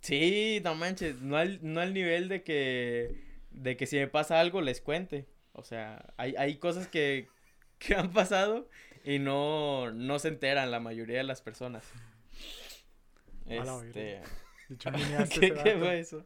Sí, 0.02 0.62
no 0.64 0.76
manches, 0.76 1.22
no 1.22 1.38
al, 1.38 1.60
no 1.62 1.82
al 1.82 1.94
nivel 1.94 2.30
de 2.30 2.44
que... 2.44 3.28
De 3.52 3.76
que 3.76 3.86
si 3.88 3.98
me 3.98 4.08
pasa 4.08 4.40
algo 4.40 4.62
les 4.62 4.80
cuente. 4.80 5.26
O 5.60 5.64
sea, 5.64 6.14
hay, 6.18 6.36
hay 6.38 6.58
cosas 6.58 6.88
que, 6.88 7.28
que 7.78 7.96
han 7.96 8.12
pasado 8.12 8.70
y 9.04 9.20
no, 9.20 9.92
no 9.92 10.20
se 10.20 10.30
enteran 10.30 10.72
la 10.72 10.80
mayoría 10.80 11.18
de 11.18 11.24
las 11.24 11.42
personas. 11.42 11.84
Este... 13.46 14.22
Dicho, 14.70 14.90
¿Qué, 15.34 15.54
qué 15.54 15.78
fue 15.78 16.00
eso? 16.00 16.26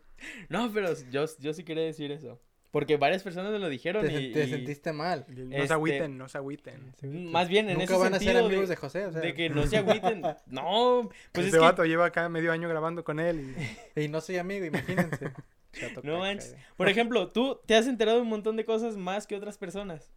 No, 0.50 0.72
pero 0.74 0.94
yo, 1.10 1.26
yo 1.40 1.54
sí 1.54 1.64
quería 1.64 1.84
decir 1.84 2.12
eso. 2.12 2.42
Porque 2.72 2.98
varias 2.98 3.22
personas 3.22 3.52
me 3.52 3.60
lo 3.60 3.70
dijeron 3.70 4.04
Te, 4.04 4.20
y... 4.20 4.34
te 4.34 4.46
y 4.46 4.50
sentiste 4.50 4.94
mal. 4.94 5.26
No 5.30 5.56
Este- 5.56 5.68
se 5.68 5.74
agüiten, 5.74 6.18
no 6.18 6.28
se 6.28 6.40
agüiten. 6.40 6.94
Más 7.32 7.48
bien 7.48 7.70
en 7.70 7.78
Nunca 7.78 7.94
ese 7.94 8.04
van 8.04 8.14
a 8.16 8.18
ser 8.18 8.30
sentido 8.30 8.46
amigos 8.48 8.68
de, 8.68 8.76
de, 8.76 8.82
José, 8.82 9.06
o 9.06 9.12
sea. 9.12 9.22
de 9.22 9.34
que 9.36 9.50
no 9.50 9.68
se 9.68 9.78
agüiten. 9.78 10.24
No, 10.48 11.10
pues 11.32 11.48
Ese 11.48 11.48
es 11.50 11.54
que... 11.54 11.60
vato 11.60 11.86
lleva 11.86 12.08
acá 12.08 12.28
medio 12.30 12.52
año 12.52 12.68
grabando 12.68 13.04
con 13.04 13.20
él 13.20 13.56
y... 13.96 14.02
Y 14.06 14.08
no 14.08 14.22
soy 14.22 14.38
amigo, 14.38 14.66
imagínense. 14.66 15.32
Chato 15.74 16.02
No 16.04 16.20
manches. 16.20 16.56
Por 16.78 16.90
ejemplo, 16.90 17.30
tú 17.30 17.60
te 17.66 17.76
has 17.76 17.88
enterado 17.88 18.18
de 18.18 18.24
un 18.24 18.30
montón 18.30 18.56
de 18.56 18.66
cosas 18.66 18.98
más 18.98 19.28
que 19.28 19.36
otras 19.36 19.58
personas. 19.58 20.12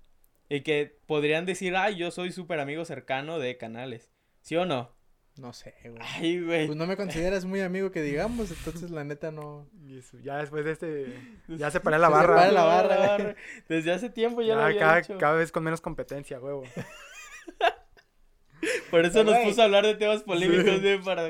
Y 0.48 0.60
que 0.60 0.98
podrían 1.06 1.46
decir, 1.46 1.74
ay, 1.76 1.96
yo 1.96 2.10
soy 2.10 2.30
súper 2.30 2.60
amigo 2.60 2.84
cercano 2.84 3.38
de 3.38 3.56
canales. 3.56 4.10
¿Sí 4.42 4.54
o 4.56 4.64
no? 4.64 4.94
No 5.36 5.52
sé, 5.52 5.74
güey. 5.84 5.98
Ay, 6.00 6.40
güey. 6.40 6.66
Pues 6.66 6.78
no 6.78 6.86
me 6.86 6.96
consideras 6.96 7.44
muy 7.44 7.60
amigo 7.60 7.90
que 7.90 8.00
digamos, 8.00 8.50
entonces 8.50 8.90
la 8.90 9.04
neta 9.04 9.30
no. 9.30 9.68
eso, 9.90 10.18
ya 10.20 10.38
después 10.38 10.64
de 10.64 10.72
este... 10.72 11.14
Ya 11.48 11.70
se 11.70 11.80
paré 11.80 11.98
la 11.98 12.08
barra. 12.08 12.46
separa 12.46 12.52
la 12.52 12.64
barra. 12.64 13.34
Desde 13.68 13.92
hace 13.92 14.08
tiempo 14.08 14.40
ya, 14.40 14.54
lo 14.54 14.62
había 14.62 14.78
cada, 14.78 15.02
cada 15.18 15.34
vez 15.34 15.52
con 15.52 15.64
menos 15.64 15.80
competencia, 15.80 16.38
huevo. 16.40 16.62
Por 18.90 19.04
eso 19.04 19.24
nos 19.24 19.34
Güey. 19.34 19.48
puso 19.48 19.62
a 19.62 19.64
hablar 19.66 19.84
de 19.84 19.94
temas 19.96 20.22
polémicos, 20.22 20.64
Sí. 20.76 20.80
güey, 20.80 21.02
para... 21.02 21.28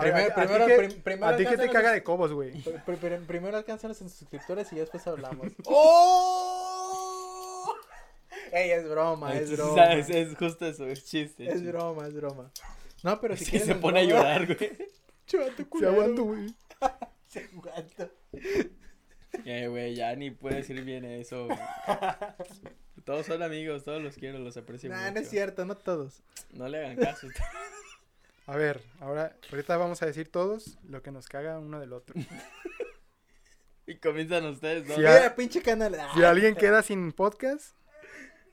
Primero- 0.00 0.34
primero- 0.34 0.64
ti 0.66 0.70
que- 0.70 0.76
prim- 0.78 1.02
primero 1.02 1.26
a 1.26 1.36
ti 1.36 1.46
que 1.46 1.56
te 1.56 1.68
caga 1.70 1.92
de 1.92 2.02
cobos, 2.02 2.32
güey. 2.32 2.52
Pr- 2.64 2.84
pr- 2.84 2.98
pr- 2.98 3.26
primero 3.26 3.56
alcánzalos 3.56 4.00
en 4.00 4.08
suscriptores 4.10 4.72
y 4.72 4.76
ya 4.76 4.82
después 4.82 5.06
hablamos. 5.06 5.48
¡Oh! 5.66 7.74
Ey, 8.52 8.70
es 8.70 8.88
broma, 8.88 9.34
es 9.34 9.50
broma. 9.52 9.74
sabes, 9.74 10.10
es 10.10 10.36
justo 10.36 10.66
eso, 10.66 10.86
es 10.86 11.04
chiste. 11.04 11.48
Es 11.50 11.64
broma, 11.64 12.06
es 12.06 12.14
broma. 12.14 12.50
No, 13.02 13.20
pero 13.20 13.36
si 13.36 13.44
Sí, 13.46 13.58
se 13.58 13.72
es 13.72 13.78
pone 13.78 14.00
a 14.00 14.04
llorar, 14.04 14.46
güey. 14.46 14.76
Se 15.26 15.64
culero. 15.66 15.92
aguanto, 15.92 16.24
güey. 16.24 16.54
Se 17.28 17.44
aguanta. 17.44 18.10
Eh, 19.44 19.66
güey, 19.68 19.94
ya 19.94 20.14
ni 20.16 20.30
puedo 20.30 20.54
decir 20.56 20.82
bien 20.84 21.04
eso. 21.06 21.46
güey. 21.46 21.58
Todos 23.04 23.26
son 23.26 23.42
amigos, 23.42 23.84
todos 23.84 24.02
los 24.02 24.16
quiero, 24.16 24.38
los 24.38 24.56
aprecio 24.56 24.90
Nah, 24.90 25.00
mucho. 25.00 25.12
no 25.14 25.20
es 25.20 25.30
cierto, 25.30 25.64
no 25.64 25.76
todos. 25.76 26.22
No 26.52 26.68
le 26.68 26.78
hagan 26.78 26.96
caso. 26.96 27.26
A 28.46 28.56
ver, 28.56 28.82
ahora, 29.00 29.36
ahorita 29.50 29.76
vamos 29.76 30.02
a 30.02 30.06
decir 30.06 30.30
todos 30.30 30.78
lo 30.88 31.02
que 31.02 31.10
nos 31.12 31.28
caga 31.28 31.58
uno 31.58 31.78
del 31.80 31.92
otro. 31.92 32.14
y 33.86 33.96
comienzan 33.98 34.46
ustedes, 34.46 34.86
¿no? 34.86 34.94
Sí, 34.96 35.06
a- 35.06 35.10
Mira, 35.14 35.34
pinche 35.36 35.62
canal. 35.62 35.96
Si 36.14 36.24
alguien 36.24 36.54
queda 36.56 36.82
sin 36.82 37.12
podcast, 37.12 37.76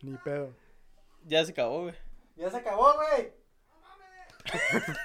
ni 0.02 0.16
pedo. 0.18 0.56
Ya 1.26 1.44
se 1.44 1.52
acabó, 1.52 1.84
güey. 1.84 1.96
Ya 2.36 2.50
se 2.52 2.58
acabó, 2.58 2.94
güey. 2.94 3.34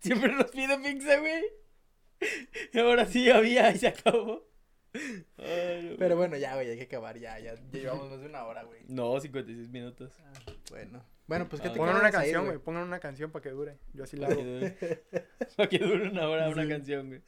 Siempre 0.00 0.32
nos 0.34 0.50
pide 0.50 0.78
pizza, 0.78 1.18
güey. 1.18 1.44
Y 2.72 2.78
ahora 2.78 3.06
sí 3.06 3.30
había 3.30 3.70
y 3.72 3.78
se 3.78 3.88
acabó. 3.88 4.48
Ay, 5.38 5.96
Pero 5.98 6.16
bueno, 6.16 6.36
ya, 6.36 6.54
güey, 6.54 6.70
hay 6.70 6.76
que 6.76 6.84
acabar. 6.84 7.18
Ya, 7.18 7.38
ya, 7.38 7.54
ya 7.54 7.60
llevamos 7.72 8.10
más 8.10 8.20
de 8.20 8.26
una 8.26 8.44
hora, 8.44 8.62
güey. 8.64 8.80
No, 8.88 9.18
56 9.18 9.68
minutos. 9.70 10.12
Bueno. 10.70 11.02
Bueno, 11.26 11.48
pues, 11.48 11.62
¿qué 11.62 11.68
Ah, 11.68 11.72
te 11.72 11.78
Pongan 11.78 11.96
una 11.96 12.10
canción, 12.10 12.44
güey. 12.46 12.58
Pongan 12.58 12.82
una 12.82 13.00
canción 13.00 13.30
para 13.30 13.42
que 13.42 13.50
dure. 13.50 13.78
Yo 13.94 14.04
así 14.04 14.16
la 14.16 14.26
hago. 14.26 14.36
que 14.36 15.02
para 15.56 15.68
que 15.68 15.78
dure 15.78 16.08
una 16.10 16.28
hora 16.28 16.48
una 16.48 16.68
canción, 16.68 17.08
güey. 17.08 17.22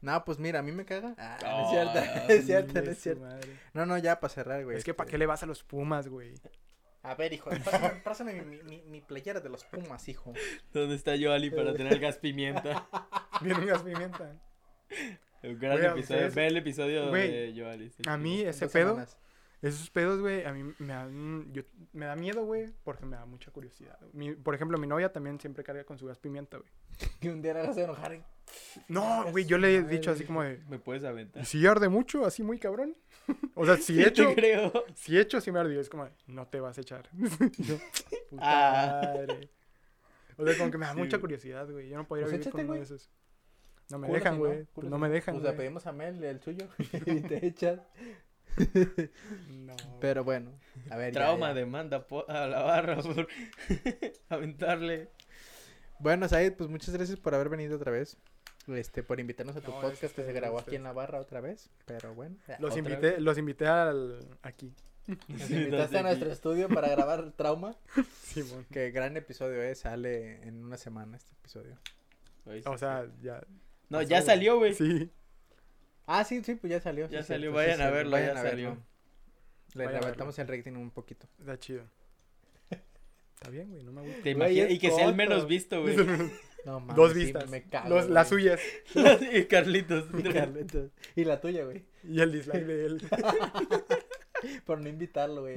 No, 0.00 0.24
pues 0.24 0.38
mira, 0.40 0.58
a 0.58 0.62
mí 0.62 0.72
me 0.72 0.84
caga. 0.84 1.14
Ah, 1.18 1.38
no 1.40 1.48
Ah, 1.48 1.62
es 1.64 1.70
cierto, 1.70 1.94
no 1.94 2.34
es 2.34 2.44
cierto, 2.46 2.82
no 2.82 2.90
es 2.90 2.98
cierto. 2.98 3.20
madre. 3.22 3.56
No, 3.72 3.86
no, 3.86 3.96
ya 3.98 4.18
para 4.18 4.32
cerrar, 4.34 4.64
güey. 4.64 4.76
Es 4.76 4.82
que 4.84 4.90
este, 4.90 4.98
¿para 4.98 5.08
qué 5.08 5.18
le 5.18 5.26
vas 5.26 5.42
a 5.44 5.46
los 5.46 5.62
Pumas, 5.62 6.08
güey? 6.08 6.34
A 7.04 7.14
ver, 7.14 7.32
hijo, 7.32 7.50
pásame, 7.64 7.88
pásame 8.02 8.32
mi, 8.42 8.62
mi, 8.62 8.82
mi 8.82 9.00
playera 9.00 9.40
de 9.40 9.48
los 9.48 9.64
Pumas, 9.64 10.08
hijo. 10.08 10.32
¿Dónde 10.72 10.96
está 10.96 11.14
Yoali 11.14 11.50
para 11.50 11.74
tener 11.74 11.98
gas 12.00 12.16
pimienta? 12.18 12.88
Bien 13.40 13.56
un 13.56 13.66
gas 13.66 13.82
pimienta. 13.82 14.40
Un 15.42 15.58
gran 15.58 15.84
episodio. 15.84 16.30
Ve 16.32 16.46
el 16.46 16.56
episodio 16.56 17.08
Güey, 17.08 17.30
de 17.30 17.52
Yoali. 17.54 17.90
sí. 17.90 18.02
A 18.06 18.16
mí 18.16 18.40
ese 18.42 18.68
pedo, 18.68 18.90
semanas. 18.90 19.16
esos 19.60 19.90
pedos, 19.90 20.20
güey, 20.20 20.44
a 20.44 20.52
mí 20.52 20.72
me 20.78 20.92
dan, 20.92 21.52
yo, 21.52 21.62
me 21.92 22.06
da 22.06 22.14
miedo, 22.16 22.44
güey, 22.44 22.66
porque 22.84 23.04
me 23.06 23.16
da 23.16 23.26
mucha 23.26 23.50
curiosidad. 23.50 23.98
Mi- 24.12 24.34
por 24.34 24.54
ejemplo, 24.54 24.78
mi 24.78 24.86
novia 24.86 25.12
también 25.12 25.40
siempre 25.40 25.64
carga 25.64 25.84
con 25.84 25.98
su 25.98 26.06
gas 26.06 26.18
pimienta, 26.18 26.58
güey. 26.58 26.70
Que 27.20 27.30
un 27.30 27.42
día 27.42 27.54
la 27.54 27.60
hagas 27.62 27.76
enojar. 27.78 28.14
y- 28.14 28.22
No, 28.88 29.24
güey, 29.30 29.44
yo 29.44 29.58
le 29.58 29.74
he 29.76 29.82
dicho 29.82 30.10
así 30.10 30.24
como 30.24 30.42
de, 30.42 30.58
¿Me 30.68 30.78
puedes 30.78 31.04
aventar? 31.04 31.42
¿y 31.42 31.46
si 31.46 31.66
arde 31.66 31.88
mucho, 31.88 32.24
así 32.24 32.42
muy 32.42 32.58
cabrón? 32.58 32.96
o 33.54 33.64
sea, 33.66 33.76
si 33.76 33.94
Sí, 33.96 34.02
he 34.02 34.08
hecho, 34.08 34.28
te 34.28 34.34
creo. 34.34 34.72
si 34.94 35.16
he 35.16 35.20
hecho, 35.20 35.40
sí 35.40 35.50
me 35.52 35.58
ardió. 35.60 35.80
Es 35.80 35.88
como, 35.88 36.04
de, 36.04 36.12
no 36.26 36.46
te 36.46 36.60
vas 36.60 36.78
a 36.78 36.80
echar. 36.82 37.08
Yo, 37.58 37.76
Puta 38.30 38.40
Ah. 39.00 39.02
madre. 39.04 39.48
O 40.36 40.46
sea, 40.46 40.56
como 40.56 40.70
que 40.70 40.78
me 40.78 40.86
da 40.86 40.92
Sí, 40.92 40.98
mucha 40.98 41.18
curiosidad, 41.18 41.68
güey. 41.70 41.88
Yo 41.88 41.96
no 41.96 42.06
podría 42.06 42.24
Pues 42.26 42.32
vivir 42.38 42.50
con 42.50 42.60
échate, 42.60 42.70
uno 42.70 42.78
de 42.78 42.84
esos. 42.84 43.10
No 43.92 43.98
me 43.98 44.08
dejan, 44.08 44.34
si 44.34 44.38
güey. 44.38 44.66
no 44.88 44.98
me 44.98 45.08
dejan, 45.10 45.34
Pues 45.34 45.42
le 45.44 45.48
güey. 45.50 45.56
pedimos 45.58 45.86
a 45.86 45.92
Mel 45.92 46.24
el 46.24 46.40
suyo 46.40 46.66
y 47.06 47.20
te 47.20 47.46
echas. 47.46 47.80
No. 49.50 49.74
Pero 50.00 50.24
bueno, 50.24 50.50
a 50.90 50.96
ver. 50.96 51.12
ya, 51.12 51.20
Trauma 51.20 51.48
ya. 51.48 51.54
demanda 51.54 52.06
a 52.28 52.46
la 52.46 52.62
barra 52.62 52.96
por 53.02 53.26
aventarle. 54.28 55.08
Bueno, 55.98 56.28
Said, 56.28 56.54
pues 56.54 56.68
muchas 56.68 56.94
gracias 56.94 57.18
por 57.18 57.34
haber 57.34 57.48
venido 57.48 57.76
otra 57.76 57.92
vez. 57.92 58.16
Este, 58.68 59.02
por 59.02 59.20
invitarnos 59.20 59.56
a 59.56 59.60
tu 59.60 59.70
No, 59.72 59.80
podcast 59.80 60.04
este, 60.04 60.22
que 60.22 60.26
se 60.28 60.32
grabó 60.32 60.58
aquí 60.58 60.76
en 60.76 60.82
la 60.84 60.92
barra 60.92 61.20
otra 61.20 61.40
vez. 61.40 61.70
Pero 61.86 62.14
bueno. 62.14 62.36
Los 62.58 62.72
¿Otra 62.72 62.78
invité, 62.78 63.20
los 63.20 63.38
invité 63.38 63.66
al 63.66 64.18
aquí. 64.42 64.72
nos 65.28 65.50
invitaste 65.50 65.98
a 65.98 66.02
nuestro 66.02 66.30
estudio 66.30 66.68
para 66.68 66.88
grabar 66.88 67.32
Trauma. 67.32 67.74
Simón. 68.22 68.66
Que 68.70 68.90
gran 68.90 69.16
episodio 69.16 69.62
es, 69.62 69.80
sale 69.80 70.42
en 70.46 70.64
una 70.64 70.76
semana 70.76 71.16
este 71.16 71.32
episodio. 71.40 71.76
Sí, 72.44 72.62
O 72.66 72.76
sea, 72.78 73.04
sí. 73.06 73.10
ya. 73.22 73.42
No, 73.92 73.98
pasó, 73.98 74.10
ya 74.10 74.16
güey. 74.18 74.26
salió, 74.26 74.58
güey. 74.58 74.74
Sí. 74.74 75.10
Ah, 76.06 76.24
sí, 76.24 76.42
sí, 76.42 76.56
pues 76.56 76.70
ya 76.70 76.80
salió. 76.80 77.08
Ya 77.08 77.22
sí, 77.22 77.28
salió, 77.28 77.52
cierto, 77.52 77.56
vayan 77.56 77.76
sí, 77.76 77.82
a 77.82 77.90
verlo, 77.90 78.10
vayan 78.10 78.34
ya 78.34 78.40
a 78.40 78.42
salió. 78.44 78.68
verlo. 78.70 78.82
Le 79.74 79.86
levantamos 80.00 80.38
el 80.38 80.48
rating 80.48 80.72
un 80.72 80.90
poquito. 80.90 81.26
Está 81.38 81.58
chido. 81.58 81.84
Está 83.34 83.50
bien, 83.50 83.70
güey, 83.70 83.82
no 83.82 83.92
me 83.92 84.02
gusta. 84.02 84.22
Te 84.22 84.34
Güey, 84.34 84.72
y 84.72 84.78
que 84.78 84.90
sea 84.90 85.06
el 85.06 85.14
menos 85.14 85.46
visto, 85.46 85.80
güey. 85.82 85.96
No 86.64 86.78
mames. 86.78 86.94
Dos 86.94 87.12
sí, 87.12 87.18
vistas. 87.24 87.50
me 87.50 87.64
cago, 87.64 87.88
Los- 87.88 88.08
las 88.08 88.28
suyas. 88.28 88.60
y 89.32 89.44
Carlitos. 89.46 90.04
Carlitos. 90.32 90.90
Y 91.16 91.24
la 91.24 91.40
tuya, 91.40 91.64
güey. 91.64 91.84
Y 92.04 92.20
el 92.20 92.30
dislike 92.30 92.64
de 92.64 92.86
él. 92.86 93.02
Por 94.64 94.80
no 94.80 94.88
invitarlo, 94.88 95.40
güey. 95.40 95.56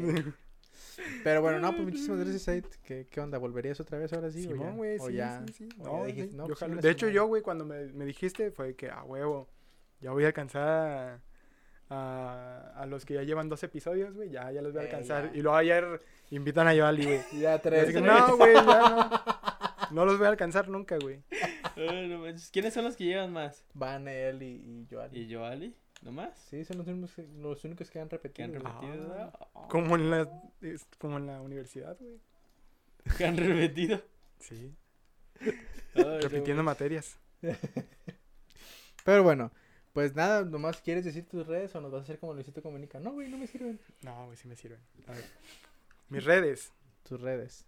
Pero 1.23 1.41
bueno, 1.41 1.59
no, 1.59 1.71
pues 1.71 1.83
muchísimas 1.83 2.19
gracias, 2.19 2.41
Said. 2.43 2.65
¿Qué, 2.83 3.07
¿Qué 3.09 3.21
onda? 3.21 3.37
¿Volverías 3.37 3.79
otra 3.79 3.97
vez 3.97 4.11
ahora 4.13 4.31
sí? 4.31 4.39
o 4.45 4.49
ya? 4.49 4.55
Simón, 4.55 4.77
güey, 4.77 4.97
¿O 4.99 5.07
sí, 5.07 5.13
ya? 5.13 5.43
sí, 5.47 5.53
sí. 5.53 5.69
ya 5.77 5.83
No, 5.83 6.05
dijiste, 6.05 6.31
sí, 6.31 6.37
no, 6.37 6.43
yo 6.43 6.47
pues, 6.47 6.59
jalo. 6.59 6.73
chingue 6.73 6.81
de 6.87 6.87
su 6.89 6.91
hecho, 6.93 7.09
yo, 7.09 7.25
güey, 7.27 7.41
cuando 7.41 7.65
me, 7.65 7.85
me 7.93 8.05
dijiste, 8.05 8.51
fue 8.51 8.75
que, 8.75 8.89
a 8.89 9.03
huevo, 9.03 9.49
ya 10.01 10.11
voy 10.11 10.23
a 10.23 10.27
alcanzar 10.27 10.67
a, 10.67 11.21
a, 11.89 12.73
a 12.75 12.85
los 12.85 13.05
que 13.05 13.13
ya 13.15 13.23
llevan 13.23 13.49
dos 13.49 13.63
episodios, 13.63 14.13
güey, 14.15 14.29
ya, 14.29 14.51
ya 14.51 14.61
los 14.61 14.73
voy 14.73 14.81
a 14.81 14.83
Eh, 14.85 14.87
alcanzar. 14.87 15.31
Y 15.33 15.41
luego 15.41 15.57
ayer 15.57 16.01
invitan 16.31 16.67
a 16.67 16.73
Yoli, 16.73 17.05
güey. 17.05 17.19
Ya 17.39 17.59
tres. 17.59 17.85
que, 17.85 17.91
tres. 17.93 18.03
no, 18.03 18.37
güey, 18.37 18.53
ya 18.53 18.63
no. 18.63 19.09
No 19.91 20.03
los 20.05 20.17
voy 20.17 20.25
a 20.25 20.29
alcanzar 20.29 20.67
nunca, 20.67 20.97
güey. 20.97 21.21
¿Quiénes 22.51 22.73
son 22.73 22.85
los 22.85 22.95
que 22.95 23.03
llevan 23.05 23.31
más? 23.31 23.63
Van 23.73 24.07
él 24.07 24.41
y, 24.41 24.47
y 24.81 24.87
Joan. 24.89 25.09
¿Y 25.13 25.29
Joali? 26.05 26.15
¿Nomás? 26.17 26.37
Sí, 26.49 26.63
son 26.65 26.77
los 26.77 26.87
únicos, 26.87 27.13
que- 27.13 27.27
los 27.39 27.63
únicos 27.63 27.89
que 27.91 27.99
han 27.99 28.07
¿Que 28.09 28.17
repetido. 28.17 28.45
han 28.45 28.51
güey. 28.61 28.63
repetido? 28.73 29.15
Ah. 29.19 29.47
Ah. 29.55 29.67
Como 29.69 29.95
en 29.95 30.09
la, 30.11 30.29
es 30.61 30.85
como 30.99 31.17
en 31.17 31.25
la 31.27 31.41
universidad, 31.41 31.97
güey. 31.99 32.19
¿Que 33.17 33.25
han 33.25 33.37
repetido? 33.37 34.01
Sí, 34.39 34.73
Ay, 35.41 36.03
no 36.03 36.19
repitiendo 36.19 36.63
materias. 36.63 37.17
Pero 39.05 39.21
bueno, 39.23 39.51
pues 39.93 40.15
nada, 40.15 40.43
nomás 40.43 40.81
quieres 40.81 41.05
decir 41.05 41.25
tus 41.27 41.45
redes 41.45 41.75
o 41.75 41.81
nos 41.81 41.91
vas 41.91 42.01
a 42.01 42.03
hacer 42.03 42.19
como 42.19 42.33
Luisito 42.33 42.61
Comunica. 42.63 42.99
No, 42.99 43.11
güey, 43.13 43.29
no 43.29 43.37
me 43.37 43.45
sirven. 43.47 43.79
No, 44.01 44.25
güey, 44.25 44.37
sí 44.37 44.47
me 44.47 44.55
sirven. 44.55 44.79
A 45.07 45.11
ver. 45.11 45.23
Mis 46.09 46.23
redes. 46.23 46.71
Tus 47.03 47.21
redes. 47.21 47.65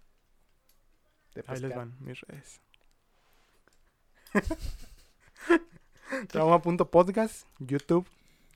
De 1.35 1.43
Ahí 1.45 1.59
les 1.59 1.75
van, 1.75 1.95
mis 1.99 2.19
redes. 2.21 2.59
Trauma.podcast, 6.29 7.45
YouTube, 7.59 8.07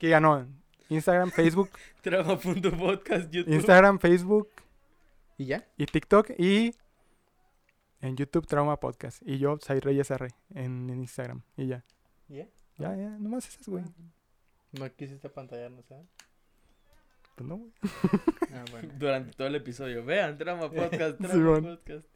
que 0.02 0.08
ya 0.08 0.18
no, 0.18 0.48
Instagram, 0.88 1.30
Facebook, 1.36 1.70
YouTube. 2.02 3.46
Instagram, 3.46 4.00
Facebook 4.00 4.48
¿Y 5.38 5.46
ya? 5.46 5.64
y 5.76 5.86
TikTok 5.86 6.30
y 6.38 6.74
en 8.00 8.16
YouTube 8.16 8.48
Trauma 8.48 8.80
Podcast. 8.80 9.22
Y 9.24 9.38
yo, 9.38 9.60
Sai 9.60 9.78
Reyes 9.78 10.10
R 10.10 10.26
en, 10.56 10.90
en 10.90 10.98
Instagram. 11.02 11.44
Y 11.56 11.68
ya. 11.68 11.84
¿Y 12.28 12.38
ya? 12.38 12.48
Ya, 12.78 12.96
ya, 12.96 13.10
nomás 13.10 13.46
esas, 13.46 13.68
güey. 13.68 13.84
No 14.72 14.92
quisiste 14.92 15.28
pantallarnos, 15.28 15.88
¿eh? 15.92 16.04
Pues 17.36 17.48
no, 17.48 17.58
güey. 17.58 17.72
Ah, 18.54 18.64
bueno. 18.72 18.92
Durante 18.98 19.36
todo 19.36 19.46
el 19.46 19.54
episodio. 19.54 20.04
Vean, 20.04 20.36
Trama 20.36 20.68
Podcast, 20.72 21.24
Simón. 21.24 21.62
Podcast. 21.62 22.08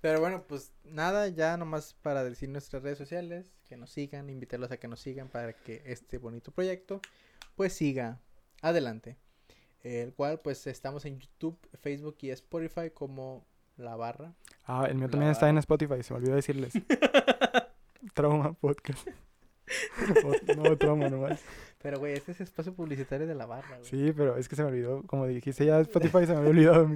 Pero 0.00 0.20
bueno, 0.20 0.44
pues 0.48 0.72
nada, 0.84 1.28
ya 1.28 1.58
nomás 1.58 1.92
para 2.00 2.24
decir 2.24 2.48
nuestras 2.48 2.82
redes 2.82 2.96
sociales, 2.96 3.52
que 3.70 3.76
nos 3.76 3.90
sigan, 3.90 4.28
invitarlos 4.28 4.72
a 4.72 4.78
que 4.78 4.88
nos 4.88 4.98
sigan 4.98 5.28
para 5.28 5.52
que 5.52 5.80
este 5.86 6.18
bonito 6.18 6.50
proyecto 6.50 7.00
pues 7.54 7.72
siga 7.72 8.18
adelante. 8.62 9.16
El 9.84 10.12
cual 10.12 10.40
pues 10.40 10.66
estamos 10.66 11.04
en 11.04 11.20
YouTube, 11.20 11.56
Facebook 11.80 12.16
y 12.22 12.30
Spotify 12.30 12.90
como 12.92 13.46
La 13.76 13.94
Barra. 13.94 14.34
Ah, 14.64 14.86
el 14.88 14.96
mío 14.96 15.06
La 15.06 15.12
también 15.12 15.30
está 15.30 15.48
en. 15.48 15.56
Spotify, 15.58 16.02
se 16.02 16.12
me 16.12 16.18
olvidó 16.18 16.34
decirles. 16.34 16.72
Trauma 18.14 18.54
Podcast. 18.54 19.06
O- 20.24 20.54
no, 20.56 20.76
Trauma 20.76 21.08
nomás. 21.08 21.40
Pero 21.80 22.00
güey, 22.00 22.14
este 22.14 22.32
es 22.32 22.40
espacio 22.40 22.74
publicitario 22.74 23.26
de 23.28 23.36
La 23.36 23.46
Barra. 23.46 23.78
güey. 23.78 23.88
Sí, 23.88 24.12
pero 24.16 24.36
es 24.36 24.48
que 24.48 24.56
se 24.56 24.62
me 24.64 24.68
olvidó. 24.68 25.02
Como 25.04 25.26
dijiste 25.28 25.64
ya 25.64 25.78
Spotify, 25.80 26.26
se 26.26 26.32
me 26.32 26.38
había 26.38 26.50
olvidado. 26.50 26.90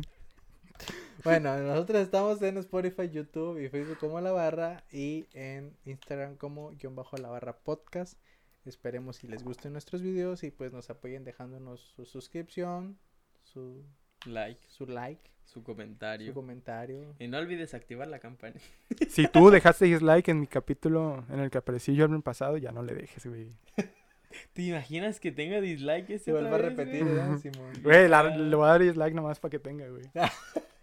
Bueno, 1.25 1.57
nosotros 1.59 2.03
estamos 2.03 2.43
en 2.43 2.59
Spotify, 2.59 3.09
YouTube 3.09 3.59
y 3.59 3.69
Facebook 3.71 3.99
como 3.99 4.21
La 4.21 4.31
Barra 4.33 4.85
y 4.93 5.27
en 5.33 5.75
Instagram 5.87 6.37
como 6.37 6.73
guion 6.73 6.95
bajo 6.95 7.17
La 7.17 7.29
Barra 7.31 7.57
Podcast. 7.57 8.19
Esperemos 8.67 9.17
si 9.17 9.29
les 9.29 9.43
gusten 9.43 9.73
nuestros 9.73 10.03
videos 10.03 10.43
y 10.45 10.51
pues 10.51 10.73
nos 10.73 10.91
apoyen 10.91 11.25
dejándonos 11.25 11.81
su 11.81 12.05
suscripción, 12.05 12.99
su, 13.43 13.83
Like, 14.27 14.61
su 14.69 14.87
like, 14.87 15.31
su 15.45 15.63
comentario. 15.63 16.29
su 16.29 16.35
comentario. 16.35 17.15
Y 17.19 17.27
no 17.29 17.39
olvides 17.39 17.73
activar 17.75 18.09
la 18.09 18.19
campana. 18.19 18.57
Si 19.09 19.27
tú 19.29 19.49
dejaste 19.51 19.87
dislike 19.87 20.29
en 20.29 20.41
mi 20.41 20.47
capítulo 20.47 21.25
en 21.31 21.41
el 21.41 21.51
que 21.51 21.59
aparecí 21.59 21.95
yo 21.95 22.05
el 22.05 22.23
pasado, 22.23 22.59
ya 22.59 22.71
no 22.73 22.83
le 22.83 22.95
dejes, 22.95 23.27
güey. 23.27 23.51
¿Te 24.53 24.63
imaginas 24.63 25.21
que 25.21 25.31
tenga 25.33 25.61
dislike 25.61 26.11
este 26.11 26.25
Se 26.27 26.33
vuelve 26.33 26.55
a 26.55 26.59
repetir, 26.59 27.03
güey? 27.05 27.15
¿verdad, 27.15 27.39
Simón? 27.39 27.73
Güey, 27.83 28.09
la- 28.09 28.37
le 28.37 28.57
voy 28.57 28.65
a 28.67 28.69
dar 28.73 28.83
dislike 28.83 29.15
nomás 29.15 29.41
para 29.41 29.51
que 29.51 29.59
tenga, 29.59 29.89
güey. 29.89 30.05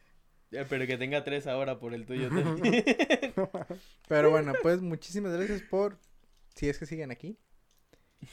Pero 0.51 0.85
que 0.85 0.97
tenga 0.97 1.23
tres 1.23 1.47
ahora 1.47 1.79
por 1.79 1.93
el 1.93 2.05
tuyo 2.05 2.27
también. 2.29 2.83
Pero 4.07 4.29
bueno, 4.31 4.53
pues 4.61 4.81
muchísimas 4.81 5.31
gracias 5.33 5.61
por 5.61 5.97
si 6.55 6.67
es 6.69 6.77
que 6.77 6.85
siguen 6.85 7.09
aquí. 7.11 7.37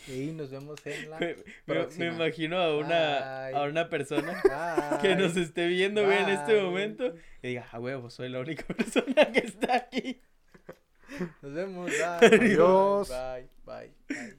Y 0.06 0.32
nos 0.32 0.50
vemos 0.50 0.78
en 0.84 1.08
la 1.10 1.18
Me, 1.20 1.26
me- 1.36 1.42
próxima. 1.64 2.04
me 2.06 2.14
imagino 2.14 2.58
a 2.58 2.76
una, 2.76 3.46
a 3.48 3.62
una 3.62 3.88
persona 3.88 4.42
Bye. 4.44 4.98
que 5.00 5.16
nos 5.16 5.36
esté 5.36 5.66
viendo, 5.68 6.04
güey, 6.04 6.18
en 6.24 6.28
este 6.30 6.60
momento. 6.60 7.14
Y 7.42 7.48
diga, 7.48 7.68
a 7.70 7.78
huevo, 7.80 8.10
soy 8.10 8.28
la 8.28 8.40
única 8.40 8.64
persona 8.74 9.32
que 9.32 9.38
está 9.38 9.76
aquí. 9.76 10.20
Nos 11.40 11.54
vemos. 11.54 11.90
Bye. 12.20 12.28
Adiós. 12.38 13.08
Bye. 13.08 13.48
Bye. 13.64 13.92
Bye. 14.08 14.34